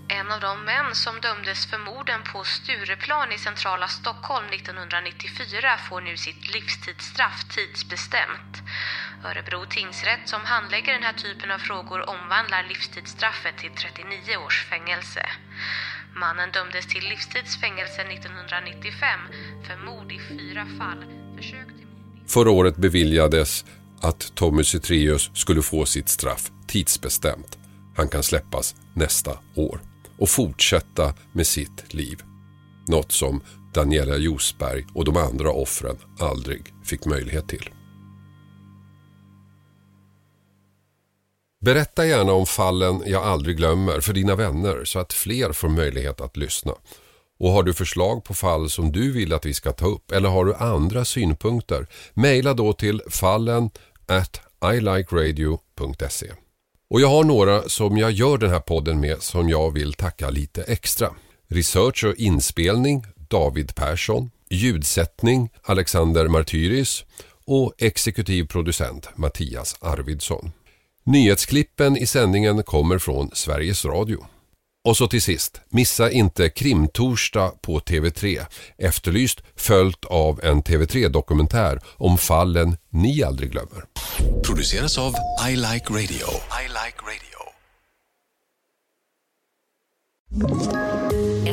En 0.08 0.32
av 0.32 0.40
de 0.40 0.64
män 0.64 0.94
som 0.94 1.20
dömdes 1.20 1.66
för 1.66 1.78
morden 1.78 2.20
på 2.32 2.44
Stureplan 2.44 3.32
i 3.32 3.38
centrala 3.38 3.88
Stockholm 3.88 4.46
1994 4.46 5.78
får 5.88 6.00
nu 6.00 6.16
sitt 6.16 6.54
livstidsstraff 6.54 7.44
tidsbestämt. 7.56 8.62
Örebro 9.24 9.66
tingsrätt 9.70 10.28
som 10.28 10.40
handlägger 10.44 10.92
den 10.92 11.02
här 11.02 11.12
typen 11.12 11.50
av 11.50 11.58
frågor 11.58 12.08
omvandlar 12.08 12.62
livstidsstraffet 12.68 13.58
till 13.58 13.70
39 13.70 14.36
års 14.46 14.66
fängelse. 14.70 15.22
Mannen 16.14 16.50
dömdes 16.52 16.86
till 16.86 17.04
livstidsfängelse 17.08 18.02
1995 18.02 19.20
för 19.66 19.76
mord 19.86 20.12
i 20.12 20.18
fyra 20.18 20.66
fall. 20.78 21.04
Försök 21.36 21.66
till 21.66 21.86
Förra 22.26 22.50
året 22.50 22.76
beviljades 22.76 23.64
att 24.00 24.34
Tommy 24.34 24.64
Cetreus 24.64 25.30
skulle 25.34 25.62
få 25.62 25.86
sitt 25.86 26.08
straff 26.08 26.50
tidsbestämt. 26.66 27.58
Han 27.96 28.08
kan 28.08 28.22
släppas 28.22 28.74
nästa 28.94 29.38
år 29.54 29.80
och 30.18 30.30
fortsätta 30.30 31.14
med 31.32 31.46
sitt 31.46 31.94
liv. 31.94 32.22
Något 32.88 33.12
som 33.12 33.42
Daniela 33.74 34.16
Josberg 34.16 34.86
och 34.94 35.04
de 35.04 35.16
andra 35.16 35.50
offren 35.50 35.96
aldrig 36.20 36.74
fick 36.84 37.04
möjlighet 37.04 37.48
till. 37.48 37.73
Berätta 41.64 42.06
gärna 42.06 42.32
om 42.32 42.46
fallen 42.46 43.02
jag 43.06 43.22
aldrig 43.22 43.56
glömmer 43.56 44.00
för 44.00 44.12
dina 44.12 44.34
vänner 44.34 44.84
så 44.84 44.98
att 44.98 45.12
fler 45.12 45.52
får 45.52 45.68
möjlighet 45.68 46.20
att 46.20 46.36
lyssna. 46.36 46.72
Och 47.38 47.50
har 47.50 47.62
du 47.62 47.74
förslag 47.74 48.24
på 48.24 48.34
fall 48.34 48.70
som 48.70 48.92
du 48.92 49.12
vill 49.12 49.32
att 49.32 49.46
vi 49.46 49.54
ska 49.54 49.72
ta 49.72 49.86
upp 49.86 50.12
eller 50.12 50.28
har 50.28 50.44
du 50.44 50.54
andra 50.54 51.04
synpunkter, 51.04 51.86
mejla 52.14 52.54
då 52.54 52.72
till 52.72 53.02
fallen 53.10 53.70
at 54.06 54.40
ilikeradio.se. 54.74 56.26
Och 56.90 57.00
jag 57.00 57.08
har 57.08 57.24
några 57.24 57.68
som 57.68 57.98
jag 57.98 58.10
gör 58.10 58.38
den 58.38 58.50
här 58.50 58.60
podden 58.60 59.00
med 59.00 59.22
som 59.22 59.48
jag 59.48 59.70
vill 59.70 59.92
tacka 59.92 60.30
lite 60.30 60.62
extra. 60.62 61.10
Research 61.48 62.04
och 62.04 62.14
inspelning 62.14 63.06
David 63.16 63.74
Persson, 63.74 64.30
ljudsättning 64.50 65.50
Alexander 65.62 66.28
Martyris 66.28 67.04
och 67.44 67.72
exekutiv 67.78 68.46
producent 68.46 69.08
Mattias 69.16 69.76
Arvidsson. 69.80 70.52
Nyhetsklippen 71.06 71.96
i 71.96 72.06
sändningen 72.06 72.62
kommer 72.62 72.98
från 72.98 73.30
Sveriges 73.32 73.84
Radio. 73.84 74.26
Och 74.84 74.96
så 74.96 75.06
till 75.06 75.22
sist, 75.22 75.60
missa 75.68 76.10
inte 76.10 76.48
Krimtorsdag 76.48 77.52
på 77.62 77.80
TV3. 77.80 78.46
Efterlyst 78.78 79.42
följt 79.56 80.04
av 80.04 80.40
en 80.44 80.62
TV3-dokumentär 80.62 81.80
om 81.96 82.18
fallen 82.18 82.76
ni 82.90 83.22
aldrig 83.22 83.50
glömmer. 83.50 83.84
Produceras 84.44 84.98
av 84.98 85.14
I 85.48 85.56
Like 85.56 85.86
Radio. 85.88 86.28
I 86.62 86.68
like 86.68 86.98
radio. 87.02 87.34